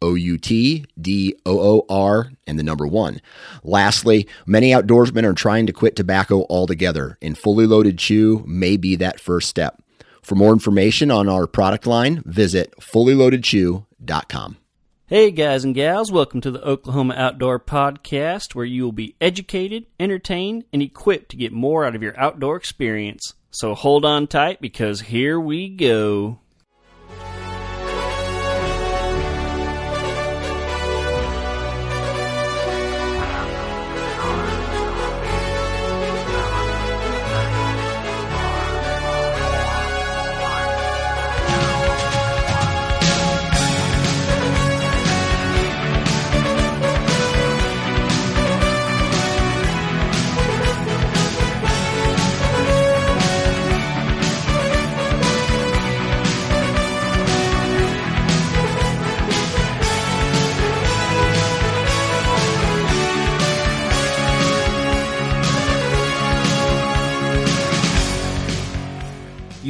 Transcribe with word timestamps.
O 0.00 0.14
U 0.14 0.38
T 0.38 0.84
D 1.00 1.34
O 1.44 1.58
O 1.60 1.86
R 1.88 2.32
and 2.46 2.58
the 2.58 2.62
number 2.62 2.86
one. 2.86 3.20
Lastly, 3.62 4.28
many 4.46 4.70
outdoorsmen 4.70 5.24
are 5.24 5.34
trying 5.34 5.66
to 5.66 5.72
quit 5.72 5.96
tobacco 5.96 6.46
altogether, 6.48 7.18
and 7.20 7.36
fully 7.36 7.66
loaded 7.66 7.98
chew 7.98 8.44
may 8.46 8.76
be 8.76 8.96
that 8.96 9.20
first 9.20 9.48
step. 9.48 9.82
For 10.22 10.34
more 10.34 10.52
information 10.52 11.10
on 11.10 11.28
our 11.28 11.46
product 11.46 11.86
line, 11.86 12.22
visit 12.26 12.74
fullyloadedchew.com. 12.80 14.56
Hey, 15.06 15.30
guys 15.30 15.64
and 15.64 15.74
gals, 15.74 16.12
welcome 16.12 16.42
to 16.42 16.50
the 16.50 16.62
Oklahoma 16.62 17.14
Outdoor 17.16 17.58
Podcast, 17.58 18.54
where 18.54 18.66
you 18.66 18.84
will 18.84 18.92
be 18.92 19.16
educated, 19.22 19.86
entertained, 19.98 20.64
and 20.70 20.82
equipped 20.82 21.30
to 21.30 21.38
get 21.38 21.50
more 21.50 21.86
out 21.86 21.96
of 21.96 22.02
your 22.02 22.14
outdoor 22.20 22.56
experience. 22.56 23.32
So 23.50 23.74
hold 23.74 24.04
on 24.04 24.26
tight 24.26 24.60
because 24.60 25.00
here 25.00 25.40
we 25.40 25.70
go. 25.70 26.40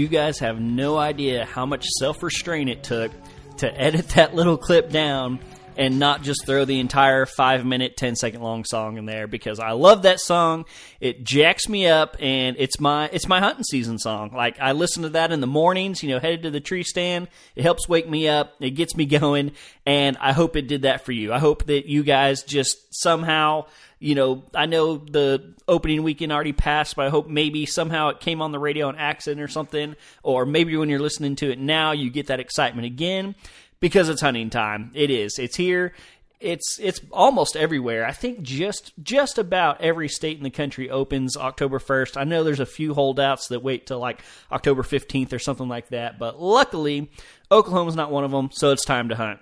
You 0.09 0.13
guys 0.13 0.39
have 0.39 0.59
no 0.59 0.97
idea 0.97 1.45
how 1.45 1.67
much 1.67 1.85
self 1.99 2.23
restraint 2.23 2.71
it 2.71 2.83
took 2.83 3.13
to 3.59 3.71
edit 3.79 4.09
that 4.15 4.35
little 4.35 4.57
clip 4.57 4.89
down 4.89 5.39
and 5.77 5.99
not 5.99 6.23
just 6.23 6.47
throw 6.47 6.65
the 6.65 6.81
entire 6.81 7.27
five 7.27 7.67
minute, 7.67 7.95
10 7.99 8.17
second 8.17 8.41
long 8.41 8.65
song 8.65 8.97
in 8.97 9.05
there 9.05 9.27
because 9.27 9.61
I 9.61 9.73
love 9.73 10.05
that 10.05 10.19
song. 10.19 10.65
It 10.99 11.25
jacks 11.25 11.69
me 11.69 11.89
up 11.89 12.17
and 12.21 12.57
it's 12.59 12.81
my, 12.81 13.11
it's 13.13 13.29
my 13.29 13.39
hunting 13.39 13.65
season 13.65 13.99
song. 13.99 14.33
Like 14.35 14.59
I 14.59 14.73
listen 14.73 15.03
to 15.03 15.11
that 15.11 15.31
in 15.31 15.43
the 15.43 15.47
mornings, 15.47 16.03
you 16.03 16.09
know, 16.09 16.21
headed 16.21 16.45
to 16.45 16.51
the 16.51 16.61
tree 16.61 16.85
stand. 16.85 17.29
It 17.55 17.63
helps 17.63 17.87
wake 17.87 18.09
me 18.09 18.29
up. 18.29 18.55
It 18.61 18.71
gets 18.71 18.97
me 18.97 19.05
going. 19.21 19.53
And 19.85 20.17
I 20.23 20.33
hope 20.33 20.57
it 20.57 20.69
did 20.69 20.83
that 20.83 21.05
for 21.05 21.13
you. 21.13 21.35
I 21.35 21.39
hope 21.39 21.67
that 21.67 21.87
you 21.87 22.03
guys 22.03 22.45
just 22.45 22.79
somehow, 22.91 23.67
you 23.99 24.15
know, 24.15 24.45
I 24.55 24.67
know 24.67 24.97
the 24.97 25.55
opening 25.67 26.03
weekend 26.03 26.33
already 26.33 26.53
passed, 26.53 26.97
but 26.97 27.07
I 27.07 27.11
hope 27.11 27.29
maybe 27.29 27.67
somehow 27.67 28.09
it 28.09 28.21
came 28.21 28.41
on 28.41 28.53
the 28.53 28.59
radio 28.59 28.89
on 28.89 28.97
accident 28.97 29.41
or 29.41 29.49
something, 29.49 29.97
or 30.23 30.47
maybe 30.47 30.77
when 30.77 30.89
you're 30.89 31.01
listening 31.01 31.37
to 31.37 31.51
it 31.51 31.59
now, 31.59 31.93
you 31.93 32.11
get 32.11 32.29
that 32.29 32.41
excitement 32.41 32.87
again 32.87 33.35
because 33.81 34.09
it's 34.09 34.21
hunting 34.21 34.51
time. 34.51 34.91
It 34.95 35.11
is. 35.11 35.39
It's 35.39 35.57
here. 35.57 35.95
It's 36.41 36.79
it's 36.79 37.01
almost 37.11 37.57
everywhere. 37.57 38.07
I 38.07 38.13
think 38.13 38.43
just 38.43 38.93
just 39.03 39.39
about 39.39 39.81
every 39.81 40.09
state 40.09 40.39
in 40.39 40.45
the 40.45 40.51
country 40.51 40.89
opens 40.89 41.37
October 41.37 41.81
1st. 41.81 42.17
I 42.17 42.23
know 42.23 42.45
there's 42.45 42.61
a 42.61 42.67
few 42.67 42.95
holdouts 42.95 43.49
that 43.49 43.65
wait 43.65 43.89
till 43.89 43.99
like 43.99 44.23
October 44.53 44.83
15th 44.83 45.33
or 45.33 45.41
something 45.41 45.67
like 45.67 45.89
that, 45.89 46.21
but 46.21 46.41
luckily 46.41 47.11
Oklahoma's 47.51 47.97
not 47.97 48.13
one 48.13 48.23
of 48.23 48.31
them, 48.31 48.51
so 48.53 48.71
it's 48.71 48.85
time 48.85 49.09
to 49.09 49.17
hunt. 49.17 49.41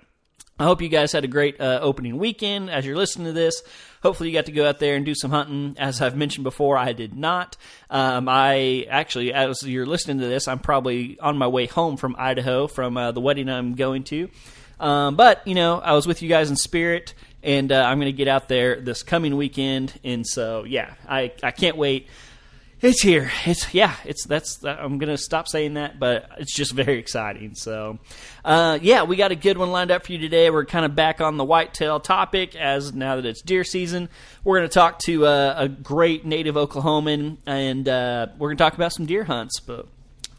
I 0.59 0.63
hope 0.63 0.81
you 0.81 0.89
guys 0.89 1.11
had 1.11 1.23
a 1.23 1.27
great 1.27 1.61
uh, 1.61 1.79
opening 1.83 2.17
weekend 2.17 2.71
as 2.71 2.83
you're 2.83 2.97
listening 2.97 3.27
to 3.27 3.33
this. 3.33 3.61
Hopefully, 4.03 4.29
you 4.29 4.35
got 4.35 4.45
to 4.45 4.51
go 4.51 4.67
out 4.67 4.79
there 4.79 4.95
and 4.95 5.05
do 5.05 5.15
some 5.15 5.31
hunting. 5.31 5.75
As 5.79 6.01
I've 6.01 6.15
mentioned 6.15 6.43
before, 6.43 6.77
I 6.77 6.93
did 6.93 7.15
not. 7.15 7.57
Um, 7.89 8.27
I 8.29 8.85
actually, 8.89 9.33
as 9.33 9.63
you're 9.63 9.85
listening 9.85 10.19
to 10.19 10.27
this, 10.27 10.47
I'm 10.47 10.59
probably 10.59 11.19
on 11.19 11.37
my 11.37 11.47
way 11.47 11.65
home 11.65 11.97
from 11.97 12.15
Idaho 12.17 12.67
from 12.67 12.97
uh, 12.97 13.11
the 13.11 13.21
wedding 13.21 13.49
I'm 13.49 13.75
going 13.75 14.03
to. 14.05 14.29
Um, 14.79 15.15
but, 15.15 15.47
you 15.47 15.55
know, 15.55 15.79
I 15.79 15.93
was 15.93 16.05
with 16.05 16.21
you 16.21 16.29
guys 16.29 16.49
in 16.49 16.55
spirit, 16.55 17.15
and 17.41 17.71
uh, 17.71 17.83
I'm 17.83 17.97
going 17.97 18.11
to 18.11 18.17
get 18.17 18.27
out 18.27 18.47
there 18.47 18.79
this 18.79 19.03
coming 19.03 19.35
weekend. 19.35 19.99
And 20.03 20.25
so, 20.25 20.63
yeah, 20.63 20.93
I, 21.07 21.31
I 21.41 21.51
can't 21.51 21.77
wait. 21.77 22.07
It's 22.79 23.01
here. 23.01 23.31
It's 23.45 23.73
yeah. 23.73 23.95
It's 24.05 24.27
that's. 24.27 24.63
I'm 24.63 24.99
gonna 24.99 25.17
stop 25.17 25.47
saying 25.47 25.73
that, 25.73 25.99
but 25.99 26.29
it's 26.37 26.55
just 26.55 26.73
very 26.73 26.99
exciting. 26.99 27.55
So, 27.55 27.97
uh, 28.45 28.77
yeah, 28.79 29.01
we 29.01 29.15
got 29.15 29.31
a 29.31 29.35
good 29.35 29.57
one 29.57 29.71
lined 29.71 29.89
up 29.89 30.05
for 30.05 30.11
you 30.11 30.19
today. 30.19 30.51
We're 30.51 30.65
kind 30.65 30.85
of 30.85 30.93
back 30.95 31.19
on 31.19 31.37
the 31.37 31.43
whitetail 31.43 31.99
topic 31.99 32.55
as 32.55 32.93
now 32.93 33.15
that 33.15 33.25
it's 33.25 33.41
deer 33.41 33.63
season. 33.63 34.09
We're 34.43 34.57
gonna 34.57 34.67
talk 34.67 34.99
to 35.05 35.25
uh, 35.25 35.55
a 35.57 35.67
great 35.67 36.23
native 36.23 36.53
Oklahoman, 36.53 37.37
and 37.47 37.89
uh, 37.89 38.27
we're 38.37 38.49
gonna 38.49 38.57
talk 38.57 38.75
about 38.75 38.93
some 38.93 39.07
deer 39.07 39.23
hunts. 39.23 39.59
But 39.59 39.87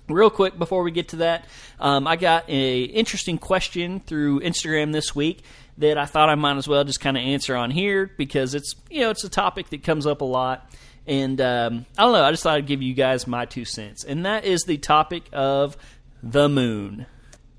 real 0.08 0.30
quick 0.30 0.56
before 0.56 0.84
we 0.84 0.92
get 0.92 1.08
to 1.08 1.16
that, 1.16 1.44
um, 1.80 2.06
I 2.06 2.14
got 2.14 2.48
a 2.48 2.82
interesting 2.82 3.38
question 3.38 3.98
through 3.98 4.40
Instagram 4.40 4.92
this 4.92 5.12
week 5.12 5.42
that 5.78 5.98
I 5.98 6.06
thought 6.06 6.28
I 6.28 6.36
might 6.36 6.56
as 6.56 6.68
well 6.68 6.84
just 6.84 7.00
kind 7.00 7.16
of 7.16 7.24
answer 7.24 7.56
on 7.56 7.72
here 7.72 8.08
because 8.16 8.54
it's 8.54 8.76
you 8.88 9.00
know 9.00 9.10
it's 9.10 9.24
a 9.24 9.28
topic 9.28 9.70
that 9.70 9.82
comes 9.82 10.06
up 10.06 10.20
a 10.20 10.24
lot. 10.24 10.70
And 11.08 11.40
um, 11.40 11.86
I 11.96 12.02
don't 12.02 12.12
know, 12.12 12.22
I 12.22 12.30
just 12.30 12.42
thought 12.42 12.56
I'd 12.56 12.66
give 12.66 12.82
you 12.82 12.92
guys 12.92 13.26
my 13.26 13.46
two 13.46 13.64
cents. 13.64 14.04
And 14.04 14.26
that 14.26 14.44
is 14.44 14.64
the 14.64 14.76
topic 14.76 15.24
of 15.32 15.76
the 16.22 16.50
moon. 16.50 17.06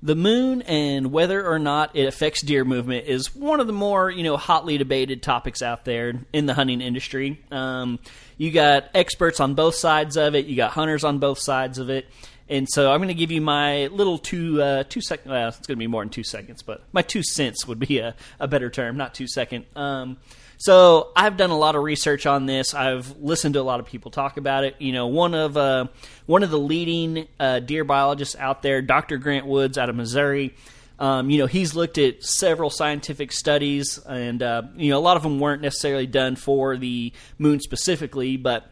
The 0.02 0.14
moon 0.14 0.62
and 0.62 1.12
whether 1.12 1.46
or 1.46 1.58
not 1.58 1.94
it 1.94 2.06
affects 2.06 2.42
deer 2.42 2.64
movement 2.64 3.06
is 3.06 3.34
one 3.34 3.60
of 3.60 3.66
the 3.66 3.72
more, 3.72 4.08
you 4.08 4.22
know, 4.22 4.36
hotly 4.38 4.78
debated 4.78 5.22
topics 5.22 5.60
out 5.60 5.84
there 5.84 6.14
in 6.32 6.46
the 6.46 6.54
hunting 6.54 6.80
industry. 6.80 7.38
Um, 7.50 7.98
you 8.38 8.50
got 8.52 8.88
experts 8.94 9.40
on 9.40 9.54
both 9.54 9.74
sides 9.74 10.16
of 10.16 10.34
it. 10.34 10.46
You 10.46 10.56
got 10.56 10.70
hunters 10.70 11.04
on 11.04 11.18
both 11.18 11.38
sides 11.38 11.78
of 11.78 11.90
it. 11.90 12.06
And 12.48 12.68
so 12.68 12.90
I'm 12.90 12.98
going 12.98 13.08
to 13.08 13.14
give 13.14 13.30
you 13.30 13.40
my 13.40 13.88
little 13.88 14.16
two 14.16 14.62
uh, 14.62 14.84
two 14.88 15.00
second. 15.00 15.30
Well, 15.30 15.48
it's 15.48 15.66
going 15.66 15.76
to 15.76 15.78
be 15.78 15.86
more 15.86 16.02
than 16.02 16.10
two 16.10 16.24
seconds, 16.24 16.62
but 16.62 16.82
my 16.92 17.02
two 17.02 17.22
cents 17.22 17.66
would 17.66 17.78
be 17.78 17.98
a, 17.98 18.14
a 18.38 18.48
better 18.48 18.70
term, 18.70 18.96
not 18.96 19.14
two 19.14 19.28
second. 19.28 19.66
Um, 19.76 20.18
so 20.60 21.08
I've 21.16 21.38
done 21.38 21.48
a 21.48 21.56
lot 21.56 21.74
of 21.74 21.82
research 21.82 22.26
on 22.26 22.44
this. 22.44 22.74
I've 22.74 23.16
listened 23.16 23.54
to 23.54 23.60
a 23.60 23.62
lot 23.62 23.80
of 23.80 23.86
people 23.86 24.10
talk 24.10 24.36
about 24.36 24.62
it. 24.64 24.76
You 24.78 24.92
know, 24.92 25.06
one 25.06 25.32
of 25.32 25.56
uh, 25.56 25.86
one 26.26 26.42
of 26.42 26.50
the 26.50 26.58
leading 26.58 27.28
uh, 27.40 27.60
deer 27.60 27.82
biologists 27.82 28.36
out 28.36 28.60
there, 28.60 28.82
Dr. 28.82 29.16
Grant 29.16 29.46
Woods 29.46 29.78
out 29.78 29.88
of 29.88 29.96
Missouri. 29.96 30.54
Um, 30.98 31.30
you 31.30 31.38
know, 31.38 31.46
he's 31.46 31.74
looked 31.74 31.96
at 31.96 32.22
several 32.22 32.68
scientific 32.68 33.32
studies, 33.32 33.98
and 34.06 34.42
uh, 34.42 34.64
you 34.76 34.90
know, 34.90 34.98
a 34.98 35.00
lot 35.00 35.16
of 35.16 35.22
them 35.22 35.40
weren't 35.40 35.62
necessarily 35.62 36.06
done 36.06 36.36
for 36.36 36.76
the 36.76 37.14
moon 37.38 37.60
specifically, 37.60 38.36
but 38.36 38.70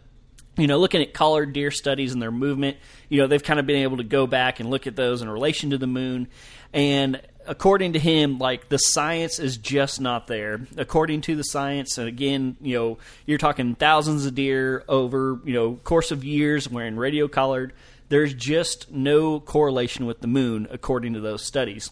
you 0.59 0.67
know, 0.67 0.79
looking 0.79 1.01
at 1.01 1.15
collared 1.15 1.55
deer 1.55 1.71
studies 1.71 2.13
and 2.13 2.21
their 2.21 2.31
movement, 2.31 2.77
you 3.09 3.19
know, 3.19 3.29
they've 3.29 3.43
kind 3.43 3.59
of 3.59 3.65
been 3.67 3.83
able 3.83 3.97
to 3.97 4.05
go 4.05 4.27
back 4.27 4.61
and 4.61 4.69
look 4.69 4.87
at 4.87 4.95
those 4.95 5.23
in 5.23 5.31
relation 5.31 5.71
to 5.71 5.79
the 5.79 5.87
moon. 5.87 6.29
And 6.75 7.23
according 7.49 7.95
to 7.95 7.99
him, 7.99 8.39
like 8.39 8.69
the 8.69 8.79
science 8.79 9.39
is 9.39 9.57
just 9.57 10.01
not 10.01 10.27
there. 10.27 10.61
According 10.77 11.23
to 11.23 11.35
the 11.35 11.43
science, 11.43 11.99
and 11.99 12.07
again, 12.07 12.57
you 12.61 12.77
know, 12.77 12.99
you're 13.27 13.39
talking 13.39 13.75
thousands 13.75 14.27
of 14.27 14.35
deer 14.35 14.85
over, 14.89 15.41
you 15.45 15.55
know, 15.55 15.75
course 15.83 16.11
of 16.11 16.25
years 16.25 16.69
wearing 16.69 16.97
radio 16.97 17.27
collared. 17.27 17.73
There's 18.09 18.33
just 18.33 18.91
no 18.91 19.41
correlation 19.41 20.07
with 20.07 20.21
the 20.21 20.29
moon, 20.29 20.69
according 20.71 21.15
to 21.15 21.21
those 21.21 21.43
studies. 21.43 21.91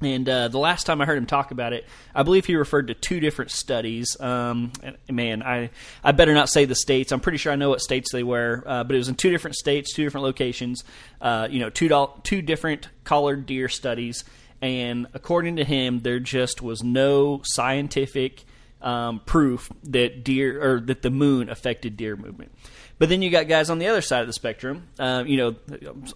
And 0.00 0.28
uh, 0.28 0.48
the 0.48 0.58
last 0.58 0.84
time 0.84 1.00
I 1.00 1.06
heard 1.06 1.16
him 1.16 1.26
talk 1.26 1.50
about 1.50 1.72
it, 1.72 1.86
I 2.14 2.22
believe 2.24 2.44
he 2.44 2.56
referred 2.56 2.88
to 2.88 2.94
two 2.94 3.20
different 3.20 3.50
studies. 3.50 4.20
Um, 4.20 4.72
man, 5.10 5.42
I 5.42 5.70
I 6.02 6.12
better 6.12 6.34
not 6.34 6.48
say 6.48 6.66
the 6.66 6.74
states. 6.74 7.10
I'm 7.12 7.20
pretty 7.20 7.38
sure 7.38 7.52
I 7.52 7.56
know 7.56 7.70
what 7.70 7.80
states 7.80 8.12
they 8.12 8.22
were, 8.22 8.62
uh, 8.66 8.84
but 8.84 8.94
it 8.94 8.98
was 8.98 9.08
in 9.08 9.14
two 9.14 9.30
different 9.30 9.56
states, 9.56 9.94
two 9.94 10.04
different 10.04 10.24
locations. 10.24 10.84
Uh, 11.20 11.48
you 11.50 11.60
know, 11.60 11.70
two 11.70 11.88
do- 11.88 12.10
two 12.22 12.42
different 12.42 12.88
collared 13.04 13.46
deer 13.46 13.68
studies 13.68 14.24
and 14.64 15.08
according 15.12 15.56
to 15.56 15.64
him, 15.64 16.00
there 16.00 16.18
just 16.18 16.62
was 16.62 16.82
no 16.82 17.42
scientific 17.44 18.44
um, 18.80 19.20
proof 19.26 19.70
that 19.82 20.24
deer 20.24 20.62
or 20.62 20.80
that 20.80 21.02
the 21.02 21.10
moon 21.10 21.50
affected 21.50 21.98
deer 21.98 22.16
movement. 22.16 22.50
But 22.98 23.10
then 23.10 23.20
you 23.20 23.28
got 23.28 23.46
guys 23.46 23.68
on 23.68 23.78
the 23.78 23.88
other 23.88 24.00
side 24.00 24.22
of 24.22 24.26
the 24.26 24.32
spectrum. 24.32 24.88
Uh, 24.98 25.22
you 25.26 25.36
know, 25.36 25.56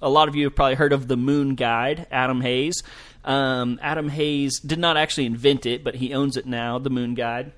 a 0.01 0.09
lot 0.09 0.29
of 0.29 0.35
you 0.35 0.45
have 0.45 0.55
probably 0.55 0.77
heard 0.77 0.95
of 0.95 1.09
the 1.09 1.17
Moon 1.19 1.57
Guide, 1.57 2.07
Adam 2.11 2.41
Hayes. 2.41 2.83
Um, 3.23 3.79
Adam 3.83 4.09
Hayes 4.09 4.61
did 4.61 4.79
not 4.79 4.97
actually 4.97 5.27
invent 5.27 5.67
it, 5.67 5.85
but 5.85 5.97
he 5.97 6.15
owns 6.15 6.39
it 6.39 6.47
now, 6.47 6.79
the 6.79 6.89
Moon 6.89 7.15
Guide. 7.15 7.53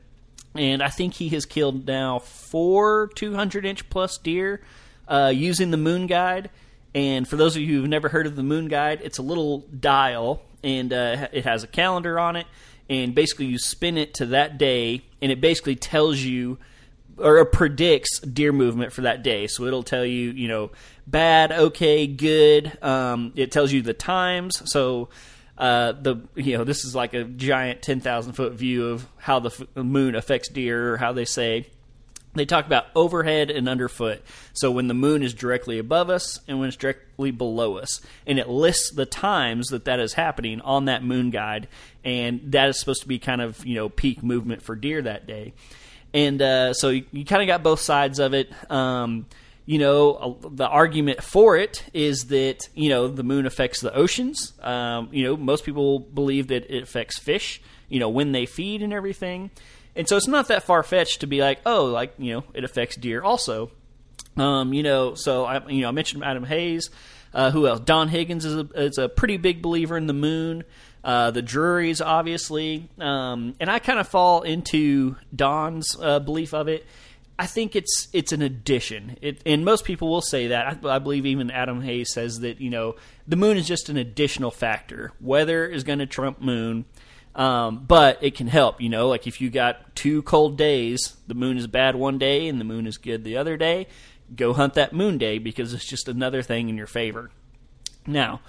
and 0.57 0.83
I 0.83 0.89
think 0.89 1.15
he 1.15 1.29
has 1.29 1.47
killed 1.47 1.87
now 1.87 2.19
four 2.19 3.11
200 3.15 3.65
inch 3.65 3.89
plus 3.91 4.19
deer 4.19 4.61
uh, 5.07 5.31
using 5.33 5.71
the 5.71 5.77
Moon 5.77 6.09
Guide. 6.09 6.51
And 6.97 7.29
for 7.29 7.37
those 7.37 7.55
of 7.55 7.63
you 7.63 7.79
who've 7.79 7.89
never 7.89 8.09
heard 8.09 8.27
of 8.27 8.35
the 8.35 8.43
Moon 8.43 8.67
Guide, 8.67 9.01
it's 9.05 9.19
a 9.19 9.23
little 9.23 9.59
dial, 9.59 10.43
and 10.63 10.93
uh, 10.93 11.29
it 11.33 11.45
has 11.45 11.63
a 11.63 11.67
calendar 11.67 12.19
on 12.19 12.37
it. 12.37 12.47
And 12.89 13.15
basically, 13.15 13.47
you 13.47 13.59
spin 13.59 13.97
it 13.97 14.15
to 14.15 14.27
that 14.27 14.59
day, 14.59 15.03
and 15.23 15.31
it 15.31 15.41
basically 15.41 15.77
tells 15.77 16.19
you 16.19 16.59
or 17.21 17.45
predicts 17.45 18.19
deer 18.21 18.53
movement 18.53 18.93
for 18.93 19.03
that 19.03 19.23
day. 19.23 19.47
So 19.47 19.65
it'll 19.65 19.83
tell 19.83 20.05
you, 20.05 20.31
you 20.31 20.49
know, 20.49 20.71
bad, 21.07 21.53
okay, 21.53 22.07
good. 22.07 22.83
Um, 22.83 23.33
it 23.37 23.53
tells 23.53 23.73
you 23.73 23.83
the 23.83 23.93
times. 23.93 24.63
So 24.71 25.11
uh, 25.59 25.93
the 25.93 26.17
you 26.35 26.57
know 26.57 26.65
this 26.65 26.85
is 26.85 26.95
like 26.95 27.15
a 27.15 27.25
giant 27.25 27.83
ten 27.83 28.01
thousand 28.01 28.33
foot 28.33 28.55
view 28.55 28.89
of 28.89 29.07
how 29.19 29.41
the 29.41 29.67
moon 29.75 30.15
affects 30.15 30.49
deer, 30.49 30.95
or 30.95 30.97
how 30.97 31.13
they 31.13 31.27
say 31.27 31.67
they 32.35 32.47
talk 32.47 32.67
about 32.67 32.87
overhead 32.95 33.51
and 33.51 33.69
underfoot. 33.69 34.23
So 34.53 34.71
when 34.71 34.87
the 34.87 34.95
moon 34.95 35.23
is 35.23 35.35
directly 35.35 35.79
above 35.79 36.11
us 36.11 36.41
and 36.47 36.61
when 36.61 36.69
it's 36.69 36.77
directly 36.77 37.33
below 37.33 37.77
us, 37.77 38.01
and 38.27 38.39
it 38.39 38.49
lists 38.49 38.93
the 38.93 39.07
times 39.07 39.69
that 39.69 39.87
that 39.87 39.99
is 39.99 40.13
happening 40.13 40.61
on 40.61 40.85
that 40.85 41.03
moon 41.03 41.31
guide, 41.31 41.67
and 42.05 42.41
that 42.53 42.69
is 42.69 42.79
supposed 42.79 43.03
to 43.03 43.09
be 43.09 43.19
kind 43.19 43.41
of 43.41 43.65
you 43.67 43.75
know 43.75 43.89
peak 43.89 44.23
movement 44.23 44.63
for 44.63 44.77
deer 44.77 45.03
that 45.03 45.27
day. 45.27 45.55
And 46.13 46.41
uh, 46.41 46.75
so 46.75 46.91
you, 46.91 47.05
you 47.13 47.25
kind 47.25 47.43
of 47.43 47.47
got 47.47 47.63
both 47.63 47.81
sides 47.81 48.19
of 48.19 48.35
it. 48.35 48.53
Um, 48.71 49.27
you 49.67 49.79
know, 49.79 50.39
the 50.41 50.67
argument 50.67 51.23
for 51.23 51.57
it 51.57 51.85
is 51.93 52.27
that 52.27 52.69
you 52.75 52.91
know 52.91 53.09
the 53.09 53.23
moon 53.25 53.45
affects 53.45 53.81
the 53.81 53.95
oceans. 53.95 54.53
Um, 54.61 55.09
you 55.11 55.25
know, 55.25 55.37
most 55.37 55.65
people 55.65 55.99
believe 55.99 56.49
that 56.49 56.75
it 56.75 56.83
affects 56.85 57.19
fish. 57.19 57.61
You 57.89 57.99
know, 57.99 58.09
when 58.09 58.31
they 58.31 58.47
feed 58.47 58.83
and 58.83 58.93
everything. 58.93 59.51
And 59.97 60.09
so 60.09 60.17
it's 60.17 60.29
not 60.29 60.49
that 60.49 60.63
far 60.63 60.83
fetched 60.83 61.21
to 61.21 61.27
be 61.27 61.41
like, 61.41 61.61
oh, 61.67 61.87
like 61.87 62.15
you 62.19 62.35
know, 62.35 62.45
it 62.55 62.65
affects 62.65 62.97
deer 62.97 63.23
also. 63.23 63.71
Um, 64.37 64.73
you 64.73 64.83
know, 64.83 65.15
so 65.15 65.45
I 65.45 65.67
you 65.69 65.83
know 65.83 65.89
I 65.89 65.93
mentioned 65.93 66.25
Adam 66.25 66.45
Hayes. 66.45 66.91
Uh, 67.33 67.51
who 67.51 67.67
else? 67.67 67.81
Don 67.81 68.09
Higgins 68.09 68.45
is 68.45 68.57
a, 68.57 68.69
is 68.75 68.99
a 68.99 69.09
pretty 69.09 69.37
big 69.37 69.63
believer 69.63 69.97
in 69.97 70.07
the 70.07 70.13
moon. 70.13 70.65
Uh, 71.03 71.31
the 71.31 71.43
Drurys, 71.43 72.05
obviously, 72.05 72.89
um, 72.99 73.55
and 73.59 73.71
I 73.71 73.79
kind 73.79 73.99
of 73.99 74.09
fall 74.09 74.43
into 74.43 75.17
Don's 75.35 75.97
uh, 76.01 76.19
belief 76.19 76.53
of 76.53 76.69
it. 76.69 76.85
I 77.39 77.47
think 77.47 77.75
it's 77.75 78.09
it's 78.13 78.33
an 78.33 78.43
addition, 78.43 79.17
it, 79.23 79.41
and 79.47 79.65
most 79.65 79.87
people 79.87 80.11
will 80.11 80.21
say 80.21 80.49
that. 80.49 80.85
I, 80.85 80.97
I, 80.97 80.99
believe 80.99 81.25
even 81.25 81.51
Adam 81.51 81.81
Hayes 81.81 82.13
says 82.13 82.41
that 82.41 82.61
you 82.61 82.69
know 82.69 82.97
the 83.27 83.37
moon 83.37 83.57
is 83.57 83.67
just 83.67 83.89
an 83.89 83.97
additional 83.97 84.51
factor. 84.51 85.13
Weather 85.23 85.65
is 85.65 85.83
going 85.83 86.01
to 86.01 86.07
trump 86.07 86.43
moon. 86.43 86.85
Um, 87.35 87.85
but 87.87 88.23
it 88.23 88.35
can 88.35 88.49
help, 88.49 88.81
you 88.81 88.89
know, 88.89 89.09
like 89.09 89.27
if 89.27 89.41
you 89.41 89.51
got 89.51 89.95
two 89.95 90.23
cold 90.23 90.59
days, 90.59 91.17
the 91.29 91.35
moon 91.35 91.57
is 91.57 91.67
bad 91.67 91.95
one 91.95 92.19
day 92.19 92.49
and 92.49 92.61
the 92.61 92.65
moon 92.65 92.87
is 92.87 92.99
good 92.99 93.23
the 93.23 93.37
other 93.37 93.57
day, 93.57 93.87
go 94.35 94.53
hunt 94.53 94.75
that 94.75 94.93
moon 94.93 95.17
day 95.17 95.39
because 95.39 95.73
it's 95.73 95.85
just 95.85 96.09
another 96.09 96.43
thing 96.43 96.69
in 96.69 96.77
your 96.77 96.89
favor. 96.89 97.31
Now, 98.07 98.41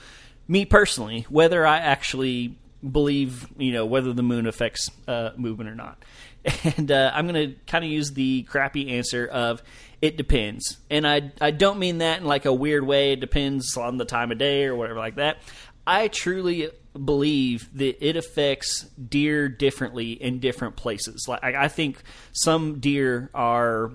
me 0.48 0.66
personally, 0.66 1.26
whether 1.30 1.66
I 1.66 1.78
actually 1.78 2.58
believe, 2.90 3.48
you 3.58 3.72
know, 3.72 3.86
whether 3.86 4.14
the 4.14 4.24
moon 4.24 4.48
affects 4.48 4.90
uh, 5.08 5.32
movement 5.38 5.70
or 5.70 5.76
not. 5.76 6.04
And 6.76 6.92
uh, 6.92 7.12
I'm 7.14 7.28
going 7.28 7.52
to 7.52 7.56
kind 7.68 7.86
of 7.86 7.92
use 7.92 8.14
the 8.14 8.42
crappy 8.44 8.98
answer 8.98 9.28
of 9.28 9.62
it 10.02 10.18
depends. 10.18 10.78
And 10.90 11.06
I, 11.08 11.32
I 11.40 11.52
don't 11.52 11.78
mean 11.78 12.00
that 12.00 12.22
in 12.22 12.26
like 12.26 12.46
a 12.46 12.54
weird 12.54 12.84
way. 12.84 13.12
It 13.12 13.20
depends 13.20 13.78
on 13.78 13.98
the 13.98 14.06
time 14.06 14.32
of 14.32 14.40
day 14.40 14.66
or 14.66 14.76
whatever 14.76 14.98
like 14.98 15.16
that. 15.16 15.38
I 15.86 16.08
truly 16.08 16.72
believe 16.94 17.70
that 17.78 18.06
it 18.06 18.16
affects 18.18 18.84
deer 18.84 19.48
differently 19.48 20.12
in 20.12 20.40
different 20.40 20.76
places. 20.76 21.26
Like 21.28 21.44
I 21.44 21.68
think 21.68 22.02
some 22.34 22.80
deer 22.80 23.30
are 23.34 23.92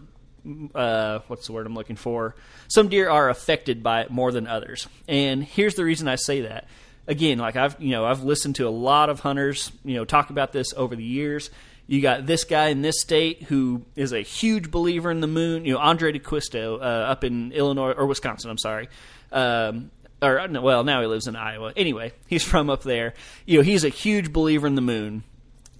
uh, 0.74 1.20
what's 1.26 1.46
the 1.46 1.52
word 1.52 1.66
I'm 1.66 1.74
looking 1.74 1.96
for? 1.96 2.36
Some 2.68 2.88
deer 2.88 3.08
are 3.10 3.28
affected 3.28 3.82
by 3.82 4.02
it 4.02 4.10
more 4.10 4.32
than 4.32 4.46
others. 4.46 4.88
And 5.08 5.42
here's 5.42 5.74
the 5.74 5.84
reason 5.84 6.08
I 6.08 6.16
say 6.16 6.42
that. 6.42 6.66
Again, 7.08 7.38
like 7.38 7.56
I've 7.56 7.80
you 7.80 7.90
know 7.90 8.04
I've 8.04 8.24
listened 8.24 8.56
to 8.56 8.66
a 8.66 8.70
lot 8.70 9.10
of 9.10 9.20
hunters 9.20 9.70
you 9.84 9.94
know 9.94 10.04
talk 10.04 10.30
about 10.30 10.52
this 10.52 10.72
over 10.74 10.96
the 10.96 11.04
years. 11.04 11.50
You 11.86 12.00
got 12.00 12.26
this 12.26 12.42
guy 12.42 12.68
in 12.68 12.82
this 12.82 13.00
state 13.00 13.44
who 13.44 13.84
is 13.94 14.12
a 14.12 14.20
huge 14.20 14.72
believer 14.72 15.10
in 15.12 15.20
the 15.20 15.28
moon. 15.28 15.64
You 15.64 15.74
know 15.74 15.80
Andrae 15.80 16.12
D'Acquisto 16.12 16.78
uh, 16.78 16.82
up 16.82 17.22
in 17.22 17.52
Illinois 17.52 17.92
or 17.92 18.06
Wisconsin. 18.06 18.50
I'm 18.50 18.58
sorry. 18.58 18.88
Um, 19.30 19.90
or 20.22 20.46
well, 20.60 20.84
now 20.84 21.00
he 21.00 21.06
lives 21.06 21.26
in 21.26 21.36
Iowa. 21.36 21.72
Anyway, 21.76 22.12
he's 22.26 22.42
from 22.42 22.70
up 22.70 22.82
there. 22.82 23.14
You 23.44 23.58
know, 23.58 23.62
he's 23.62 23.84
a 23.84 23.88
huge 23.88 24.32
believer 24.32 24.66
in 24.66 24.74
the 24.74 24.82
moon. 24.82 25.24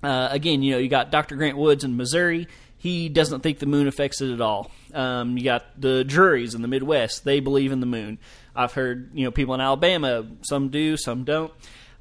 Uh, 0.03 0.29
again, 0.31 0.63
you 0.63 0.73
know, 0.73 0.79
you 0.79 0.89
got 0.89 1.11
Dr. 1.11 1.37
Grant 1.37 1.57
Woods 1.57 1.85
in 1.85 1.97
Missouri. 1.97 2.49
He 2.79 3.09
doesn't 3.09 3.41
think 3.41 3.59
the 3.59 3.67
moon 3.67 3.89
affects 3.89 4.21
it 4.21 4.33
at 4.33 4.41
all. 4.41 4.71
Um, 4.93 5.37
you 5.37 5.45
got 5.45 5.81
the 5.81 6.05
Drurys 6.07 6.55
in 6.55 6.63
the 6.63 6.69
Midwest; 6.69 7.25
they 7.25 7.41
believe 7.41 7.73
in 7.73 7.81
the 7.81 7.87
moon. 7.87 8.19
I've 8.55 8.73
heard 8.73 9.11
you 9.15 9.25
know 9.25 9.31
people 9.31 9.55
in 9.55 9.61
Alabama, 9.61 10.27
some 10.43 10.69
do, 10.69 10.97
some 10.97 11.25
don't. 11.25 11.53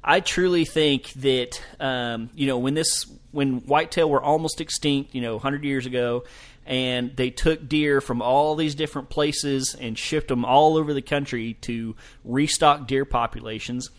I 0.04 0.20
truly 0.20 0.64
think 0.64 1.12
that 1.14 1.60
um, 1.80 2.30
you 2.34 2.46
know 2.46 2.58
when 2.58 2.74
this 2.74 3.06
when 3.32 3.58
whitetail 3.66 4.08
were 4.08 4.22
almost 4.22 4.60
extinct, 4.60 5.14
you 5.14 5.20
know, 5.20 5.34
100 5.34 5.62
years 5.62 5.84
ago, 5.84 6.24
and 6.66 7.16
they 7.16 7.30
took 7.30 7.68
deer 7.68 8.00
from 8.00 8.20
all 8.20 8.56
these 8.56 8.74
different 8.74 9.08
places 9.08 9.76
and 9.78 9.96
shipped 9.96 10.28
them 10.28 10.44
all 10.44 10.76
over 10.76 10.92
the 10.92 11.02
country 11.02 11.54
to 11.62 11.94
restock 12.24 12.86
deer 12.86 13.04
populations. 13.04 13.90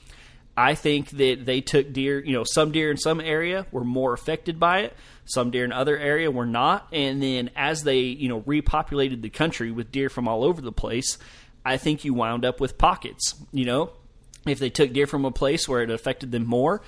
I 0.56 0.74
think 0.74 1.12
that 1.12 1.46
they 1.46 1.62
took 1.62 1.94
deer, 1.94 2.19
you 2.24 2.34
know, 2.34 2.44
some 2.44 2.72
deer 2.72 2.90
in 2.90 2.98
some 2.98 3.22
area 3.22 3.68
were 3.72 3.84
more 3.84 4.14
affected 4.14 4.60
by 4.60 4.80
it, 4.80 4.96
some 5.25 5.52
deer 5.52 5.64
in 5.64 5.72
other 5.72 5.98
area 5.98 6.31
were 6.31 6.48
not, 6.48 6.88
and 6.92 7.22
then 7.22 7.52
as 7.56 7.84
they, 7.84 8.00
you 8.00 8.28
know, 8.28 8.42
repopulated 8.42 9.22
the 9.22 9.30
country 9.30 9.72
with 9.72 9.92
deer 9.92 10.10
from 10.10 10.28
all 10.28 10.44
over 10.44 10.60
the 10.60 10.72
place, 10.72 11.20
I 11.63 11.78
think 11.78 12.04
you 12.04 12.13
wound 12.13 12.44
up 12.44 12.60
with 12.60 12.78
pockets, 12.78 13.36
you 13.52 13.66
know. 13.66 13.92
If 14.48 14.60
they 14.60 14.70
took 14.70 14.94
deer 14.94 15.08
from 15.08 15.25
a 15.25 15.31
place 15.31 15.68
where 15.68 15.84
it 15.84 15.92
affected 15.92 16.31
them 16.31 16.46
more, 16.46 16.81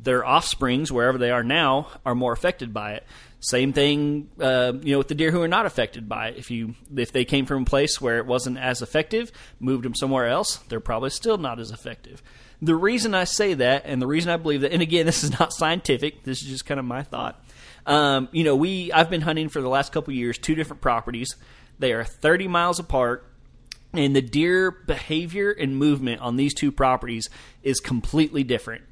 their 0.00 0.26
offsprings, 0.26 0.92
wherever 0.92 1.18
they 1.18 1.30
are 1.30 1.42
now, 1.42 1.88
are 2.04 2.14
more 2.14 2.32
affected 2.32 2.72
by 2.72 2.92
it. 2.92 3.04
Same 3.46 3.72
thing, 3.72 4.28
uh, 4.40 4.72
you 4.82 4.90
know, 4.90 4.98
with 4.98 5.06
the 5.06 5.14
deer 5.14 5.30
who 5.30 5.40
are 5.40 5.46
not 5.46 5.66
affected 5.66 6.08
by 6.08 6.30
it. 6.30 6.36
If 6.36 6.50
you 6.50 6.74
if 6.96 7.12
they 7.12 7.24
came 7.24 7.46
from 7.46 7.62
a 7.62 7.64
place 7.64 8.00
where 8.00 8.18
it 8.18 8.26
wasn't 8.26 8.58
as 8.58 8.82
effective, 8.82 9.30
moved 9.60 9.84
them 9.84 9.94
somewhere 9.94 10.26
else, 10.26 10.56
they're 10.68 10.80
probably 10.80 11.10
still 11.10 11.38
not 11.38 11.60
as 11.60 11.70
effective. 11.70 12.24
The 12.60 12.74
reason 12.74 13.14
I 13.14 13.22
say 13.22 13.54
that, 13.54 13.84
and 13.84 14.02
the 14.02 14.06
reason 14.08 14.32
I 14.32 14.36
believe 14.36 14.62
that, 14.62 14.72
and 14.72 14.82
again, 14.82 15.06
this 15.06 15.22
is 15.22 15.38
not 15.38 15.52
scientific. 15.52 16.24
This 16.24 16.42
is 16.42 16.48
just 16.48 16.66
kind 16.66 16.80
of 16.80 16.86
my 16.86 17.04
thought. 17.04 17.40
Um, 17.86 18.28
you 18.32 18.42
know, 18.42 18.56
we 18.56 18.90
I've 18.90 19.10
been 19.10 19.20
hunting 19.20 19.48
for 19.48 19.62
the 19.62 19.68
last 19.68 19.92
couple 19.92 20.12
years, 20.12 20.38
two 20.38 20.56
different 20.56 20.82
properties. 20.82 21.36
They 21.78 21.92
are 21.92 22.02
30 22.02 22.48
miles 22.48 22.80
apart, 22.80 23.30
and 23.92 24.16
the 24.16 24.22
deer 24.22 24.72
behavior 24.72 25.52
and 25.52 25.76
movement 25.76 26.20
on 26.20 26.34
these 26.34 26.52
two 26.52 26.72
properties 26.72 27.30
is 27.62 27.78
completely 27.78 28.42
different. 28.42 28.82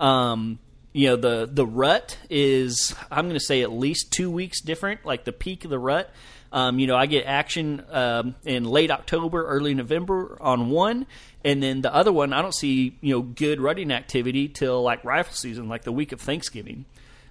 Um, 0.00 0.58
you 0.92 1.08
know 1.08 1.16
the 1.16 1.48
the 1.50 1.66
rut 1.66 2.18
is 2.28 2.94
I'm 3.10 3.26
going 3.26 3.38
to 3.38 3.44
say 3.44 3.62
at 3.62 3.72
least 3.72 4.12
two 4.12 4.30
weeks 4.30 4.60
different. 4.60 5.04
Like 5.04 5.24
the 5.24 5.32
peak 5.32 5.64
of 5.64 5.70
the 5.70 5.78
rut, 5.78 6.10
um, 6.52 6.78
you 6.78 6.86
know 6.86 6.96
I 6.96 7.06
get 7.06 7.26
action 7.26 7.84
um, 7.90 8.34
in 8.44 8.64
late 8.64 8.90
October, 8.90 9.46
early 9.46 9.74
November 9.74 10.36
on 10.40 10.70
one, 10.70 11.06
and 11.44 11.62
then 11.62 11.82
the 11.82 11.94
other 11.94 12.12
one 12.12 12.32
I 12.32 12.42
don't 12.42 12.54
see 12.54 12.96
you 13.00 13.14
know 13.14 13.22
good 13.22 13.60
rutting 13.60 13.92
activity 13.92 14.48
till 14.48 14.82
like 14.82 15.04
rifle 15.04 15.34
season, 15.34 15.68
like 15.68 15.84
the 15.84 15.92
week 15.92 16.12
of 16.12 16.20
Thanksgiving. 16.20 16.86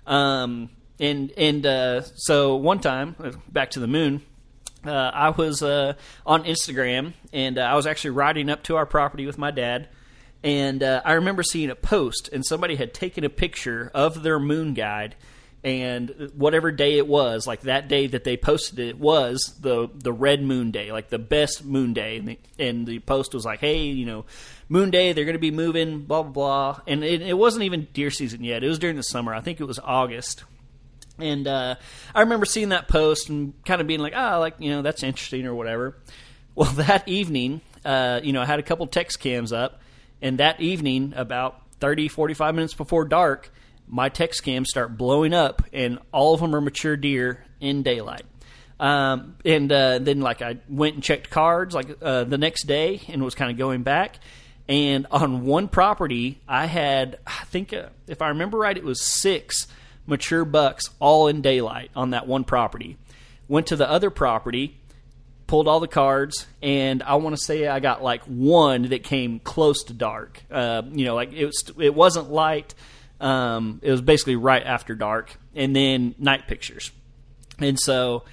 Um, 0.08 0.70
and 1.00 1.32
and 1.38 1.66
uh, 1.66 2.02
so 2.16 2.56
one 2.56 2.80
time 2.80 3.16
uh, 3.20 3.32
back 3.50 3.72
to 3.72 3.80
the 3.80 3.88
moon. 3.88 4.22
Uh, 4.86 5.12
I 5.14 5.32
was 5.32 5.62
uh, 5.62 5.96
on 6.26 6.46
Instagram 6.46 7.12
and 7.34 7.58
uh, 7.58 7.64
I 7.64 7.76
was 7.76 7.86
actually 7.86 8.12
riding 8.12 8.50
up 8.50 8.64
to 8.64 8.78
our 8.78 8.86
property 8.86 9.26
with 9.26 9.38
my 9.38 9.52
dad 9.52 9.90
and 10.44 10.82
uh, 10.82 11.02
I 11.04 11.14
remember 11.14 11.44
seeing 11.44 11.70
a 11.70 11.76
post, 11.76 12.30
and 12.32 12.46
somebody 12.46 12.76
had 12.76 12.94
taken 12.94 13.24
a 13.24 13.30
picture 13.30 13.92
of 13.94 14.24
their 14.24 14.40
moon 14.40 14.74
guide, 14.74 15.16
and 15.64 16.32
whatever 16.34 16.72
day 16.72 16.98
it 16.98 17.08
was, 17.08 17.46
like 17.46 17.62
that 17.62 17.90
day 17.90 18.08
that 18.08 18.24
they 18.24 18.38
posted 18.38 18.80
it 18.80 18.98
was 18.98 19.56
the 19.60 19.90
the 19.94 20.14
red 20.14 20.42
moon 20.42 20.72
day, 20.72 20.94
like 20.94 21.10
the 21.10 21.20
best 21.20 21.66
moon 21.66 21.92
day. 21.92 22.18
And 22.18 22.28
the, 22.30 22.40
and 22.58 22.88
the 22.88 23.00
post 23.00 23.34
was 23.34 23.44
like, 23.44 23.60
"Hey, 23.60 23.82
you 23.82 24.06
know, 24.06 24.26
moon 24.70 24.92
day, 24.92 25.12
they're 25.12 25.26
going 25.26 25.34
to 25.34 25.40
be 25.40 25.52
moving, 25.52 26.04
blah 26.04 26.24
blah 26.24 26.32
blah." 26.32 26.82
And 26.88 27.04
it, 27.04 27.22
it, 27.22 27.38
wasn't 27.38 27.64
even 27.64 27.90
deer 27.94 28.10
season 28.10 28.44
yet; 28.46 28.64
it 28.64 28.68
was 28.70 28.80
during 28.80 28.96
the 28.96 29.04
summer. 29.04 29.34
I 29.34 29.42
think 29.42 29.60
it 29.60 29.66
was 29.66 29.80
August. 29.80 30.46
And 31.18 31.50
uh, 31.50 31.76
I 32.16 32.22
remember 32.22 32.46
seeing 32.46 32.70
that 32.70 32.88
post 32.88 33.28
and 33.28 33.54
kind 33.66 33.82
of 33.82 33.88
being 33.88 34.00
like, 34.00 34.14
"Ah, 34.16 34.36
oh, 34.36 34.40
like 34.40 34.56
you 34.60 34.70
know, 34.70 34.82
that's 34.82 35.04
interesting 35.04 35.46
or 35.46 35.54
whatever." 35.54 35.98
Well, 36.56 36.72
that 36.76 37.06
evening, 37.10 37.60
uh, 37.84 38.22
you 38.24 38.32
know, 38.32 38.42
I 38.42 38.46
had 38.46 38.60
a 38.60 38.64
couple 38.64 38.88
text 38.88 39.20
cams 39.20 39.52
up 39.52 39.82
and 40.22 40.40
that 40.40 40.60
evening, 40.62 41.14
about 41.16 41.62
30, 41.80 42.08
45 42.08 42.56
minutes 42.56 42.74
before 42.74 43.06
dark, 43.06 43.52
my 43.88 44.10
text 44.10 44.44
cams 44.44 44.70
start 44.70 44.98
blowing 44.98 45.34
up, 45.34 45.64
and 45.74 46.00
all 46.12 46.34
of 46.34 46.42
them 46.42 46.56
are 46.56 46.62
mature 46.62 46.96
deer 46.96 47.44
in 47.60 47.84
daylight. 47.84 48.24
Um, 48.80 49.36
and 49.44 49.72
uh, 49.72 50.00
then, 50.00 50.22
like, 50.22 50.42
I 50.42 50.58
went 50.70 50.96
and 50.96 51.04
checked 51.04 51.30
cards 51.30 51.76
like 51.76 51.98
uh, 52.02 52.24
the 52.24 52.38
next 52.38 52.64
day, 52.64 53.02
and 53.08 53.24
was 53.24 53.36
kind 53.36 53.52
of 53.52 53.58
going 53.58 53.84
back. 53.84 54.20
And 54.68 55.08
on 55.10 55.46
one 55.46 55.68
property, 55.68 56.40
I 56.48 56.68
had, 56.68 57.18
I 57.26 57.44
think, 57.46 57.74
uh, 57.74 57.88
if 58.08 58.22
I 58.22 58.30
remember 58.30 58.60
right, 58.60 58.78
it 58.78 58.84
was 58.84 59.04
six 59.04 59.68
mature 60.06 60.46
bucks 60.46 60.86
all 61.00 61.28
in 61.28 61.42
daylight 61.42 61.92
on 61.96 62.12
that 62.12 62.28
one 62.28 62.44
property. 62.44 62.98
Went 63.48 63.68
to 63.68 63.76
the 63.76 63.90
other 63.90 64.12
property, 64.12 64.79
pulled 65.50 65.68
all 65.68 65.80
the 65.80 65.88
cards, 65.88 66.46
and 66.62 67.02
I 67.02 67.16
want 67.16 67.36
to 67.36 67.42
say 67.42 67.68
I 67.68 67.80
got 67.80 68.04
like 68.04 68.22
one 68.26 68.84
that 68.84 69.04
came 69.04 69.40
close 69.40 69.86
to 69.86 69.94
dark. 69.94 70.40
Uh, 70.52 70.84
you 70.92 71.06
know, 71.06 71.16
like 71.16 71.34
it 71.34 71.48
was 71.48 71.72
it 71.80 71.96
wasn't 71.96 72.30
light. 72.30 72.76
Um, 73.20 73.80
it 73.82 73.90
was 73.90 74.02
basically 74.02 74.36
right 74.36 74.64
after 74.64 74.94
dark, 74.94 75.36
and 75.56 75.76
then 75.76 76.14
night 76.20 76.48
pictures. 76.48 76.92
And 77.58 77.80
so 77.80 78.26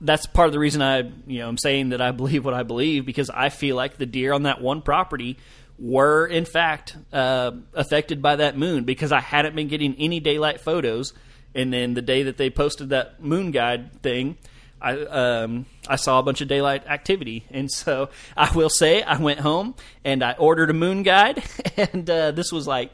that's 0.00 0.26
part 0.26 0.48
of 0.48 0.52
the 0.52 0.58
reason 0.58 0.82
I, 0.82 1.02
you 1.28 1.38
know, 1.38 1.48
I'm 1.48 1.58
saying 1.58 1.90
that 1.90 2.00
I 2.00 2.10
believe 2.22 2.44
what 2.44 2.54
I 2.54 2.64
believe 2.64 3.06
because 3.06 3.30
I 3.30 3.50
feel 3.50 3.76
like 3.76 3.96
the 3.96 4.06
deer 4.06 4.32
on 4.32 4.42
that 4.42 4.60
one 4.60 4.82
property 4.82 5.38
were 5.78 6.26
in 6.26 6.44
fact 6.44 6.96
uh, 7.12 7.52
affected 7.72 8.20
by 8.20 8.34
that 8.34 8.58
moon 8.58 8.82
because 8.82 9.12
I 9.12 9.20
hadn't 9.20 9.54
been 9.54 9.68
getting 9.68 9.94
any 9.94 10.18
daylight 10.18 10.60
photos, 10.60 11.12
and 11.54 11.72
then 11.72 11.94
the 11.94 12.02
day 12.02 12.24
that 12.24 12.36
they 12.36 12.50
posted 12.50 12.88
that 12.88 13.22
moon 13.22 13.52
guide 13.52 14.02
thing. 14.02 14.38
I 14.80 14.92
um, 14.94 15.66
I 15.88 15.96
saw 15.96 16.18
a 16.18 16.22
bunch 16.22 16.40
of 16.40 16.48
daylight 16.48 16.86
activity, 16.86 17.44
and 17.50 17.70
so 17.70 18.10
I 18.36 18.50
will 18.54 18.70
say 18.70 19.02
I 19.02 19.18
went 19.18 19.40
home 19.40 19.74
and 20.04 20.22
I 20.22 20.32
ordered 20.32 20.70
a 20.70 20.74
moon 20.74 21.02
guide, 21.02 21.42
and 21.76 22.08
uh, 22.08 22.30
this 22.30 22.52
was 22.52 22.66
like 22.66 22.90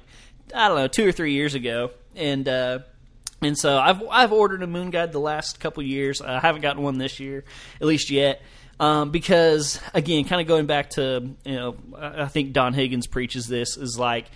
I 0.55 0.69
don't 0.69 0.79
know 0.79 0.89
two 0.89 1.07
or 1.07 1.13
three 1.13 1.33
years 1.33 1.55
ago, 1.55 1.91
and 2.17 2.49
uh, 2.49 2.81
and 3.43 3.59
so 3.59 3.79
I've 3.79 4.03
I've 4.11 4.33
ordered 4.33 4.63
a 4.63 4.67
moon 4.67 4.91
guide 4.91 5.13
the 5.13 5.21
last 5.21 5.61
couple 5.61 5.83
years. 5.83 6.21
I 6.21 6.41
haven't 6.41 6.63
gotten 6.63 6.83
one 6.83 6.99
this 6.99 7.21
year, 7.21 7.45
at 7.81 7.87
least 7.87 8.11
yet. 8.11 8.43
Um, 8.81 9.11
because 9.11 9.81
again, 9.93 10.25
kind 10.25 10.41
of 10.41 10.49
going 10.49 10.67
back 10.67 10.91
to 10.91 11.35
you 11.45 11.55
know, 11.55 11.77
I 11.97 12.27
think 12.27 12.53
Don 12.53 12.75
Higgins 12.75 13.07
preaches 13.07 13.47
this 13.47 13.77
is 13.77 13.99
like 13.99 14.27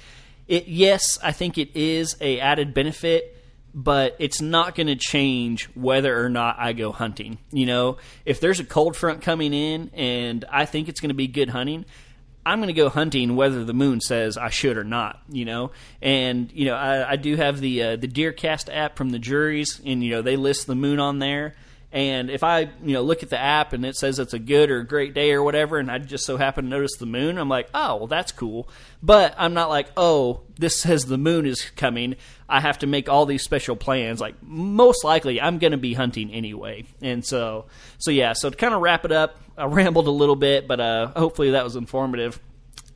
it. 0.46 0.68
Yes, 0.68 1.18
I 1.22 1.32
think 1.32 1.58
it 1.58 1.74
is 1.74 2.16
a 2.20 2.38
added 2.40 2.72
benefit, 2.72 3.37
but 3.74 4.16
it's 4.18 4.40
not 4.40 4.74
going 4.74 4.86
to 4.86 4.96
change 4.96 5.66
whether 5.74 6.24
or 6.24 6.28
not 6.28 6.56
I 6.58 6.72
go 6.72 6.92
hunting. 6.92 7.38
You 7.52 7.66
know, 7.66 7.98
if 8.24 8.40
there's 8.40 8.60
a 8.60 8.64
cold 8.64 8.96
front 8.96 9.22
coming 9.22 9.52
in 9.52 9.90
and 9.94 10.44
I 10.50 10.64
think 10.64 10.88
it's 10.88 11.00
going 11.00 11.10
to 11.10 11.14
be 11.14 11.28
good 11.28 11.50
hunting, 11.50 11.84
I'm 12.44 12.60
going 12.60 12.68
to 12.68 12.72
go 12.72 12.88
hunting 12.88 13.36
whether 13.36 13.64
the 13.64 13.74
moon 13.74 14.00
says 14.00 14.38
I 14.38 14.48
should 14.48 14.78
or 14.78 14.84
not, 14.84 15.20
you 15.28 15.44
know. 15.44 15.72
And 16.00 16.50
you 16.52 16.64
know, 16.64 16.74
I, 16.74 17.12
I 17.12 17.16
do 17.16 17.36
have 17.36 17.60
the 17.60 17.82
uh, 17.82 17.96
the 17.96 18.08
DeerCast 18.08 18.74
app 18.74 18.96
from 18.96 19.10
the 19.10 19.18
Drurys, 19.18 19.80
and 19.84 20.02
you 20.02 20.10
know 20.10 20.22
they 20.22 20.36
list 20.36 20.66
the 20.66 20.74
moon 20.74 20.98
on 20.98 21.18
there. 21.18 21.54
And 21.90 22.30
if 22.30 22.44
I, 22.44 22.68
you 22.82 22.92
know, 22.92 23.02
look 23.02 23.22
at 23.22 23.30
the 23.30 23.38
app 23.38 23.72
and 23.72 23.84
it 23.86 23.96
says 23.96 24.18
it's 24.18 24.34
a 24.34 24.38
good 24.38 24.70
or 24.70 24.80
a 24.80 24.86
great 24.86 25.14
day 25.14 25.32
or 25.32 25.42
whatever, 25.42 25.78
and 25.78 25.90
I 25.90 25.98
just 25.98 26.26
so 26.26 26.36
happen 26.36 26.64
to 26.64 26.70
notice 26.70 26.96
the 26.98 27.06
moon, 27.06 27.38
I'm 27.38 27.48
like, 27.48 27.70
oh, 27.72 27.96
well, 27.96 28.06
that's 28.06 28.30
cool. 28.30 28.68
But 29.02 29.34
I'm 29.38 29.54
not 29.54 29.70
like, 29.70 29.88
oh, 29.96 30.42
this 30.58 30.78
says 30.80 31.06
the 31.06 31.16
moon 31.16 31.46
is 31.46 31.70
coming. 31.76 32.16
I 32.46 32.60
have 32.60 32.78
to 32.80 32.86
make 32.86 33.08
all 33.08 33.24
these 33.24 33.42
special 33.42 33.74
plans. 33.74 34.20
Like, 34.20 34.34
most 34.42 35.02
likely, 35.02 35.40
I'm 35.40 35.58
going 35.58 35.70
to 35.70 35.78
be 35.78 35.94
hunting 35.94 36.30
anyway. 36.30 36.84
And 37.00 37.24
so, 37.24 37.66
so 37.96 38.10
yeah. 38.10 38.34
So 38.34 38.50
to 38.50 38.56
kind 38.56 38.74
of 38.74 38.82
wrap 38.82 39.06
it 39.06 39.12
up, 39.12 39.40
I 39.56 39.64
rambled 39.64 40.08
a 40.08 40.12
little 40.12 40.36
bit, 40.36 40.68
but 40.68 40.80
uh, 40.80 41.06
hopefully 41.16 41.52
that 41.52 41.64
was 41.64 41.74
informative. 41.74 42.38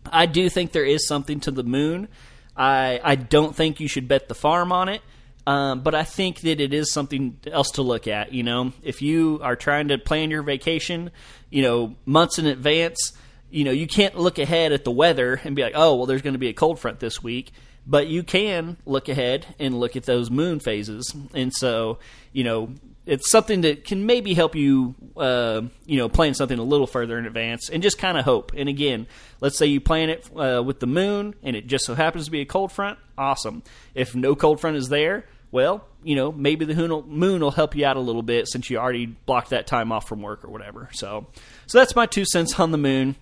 I 0.04 0.26
do 0.26 0.50
think 0.50 0.72
there 0.72 0.84
is 0.84 1.06
something 1.06 1.40
to 1.40 1.50
the 1.50 1.62
moon. 1.62 2.08
I 2.56 3.00
I 3.02 3.14
don't 3.14 3.56
think 3.56 3.80
you 3.80 3.88
should 3.88 4.08
bet 4.08 4.28
the 4.28 4.34
farm 4.34 4.72
on 4.72 4.88
it. 4.88 5.00
Um, 5.46 5.80
but 5.80 5.94
I 5.94 6.04
think 6.04 6.40
that 6.40 6.60
it 6.60 6.72
is 6.72 6.92
something 6.92 7.38
else 7.46 7.72
to 7.72 7.82
look 7.82 8.06
at. 8.06 8.32
You 8.32 8.42
know, 8.42 8.72
if 8.82 9.02
you 9.02 9.40
are 9.42 9.56
trying 9.56 9.88
to 9.88 9.98
plan 9.98 10.30
your 10.30 10.42
vacation, 10.42 11.10
you 11.50 11.62
know, 11.62 11.96
months 12.06 12.38
in 12.38 12.46
advance, 12.46 13.12
you 13.50 13.64
know, 13.64 13.70
you 13.70 13.86
can't 13.86 14.16
look 14.16 14.38
ahead 14.38 14.72
at 14.72 14.84
the 14.84 14.90
weather 14.90 15.40
and 15.44 15.56
be 15.56 15.62
like, 15.62 15.74
oh, 15.74 15.96
well, 15.96 16.06
there's 16.06 16.22
going 16.22 16.34
to 16.34 16.38
be 16.38 16.48
a 16.48 16.54
cold 16.54 16.78
front 16.78 17.00
this 17.00 17.22
week. 17.22 17.52
But 17.84 18.06
you 18.06 18.22
can 18.22 18.76
look 18.86 19.08
ahead 19.08 19.44
and 19.58 19.78
look 19.78 19.96
at 19.96 20.04
those 20.04 20.30
moon 20.30 20.60
phases. 20.60 21.12
And 21.34 21.52
so, 21.52 21.98
you 22.32 22.44
know, 22.44 22.74
it's 23.04 23.28
something 23.30 23.62
that 23.62 23.84
can 23.84 24.06
maybe 24.06 24.34
help 24.34 24.54
you, 24.54 24.94
uh, 25.16 25.62
you 25.84 25.98
know, 25.98 26.08
plan 26.08 26.34
something 26.34 26.58
a 26.58 26.62
little 26.62 26.86
further 26.86 27.18
in 27.18 27.26
advance 27.26 27.68
and 27.68 27.82
just 27.82 27.98
kind 27.98 28.16
of 28.16 28.24
hope. 28.24 28.52
And 28.56 28.68
again, 28.68 29.08
let's 29.40 29.58
say 29.58 29.66
you 29.66 29.80
plan 29.80 30.10
it 30.10 30.30
uh, 30.36 30.62
with 30.64 30.78
the 30.78 30.86
moon 30.86 31.34
and 31.42 31.56
it 31.56 31.66
just 31.66 31.84
so 31.84 31.94
happens 31.94 32.26
to 32.26 32.30
be 32.30 32.40
a 32.40 32.44
cold 32.44 32.70
front, 32.70 32.98
awesome. 33.18 33.64
If 33.94 34.14
no 34.14 34.36
cold 34.36 34.60
front 34.60 34.76
is 34.76 34.88
there, 34.88 35.24
well, 35.52 35.84
you 36.02 36.16
know, 36.16 36.32
maybe 36.32 36.64
the 36.64 36.74
moon 37.06 37.40
will 37.40 37.50
help 37.50 37.76
you 37.76 37.86
out 37.86 37.96
a 37.96 38.00
little 38.00 38.22
bit 38.22 38.48
since 38.48 38.70
you 38.70 38.78
already 38.78 39.06
blocked 39.06 39.50
that 39.50 39.66
time 39.66 39.92
off 39.92 40.08
from 40.08 40.22
work 40.22 40.44
or 40.44 40.48
whatever. 40.48 40.88
So, 40.92 41.26
so 41.66 41.78
that's 41.78 41.94
my 41.94 42.06
two 42.06 42.24
cents 42.24 42.58
on 42.58 42.72
the 42.72 42.78
moon. 42.78 43.14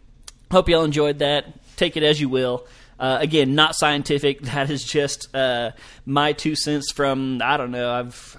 Hope 0.50 0.68
y'all 0.68 0.84
enjoyed 0.84 1.18
that. 1.18 1.46
Take 1.76 1.96
it 1.96 2.02
as 2.02 2.20
you 2.20 2.28
will. 2.28 2.66
Uh, 2.98 3.18
again, 3.20 3.54
not 3.54 3.74
scientific. 3.74 4.40
That 4.50 4.70
is 4.70 4.84
just 4.84 5.34
uh, 5.34 5.72
my 6.06 6.32
two 6.32 6.54
cents 6.54 6.92
from 6.92 7.40
I 7.42 7.56
don't 7.56 7.72
know. 7.72 7.90
I've 7.92 8.36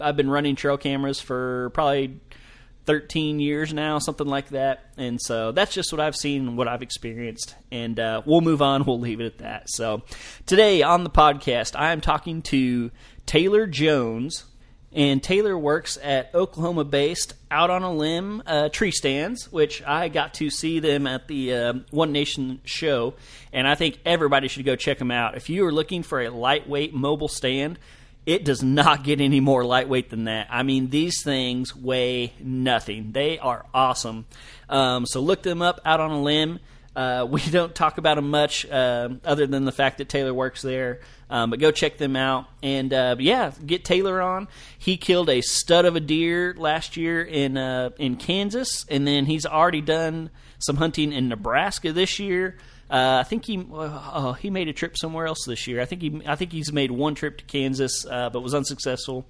I've 0.00 0.16
been 0.16 0.30
running 0.30 0.56
trail 0.56 0.78
cameras 0.78 1.20
for 1.20 1.70
probably 1.70 2.20
13 2.86 3.40
years 3.40 3.74
now, 3.74 3.98
something 3.98 4.26
like 4.26 4.50
that. 4.50 4.84
And 4.96 5.20
so 5.20 5.52
that's 5.52 5.74
just 5.74 5.92
what 5.92 6.00
I've 6.00 6.16
seen, 6.16 6.56
what 6.56 6.68
I've 6.68 6.82
experienced. 6.82 7.54
And 7.72 7.98
uh, 7.98 8.22
we'll 8.24 8.40
move 8.40 8.62
on. 8.62 8.84
We'll 8.84 9.00
leave 9.00 9.20
it 9.20 9.26
at 9.26 9.38
that. 9.38 9.68
So 9.68 10.02
today 10.46 10.82
on 10.82 11.02
the 11.04 11.10
podcast, 11.10 11.74
I 11.74 11.92
am 11.92 12.00
talking 12.00 12.42
to 12.42 12.90
Taylor 13.26 13.66
Jones. 13.66 14.44
And 14.92 15.22
Taylor 15.22 15.58
works 15.58 15.98
at 16.02 16.34
Oklahoma 16.34 16.82
based 16.84 17.34
Out 17.50 17.68
on 17.68 17.82
a 17.82 17.92
Limb 17.92 18.42
uh, 18.46 18.70
Tree 18.70 18.90
Stands, 18.90 19.52
which 19.52 19.82
I 19.82 20.08
got 20.08 20.32
to 20.34 20.48
see 20.48 20.78
them 20.78 21.06
at 21.06 21.28
the 21.28 21.52
uh, 21.52 21.72
One 21.90 22.12
Nation 22.12 22.60
show. 22.64 23.12
And 23.52 23.68
I 23.68 23.74
think 23.74 23.98
everybody 24.06 24.48
should 24.48 24.64
go 24.64 24.74
check 24.74 24.98
them 24.98 25.10
out. 25.10 25.36
If 25.36 25.50
you 25.50 25.66
are 25.66 25.72
looking 25.72 26.02
for 26.02 26.22
a 26.22 26.30
lightweight 26.30 26.94
mobile 26.94 27.28
stand, 27.28 27.78
it 28.24 28.44
does 28.44 28.62
not 28.62 29.04
get 29.04 29.20
any 29.20 29.40
more 29.40 29.64
lightweight 29.64 30.08
than 30.08 30.24
that. 30.24 30.46
I 30.50 30.62
mean, 30.62 30.88
these 30.88 31.22
things 31.22 31.76
weigh 31.76 32.32
nothing. 32.40 33.12
They 33.12 33.38
are 33.38 33.66
awesome. 33.74 34.24
Um, 34.70 35.04
so 35.04 35.20
look 35.20 35.42
them 35.42 35.60
up 35.60 35.80
out 35.84 36.00
on 36.00 36.10
a 36.10 36.22
limb. 36.22 36.58
Uh, 36.96 37.26
we 37.30 37.40
don't 37.50 37.74
talk 37.74 37.98
about 37.98 38.16
them 38.16 38.30
much, 38.30 38.64
uh, 38.66 39.10
other 39.24 39.46
than 39.46 39.64
the 39.64 39.72
fact 39.72 39.98
that 39.98 40.08
Taylor 40.08 40.32
works 40.34 40.62
there. 40.62 41.00
Um, 41.28 41.50
but 41.50 41.60
go 41.60 41.70
check 41.70 41.98
them 41.98 42.16
out, 42.16 42.46
and 42.62 42.92
uh, 42.92 43.16
yeah, 43.18 43.52
get 43.64 43.84
Taylor 43.84 44.22
on. 44.22 44.48
He 44.78 44.96
killed 44.96 45.28
a 45.28 45.40
stud 45.40 45.84
of 45.84 45.96
a 45.96 46.00
deer 46.00 46.54
last 46.56 46.96
year 46.96 47.22
in 47.22 47.56
uh, 47.56 47.90
in 47.98 48.16
Kansas, 48.16 48.86
and 48.88 49.06
then 49.06 49.26
he's 49.26 49.44
already 49.44 49.80
done 49.80 50.30
some 50.58 50.76
hunting 50.76 51.12
in 51.12 51.28
Nebraska 51.28 51.92
this 51.92 52.18
year. 52.18 52.56
Uh, 52.88 53.18
I 53.20 53.24
think 53.24 53.44
he 53.44 53.66
oh, 53.72 54.36
he 54.40 54.50
made 54.50 54.68
a 54.68 54.72
trip 54.72 54.96
somewhere 54.96 55.26
else 55.26 55.44
this 55.44 55.66
year. 55.66 55.80
I 55.80 55.84
think 55.84 56.02
he 56.02 56.22
I 56.24 56.36
think 56.36 56.52
he's 56.52 56.72
made 56.72 56.92
one 56.92 57.16
trip 57.16 57.38
to 57.38 57.44
Kansas, 57.44 58.06
uh, 58.08 58.30
but 58.30 58.40
was 58.40 58.54
unsuccessful. 58.54 59.26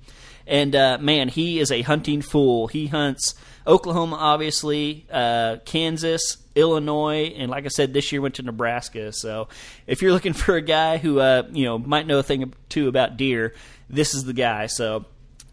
And 0.47 0.77
uh, 0.77 0.99
man, 1.01 1.29
he 1.29 1.59
is 1.59 1.73
a 1.73 1.81
hunting 1.81 2.21
fool. 2.21 2.67
He 2.67 2.89
hunts 2.89 3.35
Oklahoma, 3.67 4.17
obviously, 4.17 5.07
uh, 5.11 5.57
Kansas, 5.65 6.39
Illinois, 6.55 7.35
and 7.37 7.51
like 7.51 7.65
I 7.65 7.69
said, 7.69 7.93
this 7.93 8.13
year 8.13 8.21
went 8.21 8.37
to 8.37 8.43
Nebraska. 8.43 9.13
So 9.13 9.49
if 9.87 10.03
you're 10.03 10.13
looking 10.13 10.33
for 10.35 10.57
a 10.57 10.63
guy 10.63 10.99
who 10.99 11.21
uh, 11.21 11.45
you 11.53 11.65
know 11.65 11.79
might 11.79 12.07
know 12.07 12.19
a 12.19 12.23
thing 12.23 12.45
or 12.45 12.49
two 12.69 12.89
about 12.89 13.17
deer, 13.17 13.55
this 13.91 14.15
is 14.15 14.25
the 14.25 14.33
guy. 14.33 14.67
So 14.67 15.07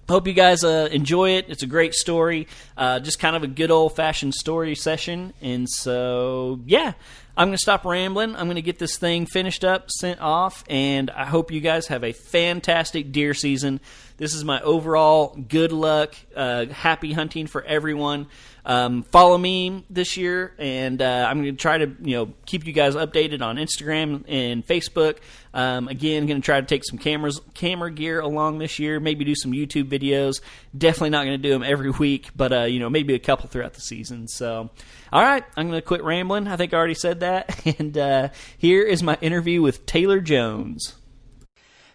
Hope 0.09 0.27
you 0.27 0.33
guys 0.33 0.65
uh, 0.65 0.89
enjoy 0.91 1.37
it. 1.37 1.45
It's 1.47 1.63
a 1.63 1.67
great 1.67 1.93
story, 1.93 2.49
uh, 2.75 2.99
just 2.99 3.19
kind 3.19 3.37
of 3.37 3.43
a 3.43 3.47
good 3.47 3.71
old 3.71 3.95
fashioned 3.95 4.33
story 4.33 4.75
session. 4.75 5.31
And 5.41 5.69
so, 5.69 6.59
yeah, 6.65 6.93
I'm 7.37 7.47
going 7.47 7.55
to 7.55 7.61
stop 7.61 7.85
rambling. 7.85 8.35
I'm 8.35 8.47
going 8.47 8.55
to 8.55 8.61
get 8.61 8.79
this 8.79 8.97
thing 8.97 9.25
finished 9.25 9.63
up, 9.63 9.89
sent 9.89 10.19
off, 10.19 10.65
and 10.69 11.09
I 11.09 11.23
hope 11.23 11.51
you 11.51 11.61
guys 11.61 11.87
have 11.87 12.03
a 12.03 12.11
fantastic 12.11 13.13
deer 13.13 13.33
season. 13.33 13.79
This 14.17 14.35
is 14.35 14.43
my 14.45 14.61
overall 14.61 15.35
good 15.35 15.71
luck, 15.71 16.15
uh, 16.35 16.67
happy 16.67 17.13
hunting 17.13 17.47
for 17.47 17.63
everyone. 17.63 18.27
Um, 18.65 19.03
follow 19.03 19.37
me 19.37 19.83
this 19.89 20.15
year, 20.15 20.53
and 20.57 21.01
uh, 21.01 21.27
I'm 21.27 21.41
going 21.41 21.55
to 21.55 21.61
try 21.61 21.79
to 21.79 21.91
you 22.01 22.15
know 22.17 22.33
keep 22.45 22.65
you 22.65 22.73
guys 22.73 22.95
updated 22.95 23.41
on 23.41 23.57
Instagram 23.57 24.23
and 24.27 24.65
Facebook. 24.65 25.17
Um, 25.53 25.87
again, 25.87 26.25
going 26.27 26.41
to 26.41 26.45
try 26.45 26.61
to 26.61 26.65
take 26.65 26.83
some 26.85 26.97
cameras, 26.97 27.41
camera 27.53 27.91
gear 27.91 28.19
along 28.19 28.59
this 28.59 28.79
year. 28.79 28.99
Maybe 28.99 29.25
do 29.25 29.35
some 29.35 29.51
YouTube 29.51 29.89
videos. 29.89 30.41
Definitely 30.77 31.09
not 31.09 31.25
going 31.25 31.41
to 31.41 31.47
do 31.47 31.49
them 31.49 31.63
every 31.63 31.89
week, 31.91 32.29
but 32.35 32.53
uh, 32.53 32.63
you 32.63 32.79
know 32.79 32.89
maybe 32.89 33.15
a 33.15 33.19
couple 33.19 33.49
throughout 33.49 33.73
the 33.73 33.81
season. 33.81 34.27
So, 34.27 34.69
all 35.11 35.21
right, 35.21 35.43
I'm 35.57 35.67
going 35.67 35.81
to 35.81 35.85
quit 35.85 36.03
rambling. 36.03 36.47
I 36.47 36.55
think 36.55 36.73
I 36.73 36.77
already 36.77 36.93
said 36.93 37.21
that, 37.21 37.65
and 37.79 37.97
uh, 37.97 38.29
here 38.57 38.83
is 38.83 39.03
my 39.03 39.17
interview 39.21 39.61
with 39.61 39.85
Taylor 39.85 40.21
Jones. 40.21 40.93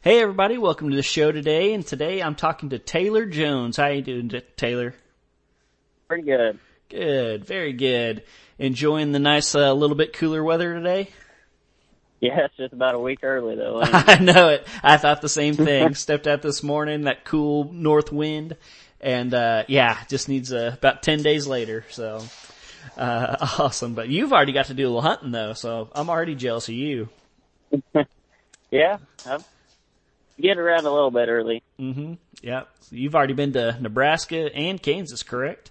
Hey 0.00 0.20
everybody, 0.20 0.58
welcome 0.58 0.90
to 0.90 0.96
the 0.96 1.02
show 1.02 1.32
today, 1.32 1.74
and 1.74 1.84
today 1.84 2.22
I'm 2.22 2.36
talking 2.36 2.68
to 2.68 2.78
Taylor 2.78 3.26
Jones. 3.26 3.76
How 3.76 3.88
you 3.88 4.00
doing, 4.00 4.30
Taylor? 4.56 4.94
Pretty 6.06 6.22
good. 6.22 6.60
Good, 6.88 7.44
very 7.44 7.72
good. 7.72 8.22
Enjoying 8.60 9.10
the 9.10 9.18
nice, 9.18 9.56
uh, 9.56 9.72
little 9.72 9.96
bit 9.96 10.12
cooler 10.12 10.44
weather 10.44 10.72
today. 10.76 11.10
Yeah, 12.20 12.44
it's 12.44 12.56
just 12.56 12.72
about 12.72 12.94
a 12.94 12.98
week 13.00 13.24
early 13.24 13.56
though. 13.56 13.80
I 13.82 14.20
know 14.20 14.50
it. 14.50 14.68
I 14.84 14.98
thought 14.98 15.20
the 15.20 15.28
same 15.28 15.54
thing. 15.54 15.94
Stepped 15.96 16.28
out 16.28 16.42
this 16.42 16.62
morning, 16.62 17.02
that 17.02 17.24
cool 17.24 17.68
north 17.72 18.12
wind, 18.12 18.56
and 19.00 19.34
uh, 19.34 19.64
yeah, 19.66 19.98
just 20.08 20.28
needs 20.28 20.52
uh, 20.52 20.76
about 20.78 21.02
ten 21.02 21.22
days 21.22 21.48
later. 21.48 21.84
So 21.90 22.22
uh, 22.96 23.36
awesome. 23.58 23.94
But 23.94 24.08
you've 24.08 24.32
already 24.32 24.52
got 24.52 24.66
to 24.66 24.74
do 24.74 24.84
a 24.84 24.90
little 24.90 25.02
hunting 25.02 25.32
though, 25.32 25.54
so 25.54 25.90
I'm 25.92 26.08
already 26.08 26.36
jealous 26.36 26.68
of 26.68 26.76
you. 26.76 27.08
yeah, 28.70 28.98
I've 29.26 29.44
get 30.40 30.58
around 30.58 30.86
a 30.86 30.92
little 30.92 31.10
bit 31.10 31.28
early. 31.28 31.62
Mm-hmm. 31.78 32.14
Yep. 32.42 32.68
So 32.80 32.96
you've 32.96 33.14
already 33.14 33.34
been 33.34 33.52
to 33.54 33.76
Nebraska 33.80 34.54
and 34.54 34.80
Kansas, 34.82 35.22
correct? 35.22 35.70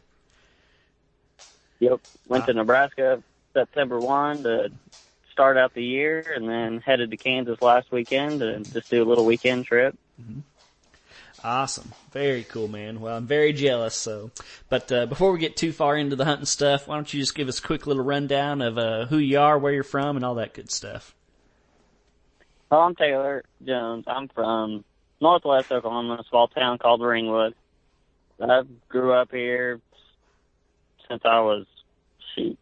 Yep. 1.79 2.01
Went 2.27 2.45
to 2.45 2.53
Nebraska 2.53 3.21
September 3.53 3.99
1 3.99 4.43
to 4.43 4.71
start 5.31 5.57
out 5.57 5.73
the 5.73 5.83
year 5.83 6.25
and 6.35 6.49
then 6.49 6.79
headed 6.79 7.11
to 7.11 7.17
Kansas 7.17 7.61
last 7.61 7.91
weekend 7.91 8.39
to 8.39 8.59
just 8.59 8.89
do 8.89 9.03
a 9.03 9.07
little 9.07 9.25
weekend 9.25 9.65
trip. 9.65 9.95
Awesome. 11.43 11.93
Very 12.11 12.43
cool, 12.43 12.67
man. 12.67 12.99
Well, 12.99 13.15
I'm 13.15 13.27
very 13.27 13.53
jealous. 13.53 13.95
So, 13.95 14.31
but 14.69 14.91
uh, 14.91 15.05
before 15.05 15.31
we 15.31 15.39
get 15.39 15.55
too 15.55 15.71
far 15.71 15.95
into 15.95 16.15
the 16.15 16.25
hunting 16.25 16.45
stuff, 16.45 16.87
why 16.87 16.95
don't 16.95 17.13
you 17.13 17.19
just 17.19 17.35
give 17.35 17.47
us 17.47 17.59
a 17.59 17.61
quick 17.61 17.85
little 17.85 18.03
rundown 18.03 18.61
of 18.61 18.77
uh, 18.77 19.05
who 19.05 19.17
you 19.17 19.39
are, 19.39 19.57
where 19.57 19.73
you're 19.73 19.83
from, 19.83 20.15
and 20.15 20.25
all 20.25 20.35
that 20.35 20.53
good 20.53 20.71
stuff. 20.71 21.13
Well, 22.69 22.81
I'm 22.81 22.95
Taylor 22.95 23.43
Jones. 23.65 24.03
I'm 24.07 24.27
from 24.27 24.83
northwest 25.21 25.71
Oklahoma, 25.71 26.17
a 26.19 26.23
small 26.29 26.49
town 26.49 26.77
called 26.77 27.01
Ringwood. 27.01 27.55
I 28.41 28.63
grew 28.89 29.13
up 29.13 29.31
here 29.31 29.79
since 31.07 31.21
I 31.23 31.39
was, 31.39 31.65
shoot, 32.35 32.57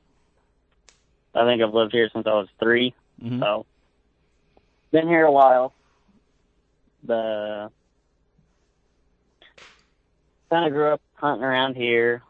I 1.33 1.43
think 1.45 1.61
I've 1.61 1.73
lived 1.73 1.91
here 1.91 2.09
since 2.13 2.27
I 2.27 2.33
was 2.33 2.47
3 2.59 2.93
Mhm. 3.21 3.39
So, 3.39 3.65
been 4.91 5.07
here 5.07 5.25
a 5.25 5.31
while. 5.31 5.73
The 7.03 7.71
kind 10.49 10.65
of 10.65 10.71
grew 10.71 10.89
up 10.89 11.01
hunting 11.15 11.43
around 11.43 11.75
here 11.75 12.21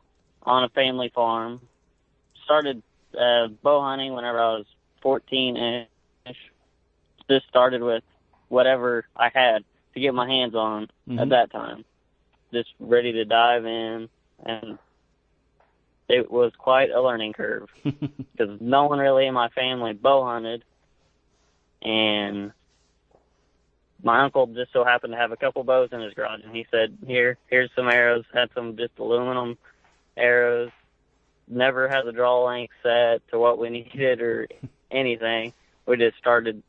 on 0.43 0.63
a 0.63 0.69
family 0.69 1.09
farm. 1.09 1.59
Started 2.45 2.81
uh, 3.17 3.47
bow 3.47 3.81
hunting 3.81 4.13
whenever 4.13 4.39
I 4.39 4.53
was 4.53 4.65
14 5.01 5.87
ish. 6.25 6.51
Just 7.29 7.47
started 7.47 7.81
with 7.81 8.03
whatever 8.49 9.05
I 9.15 9.29
had 9.33 9.63
to 9.93 9.99
get 9.99 10.13
my 10.13 10.27
hands 10.27 10.55
on 10.55 10.83
at 10.83 10.89
Mhm. 11.09 11.29
that 11.29 11.51
time. 11.51 11.85
Just 12.53 12.69
ready 12.79 13.11
to 13.13 13.25
dive 13.25 13.65
in, 13.65 14.09
and 14.45 14.77
it 16.07 16.29
was 16.31 16.53
quite 16.55 16.91
a 16.91 17.01
learning 17.01 17.33
curve 17.33 17.69
because 17.83 18.61
no 18.61 18.85
one 18.85 18.99
really 18.99 19.25
in 19.25 19.33
my 19.33 19.49
family 19.49 19.93
bow 19.93 20.23
hunted, 20.23 20.63
and 21.81 22.51
my 24.03 24.19
uncle 24.21 24.45
just 24.47 24.71
so 24.71 24.83
happened 24.83 25.13
to 25.13 25.17
have 25.17 25.31
a 25.31 25.37
couple 25.37 25.63
bows 25.63 25.89
in 25.91 25.99
his 26.01 26.13
garage, 26.13 26.41
and 26.43 26.55
he 26.55 26.67
said, 26.69 26.95
"Here, 27.07 27.37
here's 27.47 27.71
some 27.75 27.89
arrows." 27.89 28.25
Had 28.33 28.51
some 28.53 28.77
just 28.77 28.97
aluminum 28.99 29.57
arrows. 30.15 30.69
Never 31.47 31.87
had 31.87 32.05
the 32.05 32.11
draw 32.11 32.43
length 32.43 32.73
set 32.83 33.27
to 33.29 33.39
what 33.39 33.57
we 33.57 33.69
needed 33.93 34.21
or 34.21 34.47
anything. 34.91 35.53
We 35.87 35.97
just 35.97 36.17
started 36.17 36.61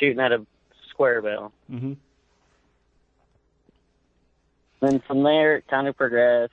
shooting 0.00 0.18
at 0.18 0.32
a 0.32 0.44
square 0.90 1.22
bill. 1.22 1.52
Mm-hmm. 1.70 1.92
Then 4.80 5.02
from 5.06 5.22
there, 5.22 5.56
it 5.56 5.68
kind 5.68 5.86
of 5.86 5.96
progressed 5.96 6.52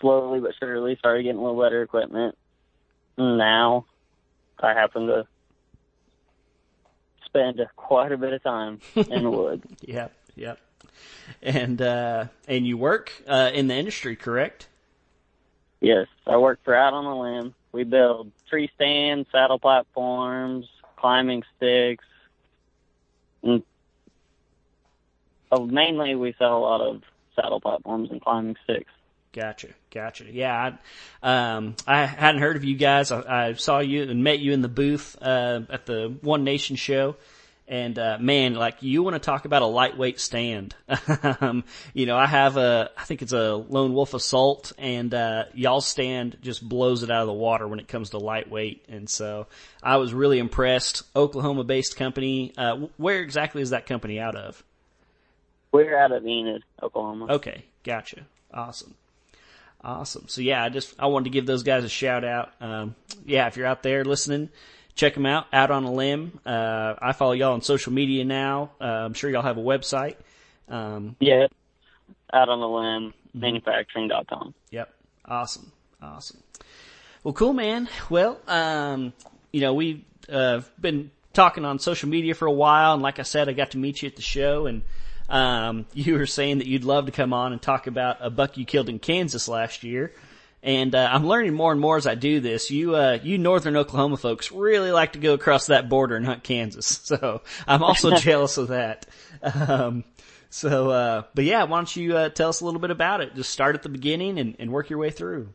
slowly 0.00 0.40
but 0.40 0.52
surely. 0.60 0.96
Started 0.96 1.22
getting 1.22 1.38
a 1.38 1.42
little 1.42 1.60
better 1.60 1.82
equipment. 1.82 2.36
Now, 3.16 3.86
I 4.60 4.74
happen 4.74 5.06
to 5.06 5.26
spend 7.24 7.60
quite 7.76 8.12
a 8.12 8.16
bit 8.16 8.32
of 8.32 8.42
time 8.42 8.80
in 8.94 9.22
the 9.22 9.30
woods. 9.30 9.64
Yep. 9.80 10.12
Yep. 10.36 10.60
And 11.42 11.82
uh, 11.82 12.26
and 12.46 12.66
you 12.66 12.76
work 12.76 13.12
uh, 13.26 13.50
in 13.52 13.66
the 13.66 13.74
industry, 13.74 14.16
correct? 14.16 14.68
Yes, 15.80 16.06
I 16.26 16.36
work 16.36 16.60
for 16.64 16.74
Out 16.74 16.92
on 16.92 17.04
the 17.04 17.14
Limb. 17.14 17.54
We 17.70 17.84
build 17.84 18.32
tree 18.48 18.70
stands, 18.74 19.28
saddle 19.30 19.58
platforms, 19.58 20.66
climbing 20.96 21.44
sticks, 21.56 22.04
and 23.42 23.62
oh, 25.52 25.66
mainly 25.66 26.14
we 26.14 26.34
sell 26.38 26.56
a 26.56 26.60
lot 26.60 26.80
of 26.80 27.02
saddle 27.34 27.60
platforms 27.60 28.10
and 28.10 28.20
climbing 28.20 28.56
sticks. 28.64 28.90
Gotcha, 29.32 29.68
gotcha. 29.92 30.24
Yeah, 30.30 30.72
I, 31.22 31.54
um, 31.56 31.76
I 31.86 32.06
hadn't 32.06 32.40
heard 32.40 32.56
of 32.56 32.64
you 32.64 32.76
guys. 32.76 33.12
I, 33.12 33.48
I 33.48 33.52
saw 33.52 33.80
you 33.80 34.02
and 34.02 34.24
met 34.24 34.38
you 34.38 34.52
in 34.52 34.62
the 34.62 34.68
booth 34.68 35.16
uh, 35.20 35.60
at 35.68 35.86
the 35.86 36.16
One 36.22 36.44
Nation 36.44 36.76
show, 36.76 37.16
and 37.68 37.98
uh, 37.98 38.16
man, 38.18 38.54
like 38.54 38.82
you 38.82 39.02
want 39.02 39.14
to 39.14 39.20
talk 39.20 39.44
about 39.44 39.62
a 39.62 39.66
lightweight 39.66 40.18
stand. 40.18 40.74
um, 41.40 41.64
you 41.92 42.06
know, 42.06 42.16
I 42.16 42.26
have 42.26 42.56
a, 42.56 42.90
I 42.96 43.04
think 43.04 43.22
it's 43.22 43.32
a 43.32 43.54
Lone 43.54 43.92
Wolf 43.92 44.14
Assault, 44.14 44.72
and 44.78 45.12
uh, 45.12 45.44
y'all 45.54 45.80
stand 45.80 46.38
just 46.40 46.66
blows 46.66 47.02
it 47.02 47.10
out 47.10 47.20
of 47.20 47.26
the 47.26 47.32
water 47.34 47.68
when 47.68 47.78
it 47.78 47.86
comes 47.86 48.10
to 48.10 48.18
lightweight, 48.18 48.86
and 48.88 49.08
so 49.08 49.46
I 49.82 49.98
was 49.98 50.14
really 50.14 50.38
impressed. 50.38 51.02
Oklahoma-based 51.14 51.96
company. 51.96 52.52
Uh, 52.56 52.86
where 52.96 53.20
exactly 53.20 53.62
is 53.62 53.70
that 53.70 53.86
company 53.86 54.18
out 54.18 54.34
of? 54.34 54.62
We're 55.70 55.98
out 55.98 56.12
of 56.12 56.26
Enid, 56.26 56.64
Oklahoma. 56.82 57.26
Okay, 57.34 57.64
gotcha. 57.84 58.22
Awesome. 58.52 58.94
Awesome. 59.84 60.26
So 60.28 60.40
yeah, 60.40 60.64
I 60.64 60.70
just 60.70 60.94
I 60.98 61.06
wanted 61.06 61.24
to 61.24 61.30
give 61.30 61.46
those 61.46 61.62
guys 61.62 61.84
a 61.84 61.88
shout 61.88 62.24
out. 62.24 62.50
Um, 62.60 62.96
yeah, 63.26 63.46
if 63.46 63.56
you're 63.56 63.66
out 63.66 63.82
there 63.82 64.04
listening, 64.04 64.48
check 64.98 65.14
them 65.14 65.24
out. 65.24 65.46
Out 65.52 65.70
on 65.70 65.84
a 65.84 65.92
limb. 65.92 66.40
Uh, 66.44 66.94
I 67.00 67.12
follow 67.12 67.32
y'all 67.32 67.54
on 67.54 67.62
social 67.62 67.92
media 67.92 68.24
now. 68.24 68.72
Uh, 68.80 68.84
I'm 68.84 69.14
sure 69.14 69.30
y'all 69.30 69.42
have 69.42 69.56
a 69.56 69.62
website. 69.62 70.16
Um, 70.68 71.16
Yeah, 71.20 71.46
out 72.32 72.50
on 72.50 72.60
the 72.60 72.68
limb, 72.68 73.14
manufacturing.com. 73.32 74.54
Yep. 74.70 74.92
Awesome. 75.24 75.72
Awesome. 76.02 76.42
Well, 77.24 77.32
cool, 77.32 77.52
man. 77.52 77.88
Well, 78.10 78.38
um, 78.46 79.12
you 79.52 79.60
know, 79.60 79.72
we've 79.72 80.04
uh, 80.30 80.60
been 80.80 81.10
talking 81.32 81.64
on 81.64 81.78
social 81.78 82.08
media 82.08 82.34
for 82.34 82.46
a 82.46 82.52
while, 82.52 82.94
and 82.94 83.02
like 83.02 83.18
I 83.18 83.22
said, 83.22 83.48
I 83.48 83.52
got 83.52 83.70
to 83.70 83.78
meet 83.78 84.02
you 84.02 84.08
at 84.08 84.16
the 84.16 84.22
show, 84.22 84.66
and 84.66 84.82
um, 85.28 85.86
you 85.94 86.18
were 86.18 86.26
saying 86.26 86.58
that 86.58 86.66
you'd 86.66 86.84
love 86.84 87.06
to 87.06 87.12
come 87.12 87.32
on 87.32 87.52
and 87.52 87.62
talk 87.62 87.86
about 87.86 88.18
a 88.20 88.30
buck 88.30 88.56
you 88.56 88.64
killed 88.64 88.88
in 88.88 88.98
Kansas 88.98 89.48
last 89.48 89.84
year. 89.84 90.12
And 90.62 90.94
uh, 90.94 91.08
I'm 91.12 91.26
learning 91.26 91.54
more 91.54 91.70
and 91.70 91.80
more 91.80 91.96
as 91.96 92.06
I 92.06 92.14
do 92.16 92.40
this. 92.40 92.70
You, 92.70 92.96
uh, 92.96 93.18
you 93.22 93.38
northern 93.38 93.76
Oklahoma 93.76 94.16
folks 94.16 94.50
really 94.50 94.90
like 94.90 95.12
to 95.12 95.18
go 95.18 95.34
across 95.34 95.66
that 95.66 95.88
border 95.88 96.16
and 96.16 96.26
hunt 96.26 96.42
Kansas. 96.42 97.00
So 97.08 97.42
I'm 97.66 97.82
also 97.82 98.10
jealous 98.16 98.58
of 98.58 98.68
that. 98.68 99.06
Um, 99.42 100.04
so, 100.50 100.90
uh, 100.90 101.22
but 101.34 101.44
yeah, 101.44 101.64
why 101.64 101.78
don't 101.78 101.96
you 101.96 102.16
uh, 102.16 102.28
tell 102.30 102.48
us 102.48 102.60
a 102.60 102.64
little 102.64 102.80
bit 102.80 102.90
about 102.90 103.20
it? 103.20 103.34
Just 103.34 103.50
start 103.50 103.76
at 103.76 103.82
the 103.82 103.88
beginning 103.88 104.38
and, 104.38 104.56
and 104.58 104.70
work 104.72 104.90
your 104.90 104.98
way 104.98 105.10
through. 105.10 105.48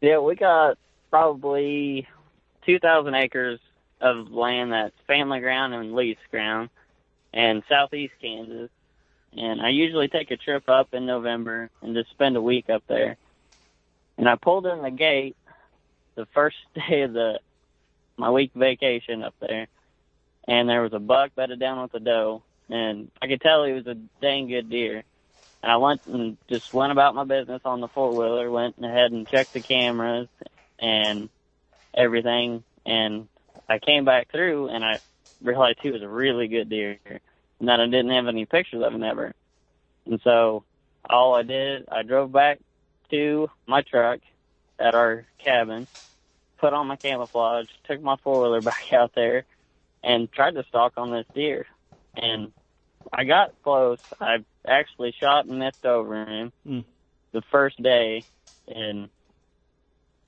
Yeah, 0.00 0.18
we 0.18 0.34
got 0.34 0.78
probably 1.10 2.06
2,000 2.66 3.14
acres 3.14 3.60
of 4.00 4.30
land 4.30 4.72
that's 4.72 4.94
family 5.06 5.40
ground 5.40 5.74
and 5.74 5.94
lease 5.94 6.18
ground 6.30 6.70
in 7.32 7.62
southeast 7.68 8.14
Kansas. 8.20 8.70
And 9.34 9.62
I 9.62 9.70
usually 9.70 10.08
take 10.08 10.30
a 10.30 10.36
trip 10.36 10.68
up 10.68 10.92
in 10.92 11.06
November 11.06 11.70
and 11.80 11.94
just 11.94 12.10
spend 12.10 12.36
a 12.36 12.42
week 12.42 12.68
up 12.68 12.82
there. 12.88 13.16
And 14.18 14.28
I 14.28 14.36
pulled 14.36 14.66
in 14.66 14.82
the 14.82 14.90
gate 14.90 15.36
the 16.14 16.26
first 16.34 16.56
day 16.74 17.02
of 17.02 17.12
the 17.12 17.38
my 18.18 18.30
week 18.30 18.52
vacation 18.54 19.22
up 19.22 19.34
there, 19.40 19.66
and 20.46 20.68
there 20.68 20.82
was 20.82 20.92
a 20.92 20.98
buck 20.98 21.34
bedded 21.34 21.58
down 21.58 21.82
with 21.82 21.94
a 21.94 22.00
doe, 22.00 22.42
and 22.68 23.10
I 23.20 23.26
could 23.26 23.40
tell 23.40 23.64
he 23.64 23.72
was 23.72 23.86
a 23.86 23.96
dang 24.20 24.48
good 24.48 24.68
deer. 24.68 25.02
And 25.62 25.72
I 25.72 25.76
went 25.76 26.02
and 26.06 26.36
just 26.48 26.72
went 26.74 26.92
about 26.92 27.14
my 27.14 27.24
business 27.24 27.62
on 27.64 27.80
the 27.80 27.88
four 27.88 28.14
wheeler, 28.14 28.50
went 28.50 28.76
ahead 28.82 29.12
and 29.12 29.26
checked 29.28 29.54
the 29.54 29.62
cameras 29.62 30.28
and 30.78 31.30
everything, 31.94 32.64
and 32.84 33.28
I 33.68 33.78
came 33.78 34.04
back 34.04 34.30
through 34.30 34.68
and 34.68 34.84
I 34.84 35.00
realized 35.42 35.78
he 35.80 35.90
was 35.90 36.02
a 36.02 36.08
really 36.08 36.48
good 36.48 36.68
deer, 36.68 36.98
and 37.60 37.68
that 37.68 37.80
I 37.80 37.86
didn't 37.86 38.10
have 38.10 38.28
any 38.28 38.44
pictures 38.44 38.82
of 38.84 38.92
him 38.92 39.02
ever. 39.02 39.32
And 40.06 40.20
so 40.22 40.64
all 41.08 41.34
I 41.34 41.42
did, 41.42 41.86
I 41.90 42.02
drove 42.02 42.32
back 42.32 42.58
to 43.12 43.48
my 43.66 43.82
truck 43.82 44.20
at 44.78 44.94
our 44.94 45.24
cabin, 45.38 45.86
put 46.58 46.72
on 46.72 46.88
my 46.88 46.96
camouflage, 46.96 47.66
took 47.84 48.02
my 48.02 48.16
four 48.24 48.42
wheeler 48.42 48.60
back 48.70 48.92
out 48.92 49.12
there, 49.14 49.44
and 50.02 50.30
tried 50.32 50.54
to 50.54 50.64
stalk 50.68 50.94
on 50.96 51.12
this 51.12 51.26
deer. 51.34 51.66
And 52.16 52.52
I 53.12 53.24
got 53.24 53.54
close. 53.62 53.98
I 54.20 54.38
actually 54.66 55.14
shot 55.18 55.46
and 55.46 55.58
missed 55.58 55.84
over 55.84 56.24
him 56.24 56.52
Mm. 56.66 56.84
the 57.32 57.42
first 57.50 57.80
day, 57.82 58.24
and 58.66 59.08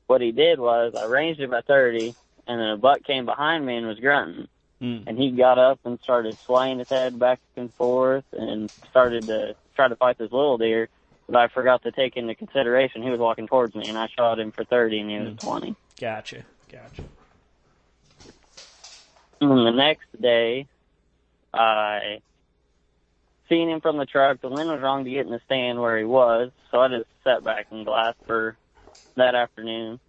what 0.06 0.20
he 0.20 0.32
did 0.32 0.58
was 0.60 0.94
I 0.94 1.04
ranged 1.06 1.40
him 1.40 1.54
at 1.54 1.66
30, 1.66 2.14
and 2.46 2.60
then 2.60 2.68
a 2.68 2.76
buck 2.76 3.02
came 3.04 3.24
behind 3.24 3.64
me 3.64 3.76
and 3.76 3.86
was 3.86 3.98
grunting. 4.00 4.48
Mm. 4.82 5.04
And 5.06 5.18
he 5.18 5.30
got 5.30 5.58
up 5.58 5.80
and 5.84 5.98
started 6.02 6.36
swaying 6.44 6.78
his 6.80 6.88
head 6.88 7.18
back 7.18 7.40
and 7.56 7.72
forth 7.74 8.24
and 8.32 8.70
started 8.90 9.26
to 9.28 9.56
try 9.76 9.88
to 9.88 9.96
fight 9.96 10.18
this 10.18 10.32
little 10.32 10.58
deer. 10.58 10.88
But 11.26 11.36
I 11.36 11.48
forgot 11.48 11.82
to 11.82 11.92
take 11.92 12.16
into 12.16 12.34
consideration 12.34 13.02
he 13.02 13.10
was 13.10 13.20
walking 13.20 13.46
towards 13.46 13.74
me, 13.74 13.88
and 13.88 13.96
I 13.96 14.08
shot 14.08 14.38
him 14.38 14.52
for 14.52 14.64
30, 14.64 15.00
and 15.00 15.10
he 15.10 15.18
was 15.18 15.34
mm. 15.34 15.40
20. 15.40 15.76
Gotcha. 16.00 16.44
Gotcha. 16.70 17.04
And 19.40 19.50
then 19.50 19.64
the 19.64 19.70
next 19.70 20.06
day, 20.20 20.66
I 21.52 22.20
seen 23.48 23.68
him 23.68 23.80
from 23.80 23.96
the 23.96 24.06
truck. 24.06 24.40
The 24.40 24.48
wind 24.48 24.68
was 24.68 24.80
wrong 24.80 25.04
to 25.04 25.10
get 25.10 25.26
in 25.26 25.32
the 25.32 25.40
stand 25.46 25.80
where 25.80 25.98
he 25.98 26.04
was, 26.04 26.50
so 26.70 26.80
I 26.80 26.88
just 26.88 27.06
sat 27.22 27.44
back 27.44 27.66
and 27.70 27.84
glassed 27.84 28.18
for 28.26 28.56
that 29.16 29.34
afternoon. 29.34 30.00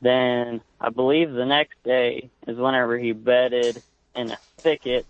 Then 0.00 0.62
I 0.80 0.90
believe 0.90 1.32
the 1.32 1.44
next 1.44 1.82
day 1.84 2.30
is 2.46 2.56
whenever 2.56 2.98
he 2.98 3.12
bedded 3.12 3.82
in 4.14 4.30
a 4.30 4.38
thicket 4.58 5.06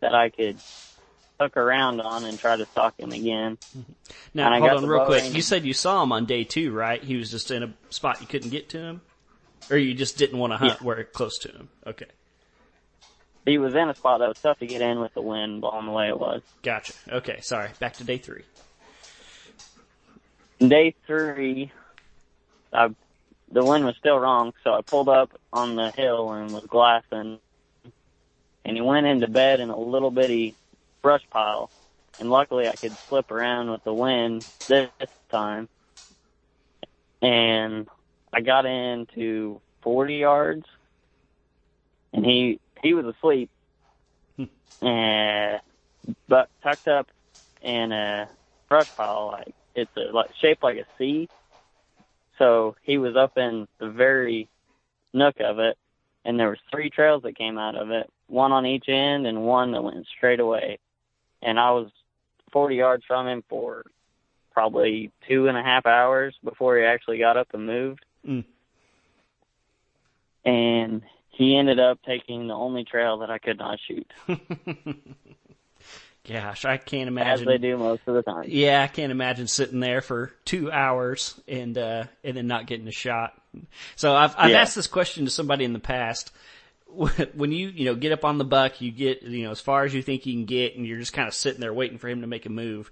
that 0.00 0.14
I 0.14 0.30
could 0.30 0.58
hook 1.40 1.56
around 1.56 2.00
on 2.00 2.24
and 2.24 2.38
try 2.38 2.56
to 2.56 2.66
stalk 2.66 2.98
him 2.98 3.12
again. 3.12 3.56
Mm-hmm. 3.76 3.92
Now, 4.34 4.52
And 4.52 4.64
hold 4.64 4.84
on 4.84 4.88
real 4.88 5.04
quick. 5.04 5.34
You 5.34 5.42
said 5.42 5.64
you 5.64 5.74
saw 5.74 6.02
him 6.02 6.12
on 6.12 6.26
day 6.26 6.44
two, 6.44 6.72
right? 6.72 7.02
He 7.02 7.16
was 7.16 7.30
just 7.30 7.50
in 7.50 7.62
a 7.62 7.74
spot 7.90 8.20
you 8.20 8.26
couldn't 8.26 8.50
get 8.50 8.68
to 8.70 8.78
him? 8.78 9.00
Or 9.70 9.76
you 9.76 9.94
just 9.94 10.18
didn't 10.18 10.38
want 10.38 10.52
to 10.52 10.58
hunt 10.58 10.76
Yeah. 10.80 10.86
where 10.86 11.04
close 11.04 11.38
to 11.38 11.48
him? 11.48 11.68
Okay. 11.86 12.06
He 13.46 13.58
was 13.58 13.74
in 13.74 13.88
a 13.88 13.94
spot 13.94 14.20
that 14.20 14.28
was 14.28 14.38
tough 14.40 14.58
to 14.60 14.66
get 14.66 14.80
in 14.80 15.00
with 15.00 15.12
the 15.14 15.20
wind 15.20 15.60
blowing 15.60 15.86
the 15.86 15.92
way 15.92 16.08
it 16.08 16.18
was. 16.18 16.42
Gotcha. 16.62 16.94
Okay, 17.10 17.40
sorry. 17.40 17.70
Back 17.78 17.94
to 17.94 18.04
day 18.04 18.18
three. 18.18 18.42
Day 20.58 20.94
three, 21.06 21.70
I, 22.72 22.88
the 23.50 23.64
wind 23.64 23.84
was 23.84 23.96
still 23.96 24.18
wrong, 24.18 24.54
so 24.62 24.72
I 24.72 24.80
pulled 24.82 25.08
up 25.08 25.30
on 25.52 25.76
the 25.76 25.90
hill 25.90 26.32
and 26.32 26.52
was 26.52 26.64
glassing. 26.64 27.38
And 28.64 28.76
he 28.76 28.80
went 28.80 29.06
into 29.06 29.28
bed 29.28 29.60
in 29.60 29.68
a 29.68 29.78
little 29.78 30.10
bitty 30.10 30.54
brush 31.04 31.22
pile. 31.30 31.70
And 32.18 32.30
luckily 32.30 32.66
I 32.66 32.72
could 32.72 32.92
slip 32.92 33.30
around 33.30 33.70
with 33.70 33.84
the 33.84 33.92
wind 33.92 34.44
this 34.66 34.88
time. 35.30 35.68
And 37.20 37.86
I 38.32 38.40
got 38.40 38.64
into 38.64 39.60
40 39.82 40.14
yards. 40.14 40.66
And 42.12 42.24
he, 42.24 42.58
he 42.82 42.94
was 42.94 43.04
asleep. 43.06 43.50
Hmm. 44.36 44.44
and, 44.84 45.60
but 46.26 46.48
tucked 46.62 46.88
up 46.88 47.08
in 47.60 47.92
a 47.92 48.28
brush 48.68 48.90
pile, 48.96 49.26
like, 49.32 49.54
it's 49.74 49.90
a, 49.96 50.12
like 50.12 50.30
shaped 50.40 50.62
like 50.62 50.78
a 50.78 50.86
C. 50.96 51.28
So 52.38 52.76
he 52.82 52.96
was 52.98 53.14
up 53.14 53.36
in 53.36 53.68
the 53.78 53.90
very 53.90 54.48
nook 55.12 55.36
of 55.40 55.58
it, 55.58 55.76
and 56.24 56.38
there 56.38 56.50
was 56.50 56.58
three 56.70 56.90
trails 56.90 57.22
that 57.24 57.36
came 57.36 57.58
out 57.58 57.76
of 57.76 57.90
it, 57.90 58.10
one 58.26 58.52
on 58.52 58.66
each 58.66 58.88
end 58.88 59.26
and 59.26 59.44
one 59.44 59.72
that 59.72 59.84
went 59.84 60.06
straight 60.16 60.40
away. 60.40 60.78
And 61.44 61.60
I 61.60 61.70
was 61.72 61.90
40 62.52 62.76
yards 62.76 63.04
from 63.06 63.28
him 63.28 63.44
for 63.48 63.84
probably 64.52 65.10
two 65.28 65.48
and 65.48 65.56
a 65.58 65.62
half 65.62 65.84
hours 65.86 66.34
before 66.42 66.78
he 66.78 66.84
actually 66.84 67.18
got 67.18 67.36
up 67.36 67.48
and 67.52 67.66
moved. 67.66 68.04
Mm. 68.26 68.44
And 70.44 71.02
he 71.30 71.56
ended 71.56 71.80
up 71.80 71.98
taking 72.06 72.46
the 72.48 72.54
only 72.54 72.84
trail 72.84 73.18
that 73.18 73.30
I 73.30 73.38
could 73.38 73.58
not 73.58 73.78
shoot, 73.86 74.06
Gosh, 76.26 76.64
I 76.64 76.78
can't 76.78 77.08
imagine. 77.08 77.40
as 77.42 77.46
they 77.46 77.58
do 77.58 77.76
most 77.76 78.00
of 78.06 78.14
the 78.14 78.22
time. 78.22 78.44
Yeah, 78.48 78.82
I 78.82 78.86
can't 78.86 79.12
imagine 79.12 79.46
sitting 79.46 79.80
there 79.80 80.00
for 80.00 80.32
two 80.46 80.72
hours 80.72 81.38
and 81.46 81.76
uh, 81.76 82.04
and 82.22 82.34
then 82.34 82.46
not 82.46 82.66
getting 82.66 82.88
a 82.88 82.92
shot. 82.92 83.34
So 83.96 84.14
I've 84.16 84.34
I've 84.38 84.50
Yeah. 84.52 84.62
asked 84.62 84.74
this 84.74 84.86
question 84.86 85.26
to 85.26 85.30
somebody 85.30 85.66
in 85.66 85.74
the 85.74 85.78
past. 85.80 86.32
When 87.34 87.52
you 87.52 87.68
you 87.68 87.84
know 87.86 87.94
get 87.94 88.12
up 88.12 88.24
on 88.24 88.38
the 88.38 88.44
buck, 88.44 88.80
you 88.80 88.90
get 88.90 89.22
you 89.22 89.44
know 89.44 89.50
as 89.50 89.60
far 89.60 89.84
as 89.84 89.94
you 89.94 90.02
think 90.02 90.26
you 90.26 90.34
can 90.34 90.44
get, 90.44 90.76
and 90.76 90.86
you're 90.86 90.98
just 90.98 91.12
kind 91.12 91.28
of 91.28 91.34
sitting 91.34 91.60
there 91.60 91.74
waiting 91.74 91.98
for 91.98 92.08
him 92.08 92.20
to 92.20 92.26
make 92.26 92.46
a 92.46 92.50
move. 92.50 92.90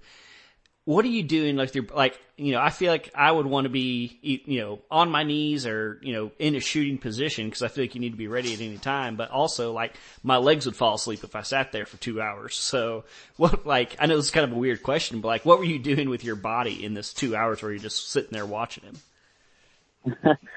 What 0.85 1.05
are 1.05 1.09
you 1.09 1.23
doing? 1.23 1.55
Like, 1.55 1.73
you're, 1.73 1.85
like 1.85 2.19
you 2.35 2.51
know, 2.51 2.59
I 2.59 2.69
feel 2.69 2.91
like 2.91 3.09
I 3.15 3.31
would 3.31 3.45
want 3.45 3.65
to 3.65 3.69
be 3.69 4.41
you 4.45 4.59
know 4.59 4.81
on 4.91 5.09
my 5.09 5.23
knees 5.23 5.65
or 5.65 5.99
you 6.01 6.13
know 6.13 6.31
in 6.39 6.55
a 6.55 6.59
shooting 6.59 6.97
position 6.97 7.45
because 7.45 7.61
I 7.61 7.69
feel 7.69 7.85
like 7.85 7.95
you 7.95 8.01
need 8.01 8.11
to 8.11 8.17
be 8.17 8.27
ready 8.27 8.53
at 8.53 8.59
any 8.59 8.77
time. 8.77 9.15
But 9.15 9.31
also, 9.31 9.71
like 9.71 9.95
my 10.23 10.37
legs 10.37 10.65
would 10.65 10.75
fall 10.75 10.95
asleep 10.95 11.23
if 11.23 11.35
I 11.35 11.41
sat 11.41 11.71
there 11.71 11.85
for 11.85 11.97
two 11.97 12.21
hours. 12.21 12.55
So 12.55 13.05
what? 13.37 13.65
Like 13.65 13.95
I 13.99 14.07
know 14.07 14.17
is 14.17 14.31
kind 14.31 14.43
of 14.43 14.51
a 14.51 14.59
weird 14.59 14.83
question, 14.83 15.21
but 15.21 15.29
like 15.29 15.45
what 15.45 15.59
were 15.59 15.65
you 15.65 15.79
doing 15.79 16.09
with 16.09 16.23
your 16.23 16.35
body 16.35 16.83
in 16.83 16.93
this 16.93 17.13
two 17.13 17.35
hours 17.35 17.61
where 17.61 17.71
you're 17.71 17.79
just 17.79 18.09
sitting 18.09 18.31
there 18.31 18.45
watching 18.45 18.83
him? 18.83 20.37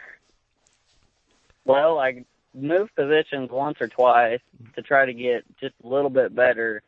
Well, 1.67 1.99
I 1.99 2.25
moved 2.57 2.95
positions 2.97 3.51
once 3.51 3.77
or 3.81 3.88
twice 3.88 4.40
to 4.75 4.83
try 4.83 5.05
to 5.05 5.12
get 5.12 5.45
just 5.61 5.75
a 5.85 5.87
little 5.87 6.11
bit 6.11 6.35
better 6.35 6.83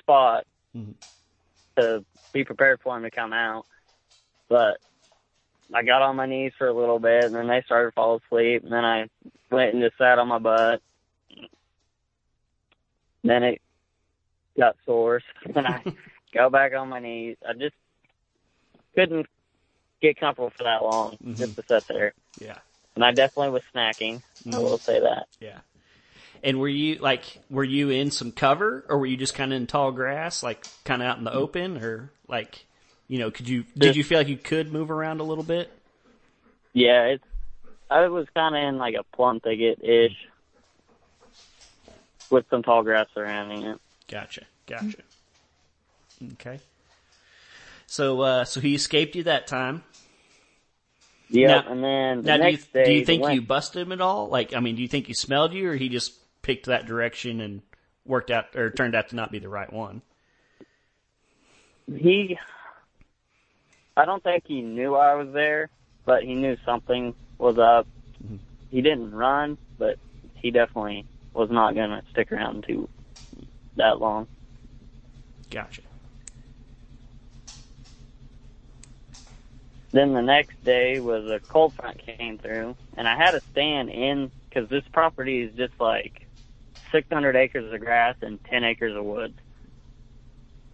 spot 0.00 0.44
Mhm. 0.76 0.94
to 1.76 2.04
be 2.32 2.44
prepared 2.44 2.80
for 2.82 2.96
him 2.96 3.04
to 3.04 3.10
come 3.10 3.32
out. 3.32 3.64
But 4.48 4.78
I 5.72 5.82
got 5.82 6.02
on 6.02 6.16
my 6.16 6.26
knees 6.26 6.52
for 6.58 6.66
a 6.66 6.72
little 6.72 6.98
bit, 6.98 7.24
and 7.26 7.34
then 7.34 7.46
they 7.46 7.62
started 7.62 7.90
to 7.90 7.94
fall 7.94 8.16
asleep, 8.16 8.64
and 8.64 8.72
then 8.72 8.84
I 8.84 9.08
went 9.50 9.74
and 9.74 9.82
just 9.82 9.96
sat 9.96 10.18
on 10.18 10.28
my 10.28 10.38
butt. 10.38 10.82
Then 13.22 13.42
it 13.42 13.62
got 14.58 14.76
sore, 14.84 15.22
and 15.54 15.66
I 15.66 15.82
go 16.34 16.50
back 16.50 16.74
on 16.74 16.88
my 16.88 16.98
knees. 17.00 17.36
I 17.48 17.54
just 17.54 17.74
couldn't 18.94 19.26
get 20.02 20.18
comfortable 20.20 20.50
for 20.50 20.64
that 20.64 20.82
long 20.82 21.16
just 21.38 21.56
to 21.56 21.62
sit 21.68 21.84
there. 21.88 22.14
Yeah. 22.40 22.58
And 22.94 23.04
I 23.04 23.12
definitely 23.12 23.50
was 23.50 23.62
snacking. 23.74 24.22
I 24.52 24.58
will 24.58 24.78
say 24.78 25.00
that. 25.00 25.26
Yeah. 25.40 25.58
And 26.42 26.60
were 26.60 26.68
you 26.68 26.96
like 26.96 27.40
were 27.48 27.64
you 27.64 27.90
in 27.90 28.10
some 28.10 28.30
cover 28.30 28.84
or 28.88 28.98
were 28.98 29.06
you 29.06 29.16
just 29.16 29.34
kind 29.34 29.52
of 29.52 29.56
in 29.56 29.66
tall 29.66 29.92
grass, 29.92 30.42
like 30.42 30.66
kind 30.84 31.02
of 31.02 31.08
out 31.08 31.18
in 31.18 31.24
the 31.24 31.32
open, 31.32 31.78
or 31.78 32.10
like 32.28 32.66
you 33.08 33.18
know 33.18 33.30
could 33.30 33.48
you 33.48 33.64
did 33.76 33.96
you 33.96 34.04
feel 34.04 34.18
like 34.18 34.28
you 34.28 34.36
could 34.36 34.70
move 34.70 34.90
around 34.90 35.20
a 35.20 35.24
little 35.24 35.44
bit? 35.44 35.72
Yeah, 36.74 37.04
it's. 37.04 37.24
I 37.90 38.08
was 38.08 38.26
kind 38.34 38.54
of 38.54 38.62
in 38.62 38.78
like 38.78 38.94
a 38.94 39.04
plum 39.16 39.40
thicket 39.40 39.82
ish, 39.82 40.16
with 42.30 42.44
some 42.50 42.62
tall 42.62 42.82
grass 42.82 43.06
surrounding 43.14 43.62
it. 43.62 43.80
Gotcha, 44.08 44.42
gotcha. 44.66 44.98
Okay. 46.34 46.60
So 47.86 48.20
uh 48.20 48.44
so 48.44 48.60
he 48.60 48.74
escaped 48.74 49.16
you 49.16 49.22
that 49.24 49.46
time. 49.46 49.82
Yeah, 51.28 51.62
and 51.66 51.82
then 51.82 52.22
the 52.22 52.36
Now 52.36 52.44
do 52.44 52.50
you 52.50 52.58
day, 52.58 52.84
do 52.84 52.92
you 52.92 53.04
think 53.04 53.28
you 53.30 53.42
busted 53.42 53.82
him 53.82 53.92
at 53.92 54.00
all? 54.00 54.28
Like 54.28 54.54
I 54.54 54.60
mean, 54.60 54.76
do 54.76 54.82
you 54.82 54.88
think 54.88 55.06
he 55.06 55.14
smelled 55.14 55.52
you, 55.52 55.70
or 55.70 55.74
he 55.74 55.88
just 55.88 56.12
picked 56.42 56.66
that 56.66 56.86
direction 56.86 57.40
and 57.40 57.62
worked 58.04 58.30
out 58.30 58.54
or 58.54 58.70
turned 58.70 58.94
out 58.94 59.08
to 59.08 59.16
not 59.16 59.32
be 59.32 59.38
the 59.38 59.48
right 59.48 59.72
one? 59.72 60.02
he? 61.86 62.38
I 63.96 64.04
don't 64.04 64.22
think 64.22 64.44
he 64.46 64.60
knew 64.60 64.94
I 64.94 65.14
was 65.14 65.32
there, 65.32 65.70
but 66.04 66.24
he 66.24 66.34
knew 66.34 66.56
something 66.64 67.14
was 67.38 67.58
up. 67.58 67.86
Mm-hmm. 68.22 68.36
He 68.70 68.82
didn't 68.82 69.12
run, 69.12 69.56
but 69.78 69.98
he 70.34 70.50
definitely 70.50 71.06
was 71.32 71.50
not 71.50 71.74
going 71.74 71.90
to 71.90 72.02
stick 72.10 72.32
around 72.32 72.64
too 72.66 72.88
that 73.76 74.00
long. 74.00 74.26
Gotcha. 75.50 75.82
Then 79.94 80.12
the 80.12 80.22
next 80.22 80.56
day 80.64 80.98
was 80.98 81.24
a 81.26 81.38
cold 81.38 81.72
front 81.74 82.00
came 82.04 82.36
through, 82.38 82.74
and 82.96 83.06
I 83.06 83.16
had 83.16 83.30
to 83.30 83.40
stand 83.52 83.90
in 83.90 84.32
because 84.48 84.68
this 84.68 84.82
property 84.92 85.42
is 85.42 85.54
just 85.54 85.74
like 85.78 86.26
600 86.90 87.36
acres 87.36 87.72
of 87.72 87.78
grass 87.78 88.16
and 88.20 88.42
10 88.50 88.64
acres 88.64 88.96
of 88.96 89.04
woods, 89.04 89.38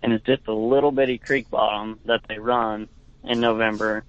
and 0.03 0.15
it's 0.15 0.25
just 0.25 0.49
a 0.49 0.55
little 0.55 0.91
bitty 0.91 1.19
creek 1.19 1.51
bottom 1.51 2.01
that 2.07 2.23
they 2.31 2.39
run 2.39 2.89
in 3.23 3.41
November, 3.41 4.05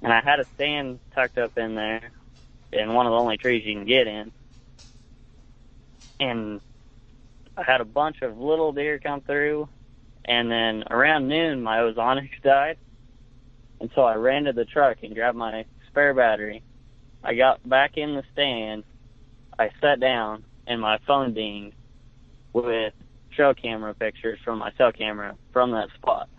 and 0.00 0.10
I 0.10 0.22
had 0.22 0.36
to 0.36 0.46
stand 0.54 1.00
tucked 1.14 1.36
up 1.36 1.58
in 1.58 1.74
there, 1.74 2.10
in 2.72 2.94
one 2.94 3.04
of 3.06 3.10
the 3.10 3.18
only 3.18 3.36
trees 3.36 3.62
you 3.66 3.74
can 3.74 3.84
get 3.84 4.06
in, 4.06 4.32
and 6.18 6.62
I 7.58 7.62
had 7.62 7.82
a 7.82 7.84
bunch 7.86 8.22
of 8.22 8.38
little 8.38 8.72
deer 8.72 8.98
come 8.98 9.20
through, 9.20 9.68
and 10.24 10.50
then 10.50 10.84
around 10.90 11.28
noon 11.28 11.62
my 11.62 11.80
ozonics 11.80 12.30
died. 12.42 12.78
And 13.84 13.90
so 13.94 14.00
I 14.00 14.14
ran 14.14 14.44
to 14.44 14.54
the 14.54 14.64
truck 14.64 14.96
and 15.02 15.14
grabbed 15.14 15.36
my 15.36 15.66
spare 15.88 16.14
battery. 16.14 16.62
I 17.22 17.34
got 17.34 17.68
back 17.68 17.98
in 17.98 18.14
the 18.14 18.22
stand. 18.32 18.82
I 19.58 19.72
sat 19.82 20.00
down 20.00 20.44
and 20.66 20.80
my 20.80 21.00
phone 21.06 21.34
dinged 21.34 21.76
with 22.54 22.94
trail 23.36 23.52
camera 23.52 23.92
pictures 23.92 24.38
from 24.42 24.60
my 24.60 24.72
cell 24.78 24.90
camera 24.90 25.36
from 25.52 25.72
that 25.72 25.90
spot. 25.96 26.30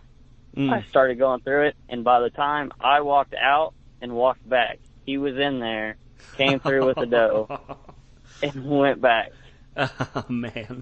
Mm. 0.58 0.73
I 0.73 0.89
started 0.89 1.19
going 1.19 1.41
through 1.41 1.67
it 1.67 1.75
and 1.88 2.03
by 2.03 2.19
the 2.19 2.31
time 2.31 2.71
I 2.81 3.01
walked 3.01 3.36
out 3.36 3.75
and 4.01 4.13
walked 4.13 4.49
back, 4.49 4.79
he 5.05 5.19
was 5.19 5.38
in 5.38 5.60
there, 5.60 5.97
came 6.38 6.60
through 6.60 6.88
with 6.88 6.97
a 6.97 7.05
doe 7.05 7.60
and 8.41 8.67
went 8.67 9.01
back. 9.01 9.34
oh 9.77 10.25
man. 10.29 10.81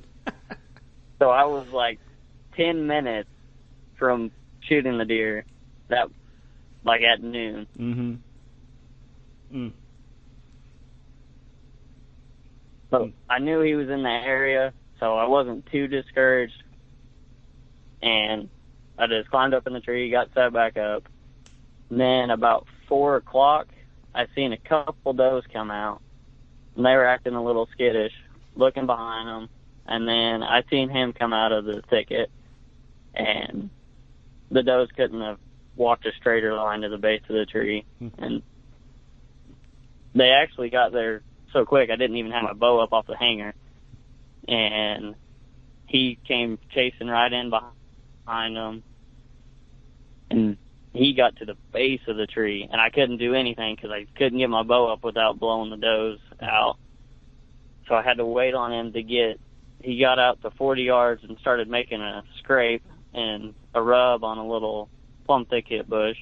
So 1.20 1.30
I 1.30 1.44
was 1.44 1.68
like 1.74 2.00
10 2.56 2.88
minutes 2.88 3.28
from 4.00 4.32
shooting 4.62 4.98
the 4.98 5.04
deer 5.04 5.44
that 5.90 6.08
like 6.84 7.02
at 7.02 7.22
noon. 7.22 7.68
Mm-hmm. 7.78 9.58
Mm. 9.58 9.72
So 12.92 13.12
I 13.30 13.40
knew 13.40 13.62
he 13.62 13.76
was 13.76 13.90
in 13.90 14.04
that 14.04 14.24
area, 14.26 14.74
so 15.00 15.16
I 15.16 15.28
wasn't 15.28 15.66
too 15.68 15.88
discouraged. 15.88 16.62
And 18.02 18.50
I 18.98 19.08
just 19.08 19.30
climbed 19.30 19.54
up 19.54 19.66
in 19.66 19.74
the 19.74 19.80
tree, 19.80 20.12
got 20.12 20.30
set 20.34 20.54
back 20.54 20.78
up. 20.78 21.08
And 21.90 22.00
then 22.00 22.30
about 22.30 22.68
four 22.88 23.16
o'clock, 23.16 23.68
I 24.14 24.28
seen 24.36 24.54
a 24.54 24.58
couple 24.58 25.14
does 25.14 25.44
come 25.52 25.72
out, 25.72 26.02
and 26.76 26.86
they 26.86 26.96
were 26.96 27.06
acting 27.06 27.34
a 27.34 27.44
little 27.44 27.68
skittish, 27.72 28.14
looking 28.56 28.86
behind 28.86 29.28
them. 29.28 29.50
And 29.86 30.08
then 30.08 30.44
I 30.44 30.64
seen 30.70 30.90
him 30.90 31.14
come 31.14 31.34
out 31.34 31.52
of 31.52 31.66
the 31.66 31.82
thicket, 31.90 32.30
and 33.16 33.70
the 34.52 34.64
does 34.64 34.90
couldn't 34.96 35.22
have 35.22 35.40
walked 35.76 36.06
a 36.06 36.12
straighter 36.20 36.54
line 36.54 36.82
to 36.82 36.90
the 36.90 36.98
base 36.98 37.22
of 37.30 37.36
the 37.36 37.46
tree, 37.46 37.86
hmm. 38.00 38.10
and 38.18 38.42
they 40.16 40.30
actually 40.30 40.70
got 40.70 40.92
there 40.92 41.24
so 41.52 41.66
quick 41.66 41.90
I 41.90 41.96
didn't 41.96 42.18
even 42.18 42.32
have 42.32 42.44
my 42.44 42.54
bow 42.54 42.80
up 42.80 42.94
off 42.94 43.08
the 43.08 43.18
hanger. 43.18 43.54
And 44.48 45.16
he 45.88 46.18
came 46.28 46.60
chasing 46.74 47.08
right 47.08 47.32
in 47.32 47.50
behind 47.50 48.58
him, 48.58 48.84
and 50.30 50.58
he 50.92 51.14
got 51.14 51.38
to 51.38 51.46
the 51.46 51.56
base 51.72 52.02
of 52.08 52.18
the 52.18 52.28
tree, 52.28 52.68
and 52.70 52.82
I 52.82 52.90
couldn't 52.90 53.18
do 53.18 53.34
anything 53.34 53.76
because 53.76 53.92
I 53.92 54.06
couldn't 54.18 54.40
get 54.40 54.50
my 54.50 54.64
bow 54.64 54.92
up 54.92 55.04
without 55.04 55.40
blowing 55.40 55.70
the 55.70 55.78
does 55.78 56.20
out. 56.42 56.78
So 57.88 57.96
I 57.96 58.02
had 58.02 58.18
to 58.18 58.26
wait 58.26 58.54
on 58.54 58.72
him 58.72 58.94
to 58.94 59.04
get. 59.04 59.40
He 59.82 60.00
got 60.00 60.20
out 60.20 60.42
to 60.42 60.52
40 60.52 60.84
yards 60.84 61.24
and 61.24 61.38
started 61.40 61.68
making 61.68 62.02
a 62.02 62.24
scrape 62.40 62.84
and 63.14 63.54
a 63.74 63.82
rub 63.82 64.24
on 64.24 64.38
a 64.38 64.48
little 64.48 64.90
plum 65.26 65.46
thicket 65.46 65.90
bush. 65.90 66.18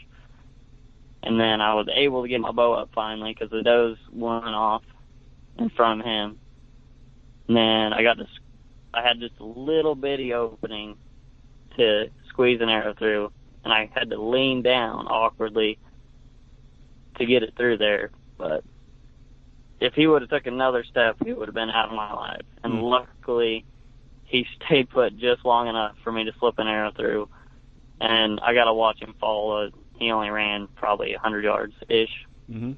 And 1.23 1.39
then 1.39 1.61
I 1.61 1.73
was 1.75 1.87
able 1.93 2.23
to 2.23 2.29
get 2.29 2.41
my 2.41 2.51
bow 2.51 2.73
up 2.73 2.89
finally 2.95 3.33
because 3.33 3.51
the 3.51 3.61
does 3.61 3.97
went 4.11 4.45
off 4.45 4.83
in 5.57 5.69
front 5.69 6.01
of 6.01 6.05
him. 6.05 6.39
And 7.47 7.57
then 7.57 7.93
I 7.93 8.01
got 8.01 8.17
this, 8.17 8.27
I 8.93 9.01
had 9.01 9.19
just 9.19 9.39
a 9.39 9.45
little 9.45 9.95
bitty 9.95 10.33
opening 10.33 10.97
to 11.77 12.11
squeeze 12.29 12.59
an 12.61 12.69
arrow 12.69 12.93
through, 12.97 13.31
and 13.63 13.73
I 13.73 13.89
had 13.93 14.09
to 14.09 14.21
lean 14.21 14.61
down 14.61 15.07
awkwardly 15.07 15.79
to 17.17 17.25
get 17.25 17.43
it 17.43 17.53
through 17.57 17.77
there. 17.77 18.11
But 18.37 18.63
if 19.79 19.93
he 19.93 20.07
would 20.07 20.21
have 20.21 20.29
took 20.29 20.47
another 20.47 20.83
step, 20.83 21.17
he 21.23 21.33
would 21.33 21.47
have 21.47 21.55
been 21.55 21.69
out 21.69 21.89
of 21.89 21.95
my 21.95 22.13
life. 22.13 22.45
And 22.63 22.73
Mm. 22.73 22.83
luckily, 22.83 23.65
he 24.23 24.47
stayed 24.63 24.89
put 24.89 25.17
just 25.17 25.45
long 25.45 25.67
enough 25.67 25.97
for 26.03 26.11
me 26.11 26.23
to 26.23 26.33
slip 26.39 26.57
an 26.57 26.67
arrow 26.67 26.91
through. 26.91 27.29
And 28.01 28.39
I 28.39 28.53
got 28.55 28.65
to 28.65 28.73
watch 28.73 28.99
him 28.99 29.13
fall. 29.19 29.65
Uh, 29.65 29.69
he 29.99 30.11
only 30.11 30.31
ran 30.31 30.67
probably 30.75 31.11
a 31.11 31.17
100 31.17 31.43
yards 31.43 31.75
ish. 31.87 32.09
Mm-hmm. 32.49 32.71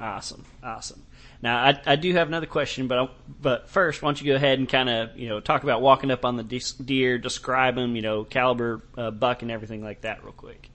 Awesome, 0.00 0.44
awesome. 0.62 1.02
Now 1.42 1.56
I, 1.58 1.80
I 1.84 1.96
do 1.96 2.12
have 2.14 2.28
another 2.28 2.46
question, 2.46 2.86
but 2.86 2.98
I, 2.98 3.08
but 3.40 3.68
first, 3.68 4.00
why 4.00 4.08
don't 4.08 4.20
you 4.20 4.28
go 4.32 4.36
ahead 4.36 4.60
and 4.60 4.68
kind 4.68 4.88
of 4.88 5.16
you 5.16 5.28
know 5.28 5.40
talk 5.40 5.64
about 5.64 5.82
walking 5.82 6.12
up 6.12 6.24
on 6.24 6.36
the 6.36 6.44
de- 6.44 6.82
deer, 6.84 7.18
describe 7.18 7.76
him, 7.76 7.96
you 7.96 8.02
know, 8.02 8.22
caliber, 8.22 8.82
uh, 8.96 9.10
buck, 9.10 9.42
and 9.42 9.50
everything 9.50 9.82
like 9.82 10.02
that, 10.02 10.22
real 10.22 10.32
quick. 10.32 10.70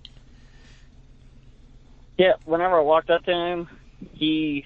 Yeah, 2.18 2.34
whenever 2.44 2.78
I 2.78 2.82
walked 2.82 3.10
up 3.10 3.24
to 3.24 3.32
him, 3.32 3.70
he 4.14 4.66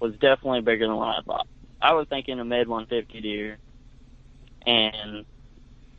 was 0.00 0.12
definitely 0.14 0.62
bigger 0.62 0.86
than 0.86 0.96
what 0.96 1.08
I 1.08 1.20
thought. 1.20 1.46
I 1.80 1.92
was 1.92 2.06
thinking 2.08 2.40
a 2.40 2.44
mid 2.44 2.66
150 2.66 3.20
deer, 3.20 3.58
and 4.66 5.26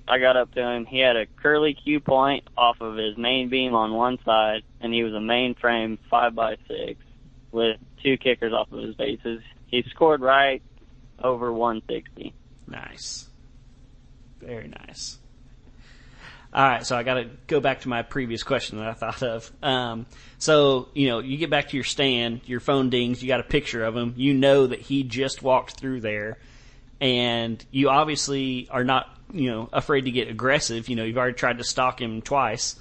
I 0.09 0.17
got 0.19 0.35
up 0.35 0.53
to 0.55 0.61
him. 0.61 0.85
He 0.85 0.99
had 0.99 1.15
a 1.15 1.27
curly 1.41 1.75
Q 1.75 1.99
point 1.99 2.43
off 2.57 2.81
of 2.81 2.97
his 2.97 3.17
main 3.17 3.49
beam 3.49 3.75
on 3.75 3.93
one 3.93 4.17
side, 4.25 4.63
and 4.81 4.93
he 4.93 5.03
was 5.03 5.13
a 5.13 5.21
main 5.21 5.55
frame 5.55 5.99
five 6.09 6.33
by 6.33 6.55
six 6.67 6.99
with 7.51 7.77
two 8.03 8.17
kickers 8.17 8.51
off 8.53 8.71
of 8.71 8.81
his 8.81 8.95
bases. 8.95 9.41
He 9.67 9.83
scored 9.89 10.21
right 10.21 10.61
over 11.23 11.53
160. 11.53 12.33
Nice, 12.67 13.29
very 14.39 14.67
nice. 14.67 15.19
All 16.51 16.67
right, 16.67 16.83
so 16.83 16.97
I 16.97 17.03
got 17.03 17.15
to 17.15 17.29
go 17.45 17.59
back 17.59 17.81
to 17.81 17.89
my 17.89 18.01
previous 18.01 18.41
question 18.41 18.79
that 18.79 18.87
I 18.87 18.93
thought 18.93 19.21
of. 19.21 19.51
Um, 19.61 20.07
so 20.39 20.89
you 20.95 21.07
know, 21.07 21.19
you 21.19 21.37
get 21.37 21.51
back 21.51 21.69
to 21.69 21.77
your 21.77 21.83
stand, 21.83 22.41
your 22.45 22.59
phone 22.59 22.89
dings, 22.89 23.21
you 23.21 23.27
got 23.27 23.39
a 23.39 23.43
picture 23.43 23.83
of 23.83 23.95
him. 23.95 24.15
You 24.17 24.33
know 24.33 24.65
that 24.65 24.79
he 24.79 25.03
just 25.03 25.43
walked 25.43 25.79
through 25.79 26.01
there, 26.01 26.39
and 26.99 27.63
you 27.69 27.89
obviously 27.89 28.67
are 28.71 28.83
not, 28.83 29.15
you 29.31 29.51
know, 29.51 29.69
afraid 29.71 30.05
to 30.05 30.11
get 30.11 30.27
aggressive. 30.27 30.89
You 30.89 30.95
know, 30.95 31.03
you've 31.03 31.17
already 31.17 31.35
tried 31.35 31.57
to 31.59 31.63
stalk 31.63 32.01
him 32.01 32.21
twice. 32.21 32.75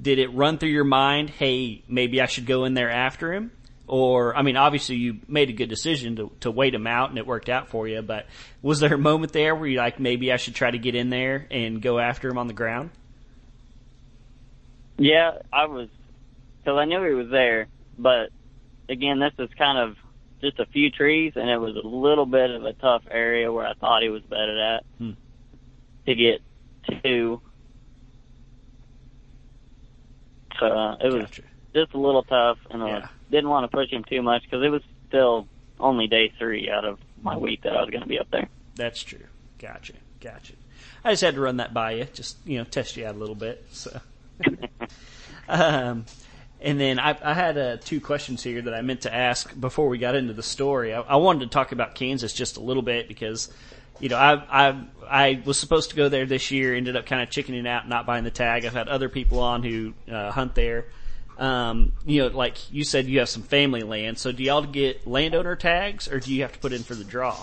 Did 0.00 0.18
it 0.18 0.28
run 0.28 0.58
through 0.58 0.70
your 0.70 0.84
mind? 0.84 1.30
Hey, 1.30 1.82
maybe 1.88 2.20
I 2.20 2.26
should 2.26 2.46
go 2.46 2.64
in 2.64 2.74
there 2.74 2.90
after 2.90 3.32
him. 3.32 3.52
Or, 3.86 4.36
I 4.36 4.42
mean, 4.42 4.56
obviously 4.56 4.96
you 4.96 5.18
made 5.26 5.50
a 5.50 5.52
good 5.52 5.68
decision 5.68 6.16
to, 6.16 6.30
to 6.40 6.50
wait 6.50 6.74
him 6.74 6.86
out 6.86 7.10
and 7.10 7.18
it 7.18 7.26
worked 7.26 7.48
out 7.48 7.68
for 7.68 7.88
you, 7.88 8.02
but 8.02 8.26
was 8.62 8.78
there 8.78 8.94
a 8.94 8.98
moment 8.98 9.32
there 9.32 9.54
where 9.54 9.66
you 9.66 9.78
like, 9.78 9.98
maybe 9.98 10.30
I 10.32 10.36
should 10.36 10.54
try 10.54 10.70
to 10.70 10.78
get 10.78 10.94
in 10.94 11.10
there 11.10 11.48
and 11.50 11.82
go 11.82 11.98
after 11.98 12.28
him 12.28 12.38
on 12.38 12.46
the 12.46 12.52
ground? 12.52 12.90
Yeah, 14.96 15.38
I 15.52 15.66
was, 15.66 15.88
because 16.62 16.78
I 16.78 16.84
knew 16.84 17.02
he 17.02 17.14
was 17.14 17.30
there, 17.30 17.66
but 17.98 18.30
again, 18.88 19.18
this 19.18 19.32
is 19.38 19.48
kind 19.58 19.76
of 19.76 19.96
just 20.40 20.60
a 20.60 20.66
few 20.66 20.90
trees, 20.90 21.32
and 21.34 21.50
it 21.50 21.58
was 21.58 21.74
a 21.74 21.86
little 21.86 22.26
bit 22.26 22.50
of 22.50 22.64
a 22.64 22.74
tough 22.74 23.02
area 23.10 23.52
where 23.52 23.66
I 23.66 23.74
thought 23.74 24.02
he 24.02 24.08
was 24.08 24.22
bedded 24.22 24.58
at 24.58 24.84
Hmm. 24.98 25.10
To 26.14 26.14
get 26.14 27.02
to. 27.02 27.40
So 30.58 30.66
uh, 30.66 30.96
it 31.00 31.08
was 31.08 31.22
Gotcha. 31.22 31.42
just 31.74 31.94
a 31.94 31.98
little 31.98 32.22
tough, 32.24 32.58
and 32.70 32.82
I 32.82 32.88
Yeah. 32.88 33.08
didn't 33.30 33.48
want 33.48 33.70
to 33.70 33.76
push 33.76 33.90
him 33.90 34.04
too 34.04 34.22
much 34.22 34.42
because 34.42 34.64
it 34.64 34.68
was 34.68 34.82
still 35.08 35.46
only 35.78 36.06
day 36.06 36.32
three 36.38 36.68
out 36.70 36.84
of 36.84 36.98
my 37.22 37.36
week 37.36 37.62
that 37.62 37.74
I 37.76 37.80
was 37.80 37.90
going 37.90 38.02
to 38.02 38.08
be 38.08 38.18
up 38.18 38.28
there. 38.30 38.48
That's 38.74 39.02
true. 39.02 39.24
Gotcha. 39.58 39.94
Gotcha. 40.20 40.54
I 41.04 41.12
just 41.12 41.22
had 41.22 41.34
to 41.34 41.40
run 41.40 41.56
that 41.58 41.72
by 41.72 41.92
you, 41.92 42.04
just, 42.12 42.36
you 42.46 42.58
know, 42.58 42.64
test 42.64 42.96
you 42.96 43.06
out 43.06 43.14
a 43.14 43.18
little 43.18 43.34
bit, 43.34 43.64
so. 43.70 44.00
Um, 45.48 46.06
and 46.60 46.78
then 46.78 47.00
I, 47.00 47.16
I 47.24 47.34
had 47.34 47.58
uh, 47.58 47.76
two 47.78 48.00
questions 48.00 48.42
here 48.44 48.62
that 48.62 48.72
I 48.74 48.82
meant 48.82 49.00
to 49.02 49.12
ask 49.12 49.58
before 49.58 49.88
we 49.88 49.98
got 49.98 50.14
into 50.14 50.32
the 50.32 50.42
story. 50.44 50.94
I, 50.94 51.00
I 51.00 51.16
wanted 51.16 51.40
to 51.40 51.46
talk 51.48 51.72
about 51.72 51.96
Kansas 51.96 52.32
just 52.32 52.56
a 52.56 52.60
little 52.60 52.82
bit 52.82 53.08
because, 53.08 53.52
you 54.00 54.08
know, 54.08 54.16
I 54.16 54.34
I 54.68 54.84
I 55.08 55.42
was 55.44 55.58
supposed 55.58 55.90
to 55.90 55.96
go 55.96 56.08
there 56.08 56.26
this 56.26 56.50
year, 56.50 56.74
ended 56.74 56.96
up 56.96 57.06
kind 57.06 57.22
of 57.22 57.30
chickening 57.30 57.66
out, 57.66 57.88
not 57.88 58.06
buying 58.06 58.24
the 58.24 58.30
tag. 58.30 58.64
I've 58.64 58.72
had 58.72 58.88
other 58.88 59.08
people 59.08 59.40
on 59.40 59.62
who 59.62 59.94
uh, 60.10 60.30
hunt 60.30 60.54
there. 60.54 60.86
Um, 61.38 61.92
you 62.04 62.22
know, 62.22 62.28
like 62.36 62.72
you 62.72 62.84
said, 62.84 63.06
you 63.06 63.20
have 63.20 63.28
some 63.28 63.42
family 63.42 63.82
land. 63.82 64.18
So 64.18 64.30
do 64.30 64.42
y'all 64.42 64.62
get 64.62 65.06
landowner 65.06 65.56
tags, 65.56 66.06
or 66.06 66.20
do 66.20 66.34
you 66.34 66.42
have 66.42 66.52
to 66.52 66.58
put 66.58 66.72
in 66.72 66.82
for 66.82 66.94
the 66.94 67.04
draw? 67.04 67.36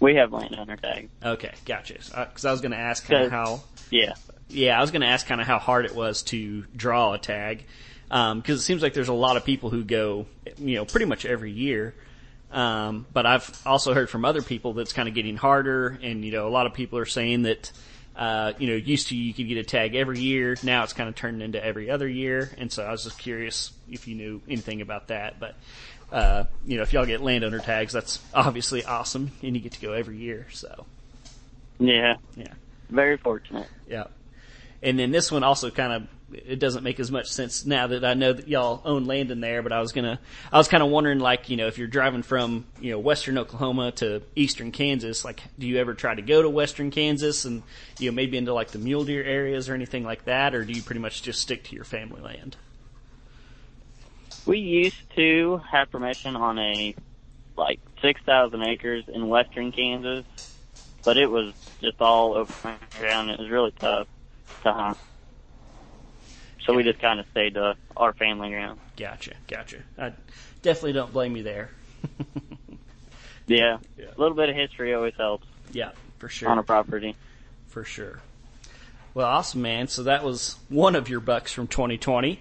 We 0.00 0.14
have 0.16 0.32
landowner 0.32 0.76
tags. 0.76 1.08
Okay, 1.24 1.52
gotcha. 1.64 1.94
Because 1.94 2.44
I 2.44 2.52
was 2.52 2.60
going 2.60 2.72
to 2.72 2.78
ask 2.78 3.06
kind 3.06 3.24
of 3.24 3.30
how 3.32 3.62
Yeah. 3.90 4.14
yeah, 4.48 4.78
I 4.78 4.80
was 4.80 4.90
going 4.90 5.00
to 5.00 5.08
ask 5.08 5.26
kind 5.26 5.40
of 5.40 5.46
how 5.46 5.58
hard 5.58 5.86
it 5.86 5.94
was 5.94 6.22
to 6.24 6.62
draw 6.76 7.14
a 7.14 7.18
tag, 7.18 7.64
because 8.08 8.60
it 8.60 8.62
seems 8.62 8.82
like 8.82 8.94
there's 8.94 9.08
a 9.08 9.14
lot 9.14 9.36
of 9.36 9.44
people 9.44 9.70
who 9.70 9.82
go, 9.82 10.26
you 10.58 10.76
know, 10.76 10.84
pretty 10.84 11.06
much 11.06 11.24
every 11.24 11.50
year. 11.50 11.94
Um, 12.50 13.06
but 13.12 13.26
I've 13.26 13.60
also 13.66 13.92
heard 13.92 14.08
from 14.08 14.24
other 14.24 14.42
people 14.42 14.72
that's 14.72 14.92
kind 14.92 15.08
of 15.08 15.14
getting 15.14 15.36
harder, 15.36 15.98
and 16.02 16.24
you 16.24 16.32
know, 16.32 16.48
a 16.48 16.50
lot 16.50 16.66
of 16.66 16.72
people 16.72 16.98
are 16.98 17.06
saying 17.06 17.42
that, 17.42 17.70
uh, 18.16 18.52
you 18.58 18.68
know, 18.68 18.74
used 18.74 19.08
to 19.08 19.16
you 19.16 19.34
could 19.34 19.48
get 19.48 19.58
a 19.58 19.64
tag 19.64 19.94
every 19.94 20.18
year, 20.20 20.56
now 20.62 20.82
it's 20.82 20.94
kind 20.94 21.08
of 21.08 21.14
turned 21.14 21.42
into 21.42 21.62
every 21.62 21.90
other 21.90 22.08
year, 22.08 22.50
and 22.56 22.72
so 22.72 22.84
I 22.84 22.90
was 22.90 23.04
just 23.04 23.18
curious 23.18 23.72
if 23.90 24.08
you 24.08 24.14
knew 24.14 24.40
anything 24.48 24.80
about 24.80 25.08
that. 25.08 25.38
But 25.38 25.56
uh, 26.10 26.44
you 26.64 26.76
know, 26.76 26.82
if 26.82 26.92
y'all 26.92 27.04
get 27.04 27.20
landowner 27.20 27.58
tags, 27.58 27.92
that's 27.92 28.18
obviously 28.34 28.84
awesome, 28.84 29.30
and 29.42 29.54
you 29.54 29.60
get 29.60 29.72
to 29.72 29.80
go 29.80 29.92
every 29.92 30.16
year. 30.16 30.46
So 30.50 30.86
Yeah. 31.78 32.16
yeah. 32.34 32.54
Very 32.88 33.18
fortunate. 33.18 33.68
Yeah. 33.86 34.04
And 34.82 34.98
then 34.98 35.10
this 35.10 35.30
one 35.30 35.42
also 35.42 35.70
kind 35.70 35.92
of 35.92 36.08
it 36.32 36.58
doesn't 36.58 36.84
make 36.84 37.00
as 37.00 37.10
much 37.10 37.28
sense 37.28 37.64
now 37.64 37.86
that 37.86 38.04
I 38.04 38.14
know 38.14 38.32
that 38.32 38.48
y'all 38.48 38.82
own 38.84 39.06
land 39.06 39.30
in 39.30 39.40
there, 39.40 39.62
but 39.62 39.72
I 39.72 39.80
was 39.80 39.92
gonna 39.92 40.20
I 40.52 40.58
was 40.58 40.68
kind 40.68 40.82
of 40.82 40.90
wondering 40.90 41.18
like, 41.18 41.48
you 41.48 41.56
know, 41.56 41.66
if 41.66 41.78
you're 41.78 41.88
driving 41.88 42.22
from, 42.22 42.66
you 42.80 42.90
know, 42.90 42.98
western 42.98 43.38
Oklahoma 43.38 43.92
to 43.92 44.22
eastern 44.36 44.72
Kansas, 44.72 45.24
like 45.24 45.42
do 45.58 45.66
you 45.66 45.78
ever 45.78 45.94
try 45.94 46.14
to 46.14 46.22
go 46.22 46.42
to 46.42 46.50
western 46.50 46.90
Kansas 46.90 47.44
and 47.44 47.62
you 47.98 48.10
know, 48.10 48.14
maybe 48.14 48.36
into 48.36 48.52
like 48.52 48.70
the 48.70 48.78
mule 48.78 49.04
deer 49.04 49.22
areas 49.24 49.68
or 49.68 49.74
anything 49.74 50.04
like 50.04 50.24
that, 50.26 50.54
or 50.54 50.64
do 50.64 50.72
you 50.72 50.82
pretty 50.82 51.00
much 51.00 51.22
just 51.22 51.40
stick 51.40 51.64
to 51.64 51.74
your 51.74 51.84
family 51.84 52.20
land? 52.20 52.56
We 54.44 54.58
used 54.58 55.14
to 55.16 55.60
have 55.70 55.90
permission 55.90 56.36
on 56.36 56.58
a 56.58 56.94
like 57.56 57.80
six 58.02 58.20
thousand 58.22 58.62
acres 58.62 59.04
in 59.08 59.28
western 59.28 59.72
Kansas, 59.72 60.24
but 61.04 61.16
it 61.16 61.30
was 61.30 61.52
just 61.80 62.00
all 62.00 62.34
open 62.34 62.76
ground. 62.98 63.30
It 63.30 63.38
was 63.38 63.50
really 63.50 63.72
tough 63.72 64.06
to 64.62 64.72
hunt. 64.72 64.98
So 66.68 66.74
we 66.74 66.82
just 66.82 66.98
kind 67.00 67.18
of 67.18 67.24
stayed 67.30 67.54
to 67.54 67.76
our 67.96 68.12
family 68.12 68.50
ground. 68.50 68.78
Gotcha, 68.94 69.32
gotcha. 69.48 69.78
I 69.96 70.12
definitely 70.60 70.92
don't 70.92 71.10
blame 71.12 71.34
you 71.34 71.42
there. 71.42 71.70
Yeah, 73.46 73.78
Yeah. 73.96 74.04
a 74.14 74.20
little 74.20 74.36
bit 74.36 74.50
of 74.50 74.54
history 74.56 74.92
always 74.92 75.14
helps 75.16 75.46
yeah, 75.72 75.92
for 76.18 76.28
sure. 76.28 76.50
on 76.50 76.58
a 76.58 76.62
property. 76.62 77.16
for 77.68 77.82
sure. 77.82 78.20
Well, 79.14 79.26
awesome, 79.26 79.62
man. 79.62 79.88
So 79.88 80.02
that 80.02 80.22
was 80.22 80.58
one 80.68 80.94
of 80.94 81.08
your 81.08 81.20
bucks 81.20 81.50
from 81.50 81.66
2020. 81.66 82.40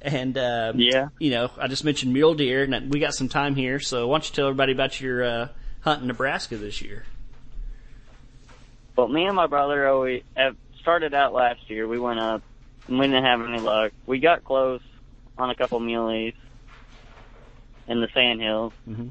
And, 0.00 0.36
uh, 0.36 0.72
Yeah. 0.74 1.10
you 1.20 1.30
know, 1.30 1.52
I 1.56 1.68
just 1.68 1.84
mentioned 1.84 2.12
mule 2.12 2.34
deer, 2.34 2.64
and 2.64 2.92
we 2.92 2.98
got 2.98 3.14
some 3.14 3.28
time 3.28 3.54
here, 3.54 3.78
so 3.78 4.08
why 4.08 4.14
don't 4.14 4.28
you 4.28 4.34
tell 4.34 4.48
everybody 4.48 4.72
about 4.72 5.00
your 5.00 5.22
uh, 5.22 5.48
hunt 5.82 6.02
in 6.02 6.08
Nebraska 6.08 6.56
this 6.56 6.82
year? 6.82 7.04
Well, 8.96 9.06
me 9.06 9.24
and 9.26 9.36
my 9.36 9.46
brother 9.46 9.86
always 9.86 10.24
have 10.36 10.56
started 10.80 11.14
out 11.14 11.32
last 11.32 11.70
year. 11.70 11.86
We 11.86 12.00
went 12.00 12.18
up 12.18 12.42
and 12.88 12.98
we 12.98 13.06
didn't 13.06 13.24
have 13.24 13.40
any 13.40 13.60
luck. 13.60 13.92
We 14.06 14.18
got 14.18 14.44
close 14.44 14.80
on 15.38 15.50
a 15.50 15.54
couple 15.54 15.80
muleys 15.80 16.34
in 17.86 18.00
the 18.00 18.08
sandhills. 18.14 18.72
Mhm. 18.88 19.10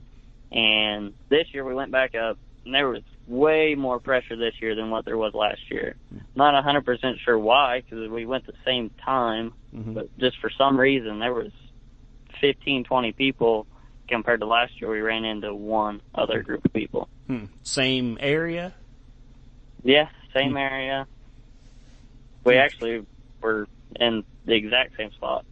And 0.52 1.14
this 1.30 1.54
year 1.54 1.64
we 1.64 1.74
went 1.74 1.92
back 1.92 2.16
up 2.16 2.38
and 2.66 2.74
there 2.74 2.90
was 2.90 3.04
way 3.28 3.76
more 3.76 4.00
pressure 4.00 4.36
this 4.36 4.54
year 4.62 4.76
than 4.76 4.90
what 4.90 5.06
there 5.06 5.18
was 5.18 5.34
last 5.34 5.62
year. 5.70 5.96
Not 6.36 6.56
a 6.56 6.62
100% 6.62 7.20
sure 7.20 7.38
why 7.38 7.82
because 7.82 8.10
we 8.10 8.26
went 8.26 8.46
the 8.46 8.54
same 8.66 8.92
time, 9.04 9.54
Mhm. 9.74 9.94
but 9.94 10.18
just 10.18 10.38
for 10.40 10.50
some 10.50 10.80
reason 10.80 11.20
there 11.20 11.34
was 11.34 11.52
15, 12.40 12.84
20 12.84 13.12
people 13.14 13.68
compared 14.08 14.42
to 14.42 14.46
last 14.46 14.80
year, 14.82 14.92
we 14.92 15.00
ran 15.00 15.24
into 15.24 15.54
one 15.54 16.02
other 16.14 16.44
group 16.44 16.66
of 16.66 16.74
people. 16.74 17.08
Hmm. 17.28 17.46
Same 17.64 18.18
area? 18.20 18.74
Yeah, 19.84 20.10
same 20.34 20.58
area. 20.58 21.08
We 22.44 22.58
actually 22.58 23.06
were 23.42 23.68
in 24.00 24.24
the 24.46 24.54
exact 24.54 24.96
same 24.98 25.12
spot. 25.12 25.46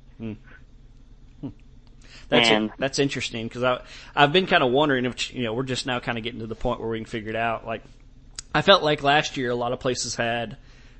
That's 2.30 2.50
And- 2.50 2.72
that's 2.78 3.00
interesting 3.00 3.48
because 3.48 3.64
I 3.64 3.82
I've 4.16 4.32
been 4.32 4.46
kind 4.46 4.64
of 4.64 4.72
wondering 4.72 5.06
if 5.06 5.34
you 5.34 5.44
know 5.44 5.54
we're 5.54 5.64
just 5.64 5.86
now 5.88 6.00
kind 6.00 6.18
of 6.18 6.24
getting 6.24 6.42
to 6.42 6.48
the 6.48 6.56
point 6.56 6.80
where 6.80 6.90
we 6.90 7.00
can 7.00 7.06
figure 7.06 7.30
it 7.30 7.36
out. 7.36 7.66
Like 7.66 7.82
I 8.54 8.62
felt 8.62 8.84
like 8.84 9.02
last 9.02 9.36
year 9.36 9.50
a 9.50 9.56
lot 9.56 9.74
of 9.74 9.80
places 9.80 10.16
had 10.16 10.58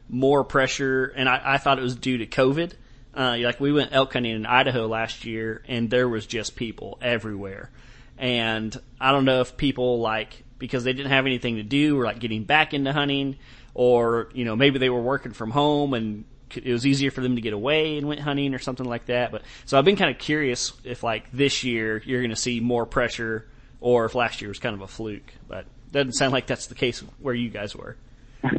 more 0.10 0.44
pressure, 0.44 1.06
and 1.16 1.30
I, 1.30 1.42
I 1.44 1.58
thought 1.58 1.78
it 1.78 1.84
was 1.84 1.96
due 1.96 2.18
to 2.20 2.26
COVID. 2.26 2.74
Uh, 3.16 3.38
like 3.42 3.60
we 3.60 3.72
went 3.72 3.92
elk 3.94 4.14
hunting 4.14 4.36
in 4.36 4.46
Idaho 4.46 4.88
last 4.88 5.26
year, 5.26 5.62
and 5.68 5.90
there 5.90 6.10
was 6.10 6.26
just 6.26 6.56
people 6.56 6.98
everywhere. 7.02 7.70
And 8.18 8.76
I 9.00 9.12
don't 9.12 9.26
know 9.26 9.42
if 9.42 9.56
people 9.56 10.00
like 10.00 10.44
because 10.58 10.84
they 10.84 10.94
didn't 10.94 11.12
have 11.12 11.26
anything 11.28 11.58
to 11.58 11.64
do, 11.64 12.00
or 12.00 12.06
like 12.06 12.20
getting 12.20 12.44
back 12.44 12.74
into 12.74 12.92
hunting, 12.92 13.38
or 13.76 14.30
you 14.34 14.46
know 14.46 14.56
maybe 14.56 14.80
they 14.80 14.90
were 14.90 15.02
working 15.02 15.34
from 15.34 15.52
home 15.52 15.94
and 15.94 16.26
it 16.58 16.72
was 16.72 16.86
easier 16.86 17.12
for 17.12 17.22
them 17.22 17.36
to 17.36 17.42
get 17.42 17.54
away 17.54 17.98
and 17.98 18.08
went 18.08 18.20
hunting 18.20 18.54
or 18.54 18.60
something 18.60 18.86
like 18.86 19.06
that. 19.08 19.32
But 19.32 19.44
so 19.66 19.78
I've 19.78 19.86
been 19.86 19.96
kind 19.96 20.12
of 20.12 20.20
curious 20.20 20.74
if 20.84 21.04
like 21.04 21.32
this 21.32 21.64
year 21.64 22.02
you're 22.06 22.22
going 22.22 22.30
to 22.30 22.36
see 22.36 22.60
more 22.60 22.86
pressure, 22.86 23.48
or 23.82 24.06
if 24.06 24.16
last 24.16 24.42
year 24.42 24.50
was 24.50 24.60
kind 24.60 24.76
of 24.76 24.82
a 24.82 24.88
fluke. 24.88 25.34
But 25.48 25.66
doesn't 25.92 26.14
sound 26.14 26.34
like 26.34 26.48
that's 26.48 26.68
the 26.68 26.76
case 26.76 27.00
where 27.20 27.34
you 27.34 27.50
guys 27.50 27.76
were. 27.76 27.96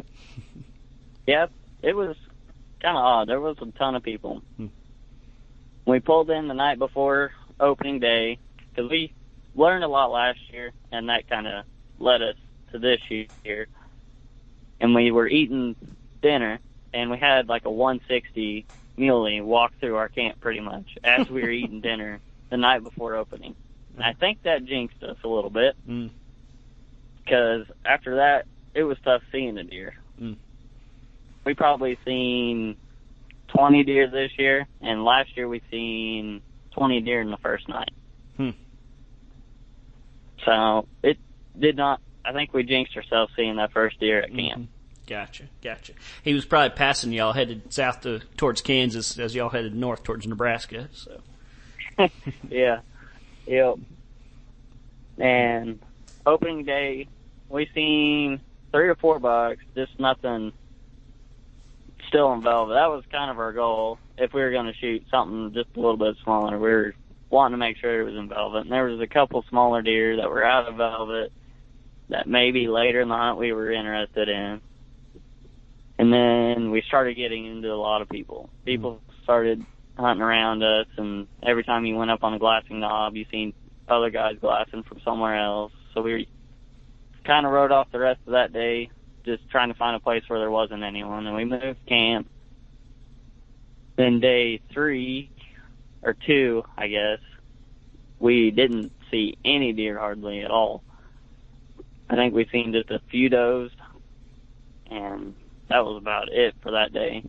Yep, 1.27 1.51
it 1.83 1.95
was 1.95 2.17
kind 2.81 2.97
of 2.97 3.03
odd. 3.03 3.29
There 3.29 3.39
was 3.39 3.55
a 3.61 3.67
ton 3.77 3.95
of 3.95 4.03
people. 4.03 4.41
Hmm. 4.57 4.67
We 5.85 5.99
pulled 5.99 6.29
in 6.29 6.47
the 6.47 6.53
night 6.53 6.79
before 6.79 7.31
opening 7.59 7.99
day 7.99 8.39
because 8.69 8.89
we 8.89 9.13
learned 9.55 9.83
a 9.83 9.87
lot 9.87 10.11
last 10.11 10.39
year, 10.51 10.71
and 10.91 11.09
that 11.09 11.29
kind 11.29 11.47
of 11.47 11.65
led 11.99 12.21
us 12.21 12.35
to 12.71 12.79
this 12.79 12.99
year. 13.09 13.67
And 14.79 14.95
we 14.95 15.11
were 15.11 15.27
eating 15.27 15.75
dinner, 16.21 16.59
and 16.93 17.09
we 17.11 17.17
had 17.17 17.47
like 17.49 17.65
a 17.65 17.71
160 17.71 18.65
muley 18.97 19.41
walk 19.41 19.73
through 19.79 19.95
our 19.95 20.09
camp 20.09 20.39
pretty 20.41 20.59
much 20.59 20.97
as 21.03 21.29
we 21.29 21.41
were 21.41 21.49
eating 21.61 21.81
dinner 21.81 22.19
the 22.49 22.57
night 22.57 22.83
before 22.83 23.15
opening. 23.15 23.55
And 23.95 24.03
I 24.03 24.13
think 24.13 24.43
that 24.43 24.65
jinxed 24.65 25.01
us 25.03 25.17
a 25.23 25.27
little 25.27 25.49
bit 25.49 25.75
Mm. 25.87 26.09
because 27.23 27.65
after 27.85 28.15
that, 28.17 28.45
it 28.73 28.83
was 28.83 28.97
tough 29.03 29.21
seeing 29.31 29.55
the 29.55 29.63
deer. 29.63 29.93
Mm. 30.19 30.35
We 31.45 31.53
probably 31.53 31.97
seen 32.05 32.77
20 33.49 33.83
deer 33.83 34.07
this 34.09 34.31
year, 34.37 34.67
and 34.81 35.03
last 35.03 35.35
year 35.35 35.47
we 35.47 35.61
seen 35.71 36.41
20 36.71 37.01
deer 37.01 37.19
in 37.21 37.31
the 37.31 37.37
first 37.37 37.67
night. 37.67 37.91
Hmm. 38.37 38.51
So 40.45 40.87
it 41.03 41.17
did 41.59 41.75
not. 41.75 41.99
I 42.23 42.33
think 42.33 42.53
we 42.53 42.63
jinxed 42.63 42.95
ourselves 42.95 43.33
seeing 43.35 43.57
that 43.57 43.71
first 43.73 43.99
deer 43.99 44.21
at 44.21 44.33
camp. 44.33 44.69
Gotcha, 45.11 45.43
gotcha. 45.61 45.91
He 46.23 46.33
was 46.33 46.45
probably 46.45 46.69
passing 46.69 47.11
y'all 47.11 47.33
headed 47.33 47.73
south 47.73 47.99
to 48.03 48.21
towards 48.37 48.61
Kansas 48.61 49.19
as 49.19 49.35
y'all 49.35 49.49
headed 49.49 49.75
north 49.75 50.03
towards 50.03 50.25
Nebraska. 50.25 50.87
So 50.93 51.19
Yeah. 52.49 52.79
Yep. 53.45 53.75
And 55.17 55.79
opening 56.25 56.63
day, 56.63 57.09
we 57.49 57.69
seen 57.75 58.39
three 58.71 58.87
or 58.87 58.95
four 58.95 59.19
bucks, 59.19 59.59
just 59.75 59.99
nothing 59.99 60.53
still 62.07 62.31
in 62.31 62.41
velvet. 62.41 62.75
That 62.75 62.89
was 62.89 63.03
kind 63.11 63.29
of 63.29 63.37
our 63.37 63.51
goal. 63.51 63.99
If 64.17 64.31
we 64.31 64.39
were 64.39 64.51
going 64.51 64.67
to 64.67 64.79
shoot 64.79 65.03
something 65.11 65.51
just 65.53 65.75
a 65.75 65.79
little 65.81 65.97
bit 65.97 66.15
smaller, 66.23 66.57
we 66.57 66.69
were 66.69 66.95
wanting 67.29 67.55
to 67.55 67.57
make 67.57 67.75
sure 67.79 67.99
it 67.99 68.05
was 68.05 68.15
in 68.15 68.29
velvet. 68.29 68.61
And 68.61 68.71
there 68.71 68.85
was 68.85 69.01
a 69.01 69.07
couple 69.07 69.43
smaller 69.49 69.81
deer 69.81 70.15
that 70.15 70.29
were 70.29 70.45
out 70.45 70.69
of 70.69 70.75
velvet 70.75 71.33
that 72.07 72.29
maybe 72.29 72.69
later 72.69 73.01
in 73.01 73.09
the 73.09 73.17
hunt 73.17 73.37
we 73.37 73.51
were 73.51 73.73
interested 73.73 74.29
in. 74.29 74.61
And 76.01 76.11
then 76.11 76.71
we 76.71 76.81
started 76.81 77.13
getting 77.13 77.45
into 77.45 77.71
a 77.71 77.77
lot 77.77 78.01
of 78.01 78.09
people. 78.09 78.49
People 78.65 78.99
started 79.21 79.63
hunting 79.95 80.23
around 80.23 80.63
us, 80.63 80.87
and 80.97 81.27
every 81.43 81.63
time 81.63 81.85
you 81.85 81.95
went 81.95 82.09
up 82.09 82.23
on 82.23 82.33
a 82.33 82.39
glassing 82.39 82.79
knob, 82.79 83.15
you 83.15 83.23
seen 83.29 83.53
other 83.87 84.09
guys 84.09 84.37
glassing 84.41 84.81
from 84.81 84.99
somewhere 85.05 85.37
else. 85.37 85.71
So 85.93 86.01
we 86.01 86.27
kind 87.23 87.45
of 87.45 87.51
rode 87.51 87.71
off 87.71 87.91
the 87.91 87.99
rest 87.99 88.19
of 88.25 88.31
that 88.31 88.51
day, 88.51 88.89
just 89.23 89.47
trying 89.51 89.71
to 89.71 89.75
find 89.75 89.95
a 89.95 89.99
place 89.99 90.23
where 90.25 90.39
there 90.39 90.49
wasn't 90.49 90.81
anyone, 90.81 91.27
and 91.27 91.35
we 91.35 91.45
moved 91.45 91.85
camp. 91.85 92.27
Then 93.95 94.19
day 94.19 94.59
three 94.73 95.29
or 96.01 96.15
two, 96.15 96.63
I 96.75 96.87
guess, 96.87 97.19
we 98.17 98.49
didn't 98.49 98.91
see 99.11 99.37
any 99.45 99.71
deer 99.71 99.99
hardly 99.99 100.41
at 100.41 100.49
all. 100.49 100.81
I 102.09 102.15
think 102.15 102.33
we 102.33 102.47
seen 102.51 102.73
just 102.73 102.89
a 102.89 103.01
few 103.11 103.29
does, 103.29 103.69
and 104.89 105.35
that 105.71 105.85
was 105.85 105.97
about 105.97 106.29
it 106.31 106.55
for 106.61 106.71
that 106.71 106.93
day. 106.93 107.23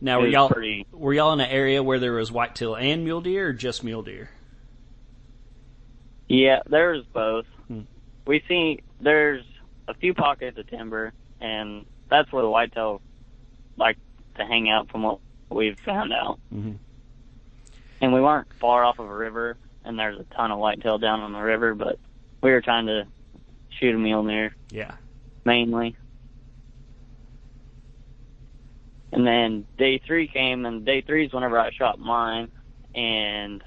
now 0.00 0.18
It 0.20 0.22
were 0.22 0.28
y'all 0.28 0.48
pretty- 0.48 0.86
were 0.92 1.12
y'all 1.12 1.32
in 1.32 1.40
an 1.40 1.50
area 1.50 1.82
where 1.82 1.98
there 1.98 2.12
was 2.12 2.30
whitetail 2.30 2.74
and 2.76 3.04
mule 3.04 3.20
deer, 3.20 3.48
or 3.48 3.52
just 3.52 3.82
mule 3.82 4.02
deer? 4.02 4.30
Yeah, 6.28 6.60
there's 6.68 7.04
both. 7.06 7.46
Hmm. 7.68 7.82
We 8.26 8.42
see 8.48 8.80
there's 9.00 9.44
a 9.86 9.94
few 9.94 10.14
pockets 10.14 10.58
of 10.58 10.68
timber, 10.68 11.12
and 11.40 11.86
that's 12.10 12.30
where 12.32 12.42
the 12.42 12.50
whitetail 12.50 13.00
like 13.76 13.96
to 14.36 14.44
hang 14.44 14.68
out 14.68 14.90
from 14.90 15.02
what 15.02 15.18
we've 15.50 15.78
found 15.80 16.12
out. 16.12 16.38
Mhm. 16.52 16.76
And 18.00 18.12
we 18.12 18.20
weren't 18.20 18.52
far 18.54 18.84
off 18.84 18.98
of 18.98 19.06
a 19.08 19.14
river, 19.14 19.56
and 19.84 19.98
there's 19.98 20.18
a 20.18 20.24
ton 20.24 20.50
of 20.50 20.58
whitetail 20.58 20.98
down 20.98 21.20
on 21.20 21.32
the 21.32 21.40
river, 21.40 21.74
but 21.74 21.98
we 22.42 22.50
were 22.50 22.60
trying 22.60 22.86
to 22.86 23.06
shoot 23.70 23.94
a 23.94 23.98
mule 23.98 24.24
deer 24.24 24.54
Yeah. 24.70 24.94
mainly. 25.44 25.96
And 29.12 29.26
then 29.26 29.66
day 29.78 30.00
three 30.06 30.28
came, 30.28 30.66
and 30.66 30.84
day 30.84 31.00
three 31.00 31.26
is 31.26 31.32
whenever 31.32 31.58
I 31.58 31.70
shot 31.70 31.98
mine, 31.98 32.48
and 32.94 33.62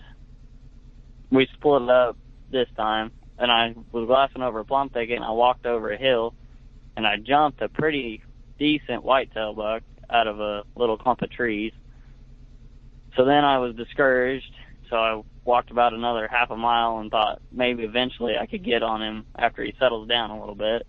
we 1.32 1.48
split 1.54 1.90
up 1.90 2.18
this 2.52 2.68
time. 2.78 3.12
And 3.40 3.52
I 3.52 3.74
was 3.92 4.06
glassing 4.06 4.44
over 4.44 4.60
a 4.60 4.66
plum 4.66 4.90
thicket, 4.90 5.16
and 5.16 5.26
I 5.26 5.32
walked 5.32 5.66
over 5.66 5.92
a 5.92 5.98
hill, 5.98 6.36
and 6.96 7.08
I 7.08 7.18
jumped 7.18 7.62
a 7.62 7.70
pretty 7.70 8.22
decent 8.60 9.04
whitetail 9.04 9.54
buck 9.54 9.82
out 10.12 10.28
of 10.28 10.40
a 10.40 10.64
little 10.76 10.98
clump 10.98 11.24
of 11.24 11.32
trees. 11.32 11.74
So 13.16 13.26
then 13.26 13.44
I 13.44 13.58
was 13.58 13.76
discouraged, 13.76 14.54
so 14.90 14.98
I 14.98 15.22
walked 15.44 15.72
about 15.72 15.94
another 15.94 16.28
half 16.28 16.52
a 16.52 16.56
mile 16.56 17.00
and 17.00 17.10
thought 17.10 17.42
maybe 17.52 17.84
eventually 17.84 18.38
I 18.38 18.46
could 18.46 18.64
get 18.64 18.84
on 18.84 19.02
him 19.02 19.26
after 19.36 19.64
he 19.64 19.74
settles 19.80 20.08
down 20.08 20.30
a 20.30 20.40
little 20.40 20.56
bit. 20.56 20.86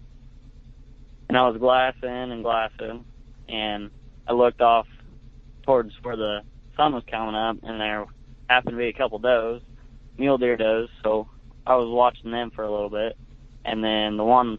And 1.29 1.39
I 1.39 1.49
was 1.49 1.57
glassing 1.59 2.33
and 2.33 2.45
glassing, 2.45 3.07
and 3.49 3.91
I 4.27 4.33
looked 4.33 4.61
off 4.61 4.87
towards 5.65 5.93
where 6.03 6.17
the 6.17 6.41
sun 6.77 6.95
was 6.95 7.05
coming 7.11 7.35
up, 7.35 7.57
and 7.63 7.81
there 7.81 8.07
happened 8.49 8.73
to 8.73 8.79
be 8.79 8.89
a 8.89 8.93
couple 8.93 9.19
does, 9.19 9.61
mule 10.19 10.39
deer 10.39 10.57
does. 10.57 10.89
So 11.03 11.29
I 11.67 11.77
was 11.77 11.89
watching 11.89 12.31
them 12.31 12.51
for 12.51 12.65
a 12.65 12.71
little 12.71 12.91
bit, 12.91 13.17
and 13.65 13.83
then 13.83 14.17
the 14.17 14.25
one 14.25 14.59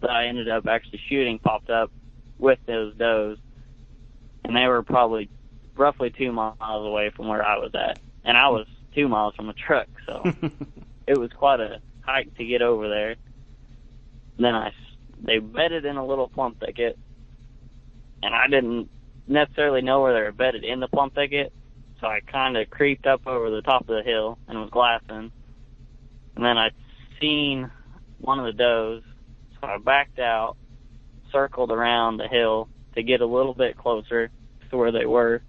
that 0.00 0.10
I 0.10 0.26
ended 0.26 0.48
up 0.48 0.66
actually 0.66 1.00
shooting 1.08 1.38
popped 1.38 1.70
up 1.70 1.90
with 2.38 2.58
those 2.66 2.94
does, 2.96 3.38
and 4.44 4.56
they 4.56 4.66
were 4.66 4.82
probably 4.82 5.30
roughly 5.76 6.10
two 6.10 6.32
miles 6.32 6.56
away 6.60 7.10
from 7.10 7.28
where 7.28 7.44
I 7.44 7.56
was 7.58 7.72
at, 7.74 7.98
and 8.24 8.36
I 8.36 8.48
was 8.48 8.66
two 8.94 9.08
miles 9.08 9.34
from 9.34 9.46
the 9.46 9.54
truck, 9.54 9.88
so 10.06 10.22
it 11.06 11.18
was 11.18 11.30
quite 11.32 11.60
a 11.60 11.80
hike 12.02 12.34
to 12.36 12.44
get 12.44 12.62
over 12.62 12.88
there. 12.88 13.16
Then 14.38 14.54
I, 14.54 14.72
they 15.20 15.38
bedded 15.38 15.84
in 15.84 15.96
a 15.96 16.04
little 16.04 16.28
plum 16.28 16.56
thicket, 16.60 16.98
and 18.24 18.34
I 18.34 18.48
didn't 18.48 18.88
necessarily 19.28 19.82
know 19.82 20.00
where 20.00 20.14
they 20.14 20.22
were 20.22 20.32
bedded 20.32 20.64
in 20.64 20.80
the 20.80 20.88
plum 20.88 21.10
thicket, 21.10 21.52
so 22.00 22.06
I 22.06 22.20
kind 22.20 22.56
of 22.56 22.70
creeped 22.70 23.06
up 23.06 23.26
over 23.26 23.50
the 23.50 23.60
top 23.60 23.82
of 23.82 23.96
the 23.96 24.02
hill 24.02 24.38
and 24.48 24.58
was 24.58 24.70
glassing. 24.70 25.30
And 26.34 26.44
then 26.44 26.56
I 26.56 26.70
seen 27.20 27.70
one 28.18 28.40
of 28.40 28.46
the 28.46 28.52
does, 28.52 29.02
so 29.60 29.66
I 29.66 29.76
backed 29.76 30.18
out, 30.18 30.56
circled 31.30 31.70
around 31.70 32.16
the 32.16 32.26
hill 32.26 32.68
to 32.94 33.02
get 33.02 33.20
a 33.20 33.26
little 33.26 33.54
bit 33.54 33.76
closer 33.76 34.30
to 34.70 34.76
where 34.76 34.90
they 34.90 35.04
were. 35.04 35.42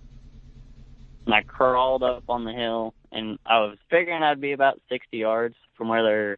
And 1.26 1.34
I 1.34 1.44
crawled 1.44 2.04
up 2.04 2.26
on 2.28 2.44
the 2.44 2.52
hill, 2.52 2.94
and 3.12 3.40
I 3.46 3.60
was 3.60 3.78
figuring 3.90 4.22
I'd 4.22 4.42
be 4.42 4.52
about 4.52 4.82
60 4.90 5.18
yards 5.18 5.56
from 5.78 5.88
where 5.88 6.04
they're 6.04 6.38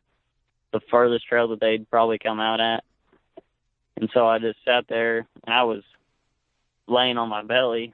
the 0.71 0.81
furthest 0.91 1.25
trail 1.25 1.47
that 1.47 1.59
they'd 1.59 1.89
probably 1.89 2.19
come 2.19 2.39
out 2.39 2.61
at. 2.61 2.83
And 3.99 4.09
so 4.13 4.27
I 4.27 4.37
just 4.37 4.59
sat 4.63 4.85
there, 4.87 5.27
and 5.43 5.53
I 5.53 5.63
was 5.63 5.81
laying 6.87 7.17
on 7.17 7.29
my 7.29 7.43
belly, 7.43 7.93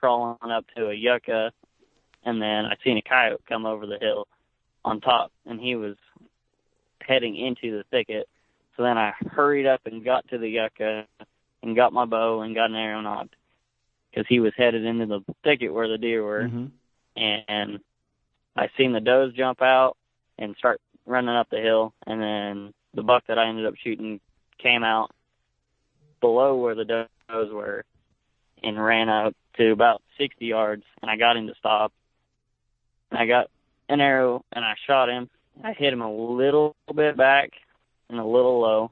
crawling 0.00 0.50
up 0.50 0.64
to 0.76 0.88
a 0.90 0.94
yucca, 0.94 1.52
and 2.24 2.40
then 2.40 2.64
I 2.66 2.76
seen 2.82 2.96
a 2.96 3.02
coyote 3.02 3.42
come 3.48 3.66
over 3.66 3.86
the 3.86 3.98
hill 3.98 4.26
on 4.84 5.00
top, 5.00 5.32
and 5.46 5.60
he 5.60 5.76
was 5.76 5.96
heading 7.00 7.36
into 7.36 7.76
the 7.76 7.84
thicket. 7.90 8.28
So 8.76 8.82
then 8.82 8.96
I 8.96 9.12
hurried 9.30 9.66
up 9.66 9.80
and 9.86 10.04
got 10.04 10.26
to 10.28 10.38
the 10.38 10.48
yucca 10.48 11.06
and 11.62 11.76
got 11.76 11.92
my 11.92 12.04
bow 12.04 12.42
and 12.42 12.54
got 12.54 12.70
an 12.70 12.76
arrow 12.76 13.00
nocked 13.00 13.36
because 14.10 14.26
he 14.28 14.40
was 14.40 14.52
headed 14.56 14.84
into 14.84 15.06
the 15.06 15.20
thicket 15.44 15.72
where 15.72 15.88
the 15.88 15.98
deer 15.98 16.22
were 16.22 16.48
Mhm. 16.48 16.70
and 17.16 17.80
I 18.56 18.68
seen 18.76 18.92
the 18.92 19.00
does 19.00 19.32
jump 19.32 19.62
out 19.62 19.96
and 20.38 20.56
start 20.56 20.80
running 21.06 21.34
up 21.34 21.48
the 21.50 21.60
hill, 21.60 21.94
and 22.06 22.20
then 22.20 22.74
the 22.94 23.02
buck 23.02 23.26
that 23.26 23.38
I 23.38 23.46
ended 23.46 23.66
up 23.66 23.76
shooting 23.76 24.20
came 24.58 24.84
out 24.84 25.10
below 26.20 26.56
where 26.56 26.74
the 26.74 27.08
does 27.28 27.50
were 27.50 27.84
and 28.62 28.82
ran 28.82 29.08
up 29.08 29.34
to 29.56 29.70
about 29.72 30.02
60 30.18 30.44
yards, 30.46 30.84
and 31.00 31.10
I 31.10 31.16
got 31.16 31.36
him 31.36 31.46
to 31.48 31.54
stop. 31.58 31.92
And 33.10 33.18
I 33.20 33.26
got 33.26 33.50
an 33.88 34.00
arrow, 34.00 34.44
and 34.52 34.64
I 34.64 34.74
shot 34.86 35.08
him. 35.08 35.28
I 35.62 35.72
hit 35.72 35.92
him 35.92 36.00
a 36.00 36.12
little 36.12 36.74
bit 36.94 37.16
back 37.16 37.50
and 38.08 38.18
a 38.18 38.24
little 38.24 38.60
low, 38.60 38.90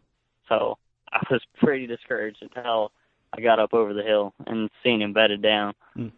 so 0.48 0.76
I 1.10 1.20
was 1.30 1.40
pretty 1.62 1.86
discouraged 1.86 2.42
until 2.42 2.92
I 3.32 3.40
got 3.40 3.58
up 3.58 3.72
over 3.72 3.94
the 3.94 4.02
hill 4.02 4.34
and 4.46 4.68
seen 4.82 5.00
him 5.00 5.12
bedded 5.12 5.40
down. 5.42 5.74
Hmm. 5.94 6.08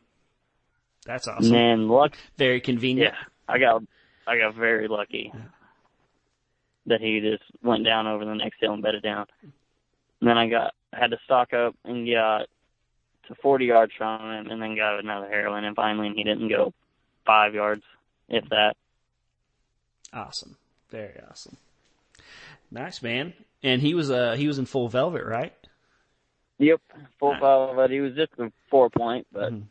That's 1.07 1.27
And 1.27 1.37
awesome. 1.39 1.53
then 1.53 1.89
luck, 1.89 2.17
Very 2.39 2.61
convenient. 2.61 3.13
yeah, 3.15 3.53
I 3.53 3.59
got 3.59 3.83
I 4.27 4.39
got 4.39 4.55
very 4.55 4.87
lucky 4.89 5.33
that 6.87 7.01
he 7.01 7.21
just 7.21 7.43
went 7.63 7.85
down 7.85 8.07
over 8.07 8.25
the 8.25 8.35
next 8.35 8.59
hill 8.61 8.73
and 8.73 8.83
bedded 8.83 9.03
down. 9.03 9.27
And 9.43 10.29
then 10.29 10.39
I 10.39 10.49
got 10.49 10.75
I 10.93 10.99
had 11.01 11.11
to 11.11 11.19
stock 11.25 11.53
up 11.53 11.75
and 11.85 12.09
got 12.09 12.47
to 13.29 13.35
40 13.37 13.65
yards 13.67 13.93
from 13.97 14.21
him, 14.33 14.47
and 14.51 14.61
then 14.61 14.75
got 14.77 14.99
another 14.99 15.29
heroin, 15.29 15.65
and 15.65 15.77
finally 15.77 16.13
he 16.15 16.25
didn't 16.25 16.49
go 16.49 16.73
five 17.25 17.55
yards, 17.55 17.83
if 18.29 18.49
that. 18.51 18.77
Awesome. 20.13 20.57
Very 20.91 21.19
awesome. 21.31 21.57
Nice 22.71 23.03
man. 23.03 23.33
And 23.63 23.81
he 23.81 23.95
was 23.95 24.11
uh 24.11 24.33
he 24.33 24.47
was 24.47 24.59
in 24.59 24.67
full 24.67 24.89
velvet, 24.89 25.25
right? 25.25 25.55
Yep, 26.59 26.81
full 27.19 27.33
Nice. 27.33 27.41
velvet. 27.41 27.91
He 27.91 28.01
was 28.01 28.15
just 28.15 28.33
a 28.39 28.53
four 28.71 28.91
point, 28.91 29.27
but 29.33 29.53
Mhm. 29.53 29.65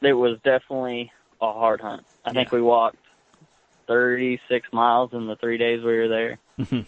it 0.00 0.12
was 0.14 0.38
definitely 0.44 1.12
a 1.40 1.52
hard 1.52 1.80
hunt. 1.80 2.06
I 2.24 2.32
think 2.32 2.52
we 2.52 2.62
walked 2.62 2.96
36 3.86 4.72
miles 4.72 5.12
in 5.12 5.26
the 5.26 5.36
three 5.36 5.58
days 5.58 5.82
we 5.84 5.96
were 5.98 6.08
there 6.08 6.38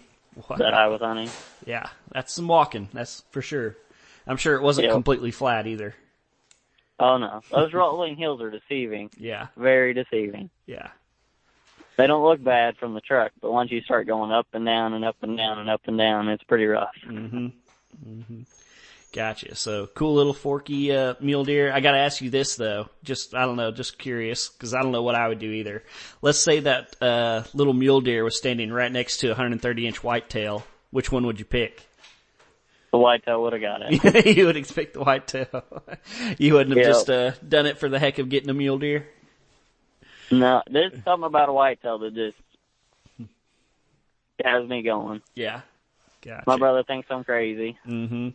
that 0.59 0.72
I 0.74 0.86
was 0.86 1.00
hunting. 1.00 1.28
Yeah, 1.66 1.88
that's 2.12 2.32
some 2.32 2.48
walking. 2.48 2.88
That's 2.92 3.22
for 3.30 3.42
sure. 3.42 3.76
I'm 4.27 4.37
sure 4.37 4.55
it 4.57 4.62
wasn't 4.62 4.87
Yeah. 4.89 4.93
completely 4.93 5.31
flat 5.31 5.66
either. 5.66 5.95
Oh 6.99 7.18
no, 7.18 7.43
those 7.51 7.72
rolling 7.72 8.16
hills 8.18 8.41
are 8.41 8.51
deceiving. 8.51 9.11
Yeah, 9.18 9.49
Very 9.57 9.93
deceiving. 9.95 10.51
yeah. 10.66 10.89
They 11.99 12.07
don't 12.07 12.22
look 12.24 12.43
bad 12.45 12.77
from 12.77 12.93
the 12.93 13.01
truck, 13.01 13.33
but 13.41 13.51
once 13.53 13.70
you 13.70 13.81
start 13.81 14.07
going 14.07 14.31
up 14.31 14.47
and 14.53 14.66
down 14.66 14.93
and 14.93 15.03
up 15.05 15.16
and 15.22 15.37
down 15.37 15.59
and 15.59 15.70
up 15.70 15.81
and 15.87 15.97
down, 15.97 16.29
it's 16.29 16.43
pretty 16.45 16.66
rough. 16.66 16.91
Mm-hmm. 17.07 17.47
Mm-hmm. 18.07 18.41
Gotcha. 19.14 19.55
So 19.55 19.87
cool 19.87 20.12
little 20.14 20.35
forky 20.35 20.95
uh, 20.95 21.14
mule 21.20 21.45
deer. 21.45 21.72
I 21.72 21.81
got 21.81 21.93
to 21.93 21.99
ask 21.99 22.20
you 22.20 22.29
this 22.29 22.57
though. 22.57 22.91
Just 23.03 23.35
I 23.35 23.47
don't 23.47 23.57
know. 23.57 23.70
Just 23.72 23.99
curious 23.99 24.51
because 24.51 24.74
I 24.74 24.83
don't 24.83 24.93
know 24.93 25.03
what 25.03 25.14
I 25.14 25.27
would 25.29 25.39
do 25.39 25.51
either. 25.51 25.83
Let's 26.20 26.39
say 26.39 26.61
that 26.61 26.97
uh, 27.03 27.45
little 27.55 27.72
mule 27.72 28.03
deer 28.03 28.24
was 28.24 28.37
standing 28.37 28.70
right 28.70 28.93
next 28.93 29.18
to 29.18 29.29
a 29.29 29.31
130 29.31 29.87
inch 29.87 30.03
whitetail. 30.05 30.66
Which 30.91 31.11
one 31.11 31.24
would 31.27 31.39
you 31.39 31.47
pick? 31.47 31.86
The 32.93 32.99
whitetail 32.99 33.43
would 33.43 33.53
have 33.53 33.62
got 33.62 33.82
it. 33.82 34.26
you 34.37 34.47
would 34.47 34.57
expect 34.57 34.95
the 34.95 35.01
whitetail. 35.01 35.64
you 36.39 36.55
wouldn't 36.55 36.76
have 36.76 36.84
Yeah. 36.84 36.93
just 36.93 37.11
uh, 37.11 37.32
done 37.47 37.66
it 37.66 37.78
for 37.78 37.89
the 37.89 37.99
heck 37.99 38.18
of 38.18 38.28
getting 38.28 38.49
a 38.49 38.55
mule 38.55 38.78
deer. 38.78 39.07
no, 40.30 40.62
there's 40.70 40.93
something 41.05 41.26
about 41.26 41.49
a 41.49 41.53
whitetail 41.53 41.99
that 41.99 42.14
just 42.14 42.37
has 44.45 44.68
me 44.68 44.82
going. 44.82 45.22
Yeah. 45.34 45.62
Gotcha. 46.22 46.45
My 46.47 46.57
brother 46.57 46.82
thinks 46.84 47.09
I'm 47.11 47.24
crazy. 47.24 47.78
hmm 47.84 48.30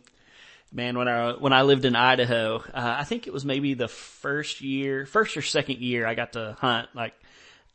Man, 0.74 0.96
when 0.96 1.06
I 1.06 1.32
when 1.32 1.52
I 1.52 1.62
lived 1.62 1.84
in 1.84 1.94
Idaho, 1.94 2.56
uh, 2.72 2.96
I 2.98 3.04
think 3.04 3.26
it 3.26 3.32
was 3.32 3.44
maybe 3.44 3.74
the 3.74 3.88
first 3.88 4.62
year, 4.62 5.04
first 5.04 5.36
or 5.36 5.42
second 5.42 5.78
year, 5.80 6.06
I 6.06 6.14
got 6.14 6.32
to 6.32 6.56
hunt 6.58 6.88
like 6.94 7.12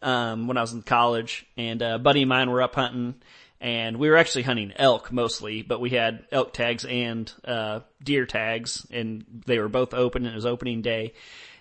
um, 0.02 0.48
when 0.48 0.58
I 0.58 0.62
was 0.62 0.74
in 0.74 0.82
college, 0.82 1.46
and 1.58 1.84
uh, 1.84 1.96
a 1.96 2.00
buddy 2.00 2.24
of 2.24 2.28
mine 2.28 2.50
were 2.50 2.64
up 2.64 2.74
hunting, 2.74 3.14
and 3.60 3.98
we 3.98 4.10
were 4.10 4.18
actually 4.18 4.44
hunting 4.44 4.74
elk 4.76 5.12
mostly, 5.12 5.62
but 5.62 5.80
we 5.80 5.90
had 5.92 6.26
elk 6.32 6.54
tags 6.54 6.86
and 6.86 7.32
uh, 7.44 7.82
deer 8.04 8.26
tags, 8.26 8.86
and 8.92 9.26
they 9.46 9.60
were 9.60 9.70
both 9.70 9.94
open. 9.94 10.26
And 10.26 10.34
it 10.34 10.36
was 10.36 10.46
opening 10.46 10.82
day, 10.82 11.14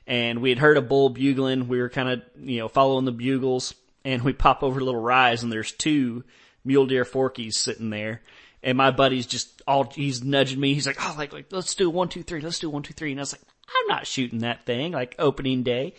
and 0.07 0.41
we 0.41 0.51
had 0.51 0.59
heard 0.59 0.77
a 0.77 0.83
bull 0.83 1.09
bugling. 1.09 1.69
We 1.69 1.81
were 1.81 1.89
kind 1.89 2.09
of 2.09 2.23
you 2.39 2.59
know 2.59 2.69
following 2.69 3.05
the 3.05 3.13
bugles, 3.13 3.75
and 4.05 4.23
we 4.23 4.33
pop 4.33 4.63
over 4.63 4.81
a 4.81 4.85
little 4.85 5.01
rise, 5.01 5.43
and 5.43 5.51
there's 5.51 5.73
two 5.73 6.25
mule 6.65 6.87
deer 6.87 7.05
forkies 7.05 7.55
sitting 7.55 7.91
there. 7.91 8.23
And 8.63 8.77
my 8.77 8.91
buddy's 8.91 9.27
just 9.27 9.63
all, 9.67 9.85
he's 9.85 10.25
nudging 10.25 10.59
me. 10.59 10.75
He's 10.75 10.87
like, 10.87 10.99
oh, 11.01 11.15
like, 11.17 11.33
like, 11.33 11.47
let's 11.53 11.75
do 11.77 11.89
one, 11.89 12.09
two, 12.09 12.25
three. 12.25 12.41
Let's 12.41 12.59
do 12.59 12.69
one, 12.69 12.83
two, 12.83 12.95
three. 12.95 13.13
And 13.13 13.21
I 13.21 13.23
was 13.23 13.33
like, 13.33 13.43
I'm 13.69 13.87
not 13.89 14.07
shooting 14.07 14.41
that 14.41 14.67
thing, 14.67 14.93
like 14.93 15.15
opening 15.19 15.63
day. 15.63 15.95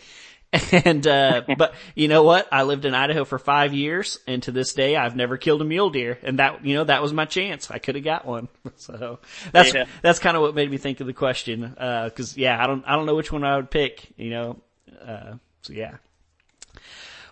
And, 0.72 1.06
uh, 1.06 1.42
but 1.58 1.74
you 1.94 2.08
know 2.08 2.24
what? 2.24 2.48
I 2.52 2.64
lived 2.64 2.86
in 2.86 2.94
Idaho 2.94 3.26
for 3.26 3.38
five 3.38 3.74
years 3.74 4.20
and 4.28 4.42
to 4.44 4.52
this 4.52 4.74
day 4.74 4.96
I've 4.96 5.16
never 5.16 5.38
killed 5.38 5.62
a 5.62 5.66
mule 5.66 5.90
deer. 5.90 6.18
And 6.24 6.40
that, 6.40 6.66
you 6.66 6.74
know, 6.76 6.86
that 6.86 7.02
was 7.02 7.12
my 7.14 7.26
chance. 7.26 7.70
I 7.70 7.80
could 7.80 7.96
have 7.96 8.04
got 8.04 8.26
one. 8.26 8.48
So 8.78 9.20
that's, 9.52 9.74
Yeah. 9.74 9.86
that's 10.02 10.20
kind 10.20 10.38
of 10.38 10.42
what 10.44 10.56
made 10.56 10.72
me 10.72 10.78
think 10.78 11.00
of 11.02 11.08
the 11.08 11.14
question. 11.14 11.64
Uh, 11.78 12.10
cause 12.16 12.38
yeah, 12.38 12.62
I 12.62 12.66
don't, 12.68 12.84
I 12.88 12.96
don't 12.96 13.06
know 13.06 13.16
which 13.16 13.32
one 13.32 13.44
I 13.44 13.58
would 13.58 13.70
pick, 13.70 14.08
you 14.18 14.30
know, 14.30 14.58
uh, 15.06 15.34
so 15.62 15.74
yeah. 15.74 15.96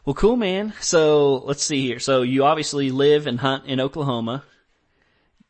Well, 0.06 0.14
cool, 0.14 0.36
man. 0.36 0.74
So 0.82 1.36
let's 1.46 1.64
see 1.64 1.86
here. 1.88 2.00
So 2.00 2.22
you 2.22 2.44
obviously 2.46 2.92
live 2.92 3.26
and 3.28 3.40
hunt 3.40 3.66
in 3.66 3.80
Oklahoma. 3.80 4.44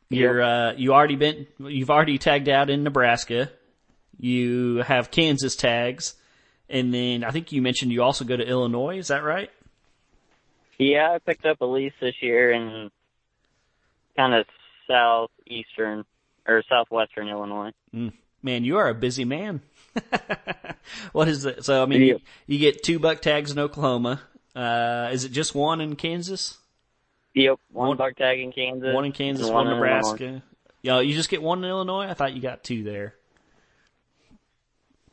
You're 0.08 0.40
uh, 0.40 0.72
you 0.74 0.94
already 0.94 1.16
been 1.16 1.46
you've 1.58 1.90
already 1.90 2.16
tagged 2.18 2.48
out 2.48 2.70
in 2.70 2.84
Nebraska. 2.84 3.50
You 4.18 4.76
have 4.78 5.10
Kansas 5.10 5.56
tags, 5.56 6.14
and 6.68 6.92
then 6.92 7.24
I 7.24 7.30
think 7.30 7.52
you 7.52 7.62
mentioned 7.62 7.92
you 7.92 8.02
also 8.02 8.24
go 8.24 8.36
to 8.36 8.46
Illinois. 8.46 8.98
Is 8.98 9.08
that 9.08 9.22
right? 9.24 9.50
Yeah, 10.78 11.12
I 11.12 11.18
picked 11.18 11.46
up 11.46 11.60
a 11.60 11.64
lease 11.64 11.92
this 12.00 12.14
year 12.20 12.52
in 12.52 12.90
kind 14.16 14.34
of 14.34 14.46
southeastern 14.86 16.04
or 16.46 16.62
southwestern 16.68 17.28
Illinois. 17.28 17.70
Man, 18.42 18.64
you 18.64 18.76
are 18.76 18.88
a 18.88 18.94
busy 18.94 19.24
man. 19.24 19.62
what 21.12 21.28
is 21.28 21.44
it? 21.46 21.64
So 21.64 21.82
I 21.82 21.86
mean, 21.86 22.00
Yeah. 22.02 22.06
you, 22.14 22.20
you 22.46 22.58
get 22.58 22.82
two 22.82 22.98
buck 22.98 23.20
tags 23.22 23.50
in 23.50 23.58
Oklahoma. 23.58 24.20
Uh, 24.54 25.08
is 25.12 25.24
it 25.24 25.32
just 25.32 25.54
one 25.54 25.80
in 25.80 25.96
Kansas? 25.96 26.58
Yep, 27.34 27.58
one, 27.72 27.88
One- 27.88 27.96
buck 27.96 28.16
tag 28.16 28.40
in 28.40 28.52
Kansas. 28.52 28.94
One 28.94 29.04
in 29.04 29.12
Kansas, 29.12 29.46
and 29.46 29.54
one 29.54 29.66
in. 29.66 29.74
Nebraska. 29.74 30.42
Yeah, 30.82 31.00
you 31.00 31.14
just 31.14 31.28
get 31.28 31.42
one 31.42 31.64
in 31.64 31.68
Illinois. 31.68 32.06
I 32.06 32.14
thought 32.14 32.32
you 32.34 32.40
got 32.40 32.62
two 32.64 32.82
there. 32.84 33.14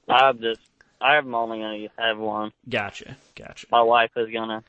I've 0.08 0.40
just, 0.40 0.60
I'm 1.04 1.36
only 1.36 1.60
gonna 1.60 1.88
have 1.98 2.18
one. 2.18 2.52
Gotcha, 2.70 3.18
gotcha. 3.36 3.68
My 3.72 3.82
wife 3.82 4.12
is 4.16 4.30
gonna 4.32 4.64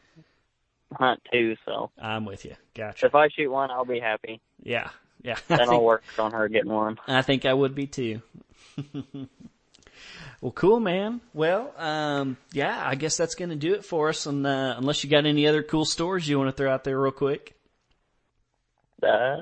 hunt 0.93 1.20
two, 1.32 1.57
so 1.64 1.91
I'm 2.01 2.24
with 2.24 2.45
you. 2.45 2.57
Gotcha. 2.74 3.07
if 3.07 3.14
I 3.14 3.28
shoot 3.28 3.51
one, 3.51 3.70
I'll 3.70 3.85
be 3.85 4.01
happy. 4.01 4.41
Yeah, 4.62 4.91
yeah. 5.22 5.37
I 5.49 5.57
Then 5.57 5.61
I'll 5.61 5.66
think, 5.68 5.82
work 5.82 6.03
on 6.18 6.32
her 6.32 6.49
getting 6.49 6.72
one. 6.72 6.99
I 7.07 7.22
think 7.22 7.45
I 7.47 7.55
would 7.55 7.74
be 7.74 7.87
too. 7.87 8.20
well, 10.41 10.51
cool, 10.53 10.80
man. 10.80 11.20
Well, 11.32 11.72
um, 11.78 12.37
yeah, 12.53 12.82
I 12.85 12.97
guess 12.97 13.16
that's 13.16 13.35
going 13.37 13.51
to 13.51 13.57
do 13.57 13.74
it 13.74 13.85
for 13.85 14.09
us. 14.09 14.26
And 14.26 14.45
uh, 14.47 14.74
unless 14.76 15.05
you 15.05 15.11
got 15.11 15.26
any 15.26 15.47
other 15.47 15.62
cool 15.62 15.85
stories 15.85 16.28
you 16.28 16.39
want 16.39 16.49
to 16.49 16.57
throw 16.57 16.72
out 16.72 16.82
there 16.85 16.99
real 17.01 17.12
quick. 17.12 17.55
Uh, 19.03 19.37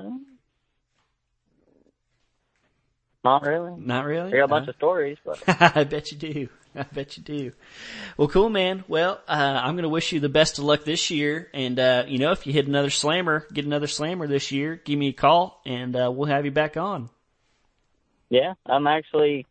not 3.23 3.43
really. 3.43 3.73
Not 3.77 4.05
really. 4.05 4.33
I 4.33 4.37
got 4.37 4.43
a 4.45 4.47
bunch 4.47 4.65
Huh? 4.65 4.71
of 4.71 4.75
stories, 4.75 5.17
but 5.25 5.41
I 5.75 5.83
bet 5.85 6.11
you 6.11 6.17
do. 6.17 6.49
I 6.75 6.83
bet 6.83 7.17
you 7.17 7.23
do. 7.23 7.51
Well, 8.17 8.27
cool, 8.27 8.49
man. 8.49 8.83
Well, 8.87 9.21
uh, 9.27 9.61
I'm 9.63 9.75
going 9.75 9.83
to 9.83 9.89
wish 9.89 10.11
you 10.11 10.19
the 10.19 10.29
best 10.29 10.57
of 10.57 10.63
luck 10.63 10.83
this 10.83 11.09
year. 11.09 11.49
And, 11.53 11.79
uh, 11.79 12.05
you 12.07 12.17
know, 12.17 12.31
if 12.31 12.47
you 12.47 12.53
hit 12.53 12.67
another 12.67 12.89
slammer, 12.89 13.45
get 13.53 13.65
another 13.65 13.87
slammer 13.87 14.27
this 14.27 14.51
year, 14.51 14.81
give 14.83 14.97
me 14.97 15.09
a 15.09 15.13
call 15.13 15.61
and, 15.65 15.95
uh, 15.95 16.11
we'll 16.11 16.29
have 16.29 16.45
you 16.45 16.51
back 16.51 16.77
on. 16.77 17.09
yeah, 18.29 18.53
I'm 18.65 18.87
actually 18.87 19.45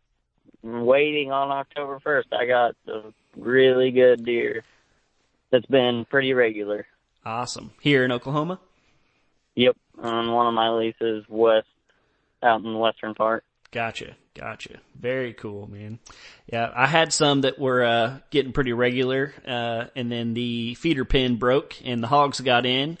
waiting 0.61 1.31
on 1.31 1.51
October 1.51 1.99
1st. 1.99 2.37
I 2.37 2.45
got 2.45 2.75
a 2.87 3.13
really 3.37 3.91
good 3.91 4.25
deer 4.25 4.63
that's 5.51 5.65
been 5.65 6.05
pretty 6.05 6.33
regular. 6.33 6.85
Awesome. 7.25 7.71
Here 7.81 8.03
in 8.03 8.11
Oklahoma? 8.11 8.59
Yep, 9.55 9.77
on 10.01 10.31
one 10.31 10.47
of 10.47 10.53
my 10.53 10.69
leases 10.71 11.25
west, 11.29 11.67
out 12.41 12.63
in 12.63 12.73
the 12.73 12.77
western 12.79 13.13
part. 13.13 13.43
Gotcha. 13.73 14.15
Gotcha. 14.35 14.79
Very 14.95 15.33
cool, 15.33 15.67
man. 15.69 15.99
Yeah, 16.51 16.71
I 16.73 16.87
had 16.87 17.11
some 17.11 17.41
that 17.41 17.59
were 17.59 17.83
uh, 17.83 18.19
getting 18.29 18.53
pretty 18.53 18.71
regular, 18.71 19.33
uh, 19.47 19.85
and 19.95 20.11
then 20.11 20.33
the 20.33 20.75
feeder 20.75 21.05
pin 21.05 21.35
broke 21.37 21.75
and 21.83 22.01
the 22.01 22.07
hogs 22.07 22.39
got 22.39 22.65
in, 22.65 22.97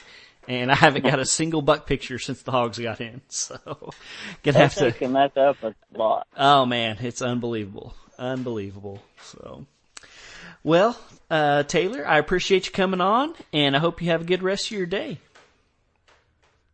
and 0.47 0.71
I 0.71 0.75
haven't 0.75 1.03
got 1.05 1.19
a 1.19 1.25
single 1.39 1.61
buck 1.61 1.85
picture 1.87 2.17
since 2.19 2.41
the 2.41 2.51
hogs 2.51 2.77
got 2.79 2.99
in. 3.01 3.21
So, 3.29 3.57
gonna 4.43 4.57
have 4.57 4.75
That 4.75 4.93
to. 4.93 4.99
can 4.99 5.11
mess 5.13 5.31
up 5.37 5.63
a 5.63 5.73
lot. 5.95 6.27
Oh 6.35 6.65
man, 6.65 6.97
it's 7.01 7.21
unbelievable, 7.21 7.93
unbelievable. 8.19 9.01
So, 9.21 9.65
well, 10.63 10.99
uh, 11.31 11.63
Taylor, 11.63 12.05
I 12.07 12.17
appreciate 12.19 12.65
you 12.65 12.71
coming 12.71 13.01
on, 13.01 13.33
and 13.51 13.75
I 13.75 13.79
hope 13.79 14.01
you 14.01 14.09
have 14.09 14.21
a 14.21 14.25
good 14.25 14.43
rest 14.43 14.65
of 14.67 14.71
your 14.77 14.85
day. 14.87 15.19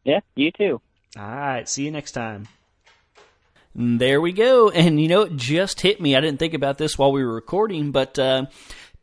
Yeah, 0.06 0.20
you 0.36 0.52
too. 0.52 0.82
All 1.18 1.24
right. 1.24 1.68
See 1.68 1.84
you 1.86 1.92
next 1.92 2.12
time. 2.12 2.48
There 3.82 4.20
we 4.20 4.34
go. 4.34 4.70
And 4.80 5.00
you 5.02 5.08
know, 5.08 5.22
it 5.22 5.36
just 5.38 5.80
hit 5.82 6.02
me. 6.02 6.16
I 6.16 6.22
didn't 6.22 6.40
think 6.40 6.54
about 6.54 6.78
this 6.78 6.98
while 6.98 7.12
we 7.12 7.24
were 7.24 7.34
recording, 7.34 7.92
but 7.92 8.20
uh, 8.20 8.46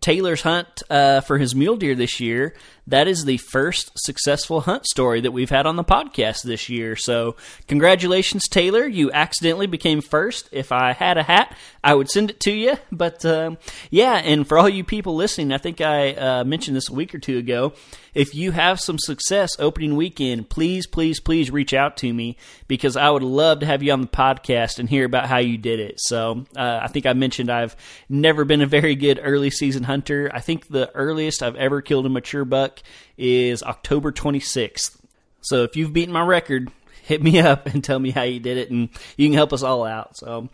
Taylor's 0.01 0.43
hunt 0.43 0.83
uh, 0.91 1.21
for 1.23 1.39
his 1.39 1.55
mule 1.55 1.77
deer 1.77 1.95
this 1.95 2.21
year, 2.21 2.55
that 2.87 3.09
is 3.09 3.25
the 3.25 3.39
first 3.39 3.91
successful 3.97 4.61
hunt 4.63 4.87
story 4.87 5.21
that 5.23 5.33
we've 5.33 5.51
had 5.51 5.67
on 5.67 5.77
the 5.77 5.85
podcast 5.85 6.43
this 6.43 6.69
year. 6.69 6.95
So, 6.95 7.37
congratulations, 7.69 8.49
Taylor. 8.49 8.87
You 8.87 9.11
accidentally 9.13 9.67
became 9.67 10.01
first. 10.01 10.49
If 10.53 10.73
I 10.73 10.93
had 10.93 11.19
a 11.19 11.23
hat, 11.23 11.57
I 11.83 11.95
would 11.95 12.11
send 12.11 12.31
it 12.31 12.41
to 12.41 12.53
you. 12.53 12.77
But 12.93 13.25
um, 13.25 13.59
yeah, 13.91 14.15
and 14.17 14.47
for 14.47 14.59
all 14.59 14.69
you 14.69 14.85
people 14.85 15.17
listening, 15.17 15.53
I 15.53 15.59
think 15.59 15.81
I 15.81 16.13
uh, 16.13 16.45
mentioned 16.45 16.77
this 16.77 16.91
a 16.91 16.95
week 16.95 17.15
or 17.15 17.19
two 17.19 17.39
ago. 17.39 17.73
If 18.17 18.35
you 18.35 18.53
have 18.53 18.81
some 18.81 18.99
success 18.99 19.51
opening 19.59 19.95
weekend, 19.95 20.49
please, 20.49 20.87
please, 20.87 21.21
please 21.21 21.51
reach 21.51 21.75
out 21.75 21.99
to 21.99 22.11
me 22.11 22.39
because 22.67 22.97
I 22.97 23.11
would 23.11 23.23
love 23.23 23.61
to 23.61 23.67
have 23.67 23.83
you 23.83 23.93
on 23.93 24.01
the 24.01 24.07
podcast 24.07 24.79
and 24.79 24.89
hear 24.89 25.05
about 25.05 25.29
how 25.29 25.37
you 25.37 25.59
did 25.59 25.81
it. 25.81 26.01
So, 26.01 26.47
uh, 26.57 26.81
I 26.83 26.89
think 26.89 27.05
I 27.05 27.13
mentioned 27.13 27.51
I've 27.51 27.77
never 28.09 28.47
been 28.47 28.63
a 28.63 28.67
very 28.67 28.95
good 28.95 29.21
early 29.23 29.51
season 29.51 29.83
hunter. 29.83 30.31
I 30.33 30.41
think 30.41 30.69
the 30.69 30.91
earliest 30.95 31.43
I've 31.43 31.57
ever 31.57 31.83
killed 31.83 32.07
a 32.07 32.09
mature 32.09 32.47
buck 32.47 32.81
is 33.19 33.63
October 33.63 34.13
26th. 34.13 34.97
So, 35.43 35.65
if 35.65 35.77
you've 35.77 35.93
beaten 35.93 36.15
my 36.15 36.25
record, 36.25 36.73
hit 37.07 37.23
me 37.23 37.39
up 37.39 37.67
and 37.67 37.85
tell 37.85 37.99
me 37.99 38.11
how 38.11 38.23
you 38.23 38.41
did 38.41 38.59
it, 38.59 38.71
and 38.71 38.89
you 39.17 39.29
can 39.29 39.35
help 39.35 39.53
us 39.53 39.63
all 39.63 39.85
out. 39.85 40.17
So 40.17 40.49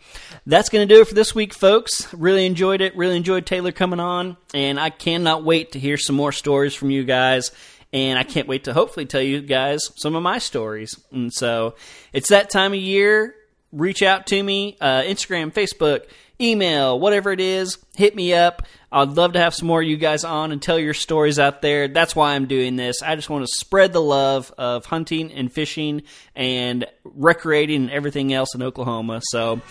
that's 0.45 0.69
going 0.69 0.87
to 0.87 0.93
do 0.93 1.01
it 1.01 1.07
for 1.07 1.15
this 1.15 1.33
week, 1.33 1.53
folks. 1.53 2.13
Really 2.13 2.45
enjoyed 2.45 2.79
it. 2.79 2.95
Really 2.95 3.17
enjoyed 3.17 3.47
Taylor 3.47 3.71
coming 3.71 3.99
on, 3.99 4.37
and 4.53 4.79
I 4.79 4.91
cannot 4.91 5.43
wait 5.43 5.71
to 5.71 5.79
hear 5.79 5.97
some 5.97 6.15
more 6.15 6.31
stories 6.31 6.75
from 6.75 6.91
you 6.91 7.03
guys. 7.03 7.51
And 7.91 8.17
I 8.17 8.23
can't 8.23 8.47
wait 8.47 8.63
to 8.63 8.73
hopefully 8.73 9.05
tell 9.05 9.21
you 9.21 9.41
guys 9.41 9.91
some 9.97 10.15
of 10.15 10.23
my 10.23 10.39
stories. 10.39 10.99
And 11.11 11.31
so 11.31 11.75
it's 12.11 12.29
that 12.29 12.49
time 12.49 12.73
of 12.73 12.79
year. 12.79 13.35
Reach 13.71 14.01
out 14.01 14.27
to 14.27 14.41
me, 14.41 14.77
uh, 14.79 15.01
Instagram, 15.01 15.51
Facebook, 15.51 16.05
email, 16.43 16.99
whatever 16.99 17.31
it 17.31 17.39
is, 17.39 17.77
hit 17.95 18.15
me 18.15 18.33
up. 18.33 18.63
I'd 18.91 19.09
love 19.09 19.33
to 19.33 19.39
have 19.39 19.55
some 19.55 19.67
more 19.67 19.81
of 19.81 19.87
you 19.87 19.97
guys 19.97 20.23
on 20.23 20.51
and 20.51 20.61
tell 20.61 20.77
your 20.77 20.93
stories 20.93 21.39
out 21.39 21.63
there. 21.63 21.87
That's 21.87 22.15
why 22.15 22.35
I'm 22.35 22.45
doing 22.45 22.75
this. 22.75 23.01
I 23.01 23.15
just 23.15 23.29
want 23.29 23.43
to 23.43 23.51
spread 23.51 23.91
the 23.91 24.01
love 24.01 24.53
of 24.57 24.85
hunting 24.85 25.31
and 25.31 25.51
fishing 25.51 26.03
and 26.35 26.85
recreating 27.03 27.83
and 27.83 27.91
everything 27.91 28.33
else 28.33 28.53
in 28.53 28.61
Oklahoma. 28.61 29.21
So 29.23 29.61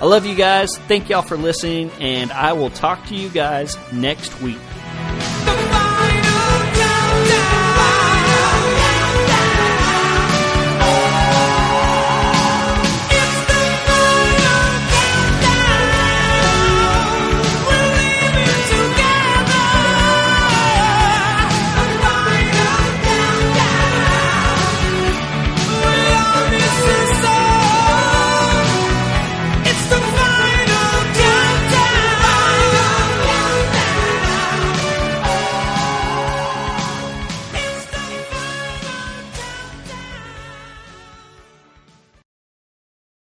I 0.00 0.06
love 0.06 0.26
you 0.26 0.34
guys. 0.34 0.76
Thank 0.76 1.10
y'all 1.10 1.22
for 1.22 1.36
listening, 1.36 1.92
and 2.00 2.32
I 2.32 2.54
will 2.54 2.70
talk 2.70 3.06
to 3.06 3.14
you 3.14 3.28
guys 3.28 3.76
next 3.92 4.40
week. 4.42 4.58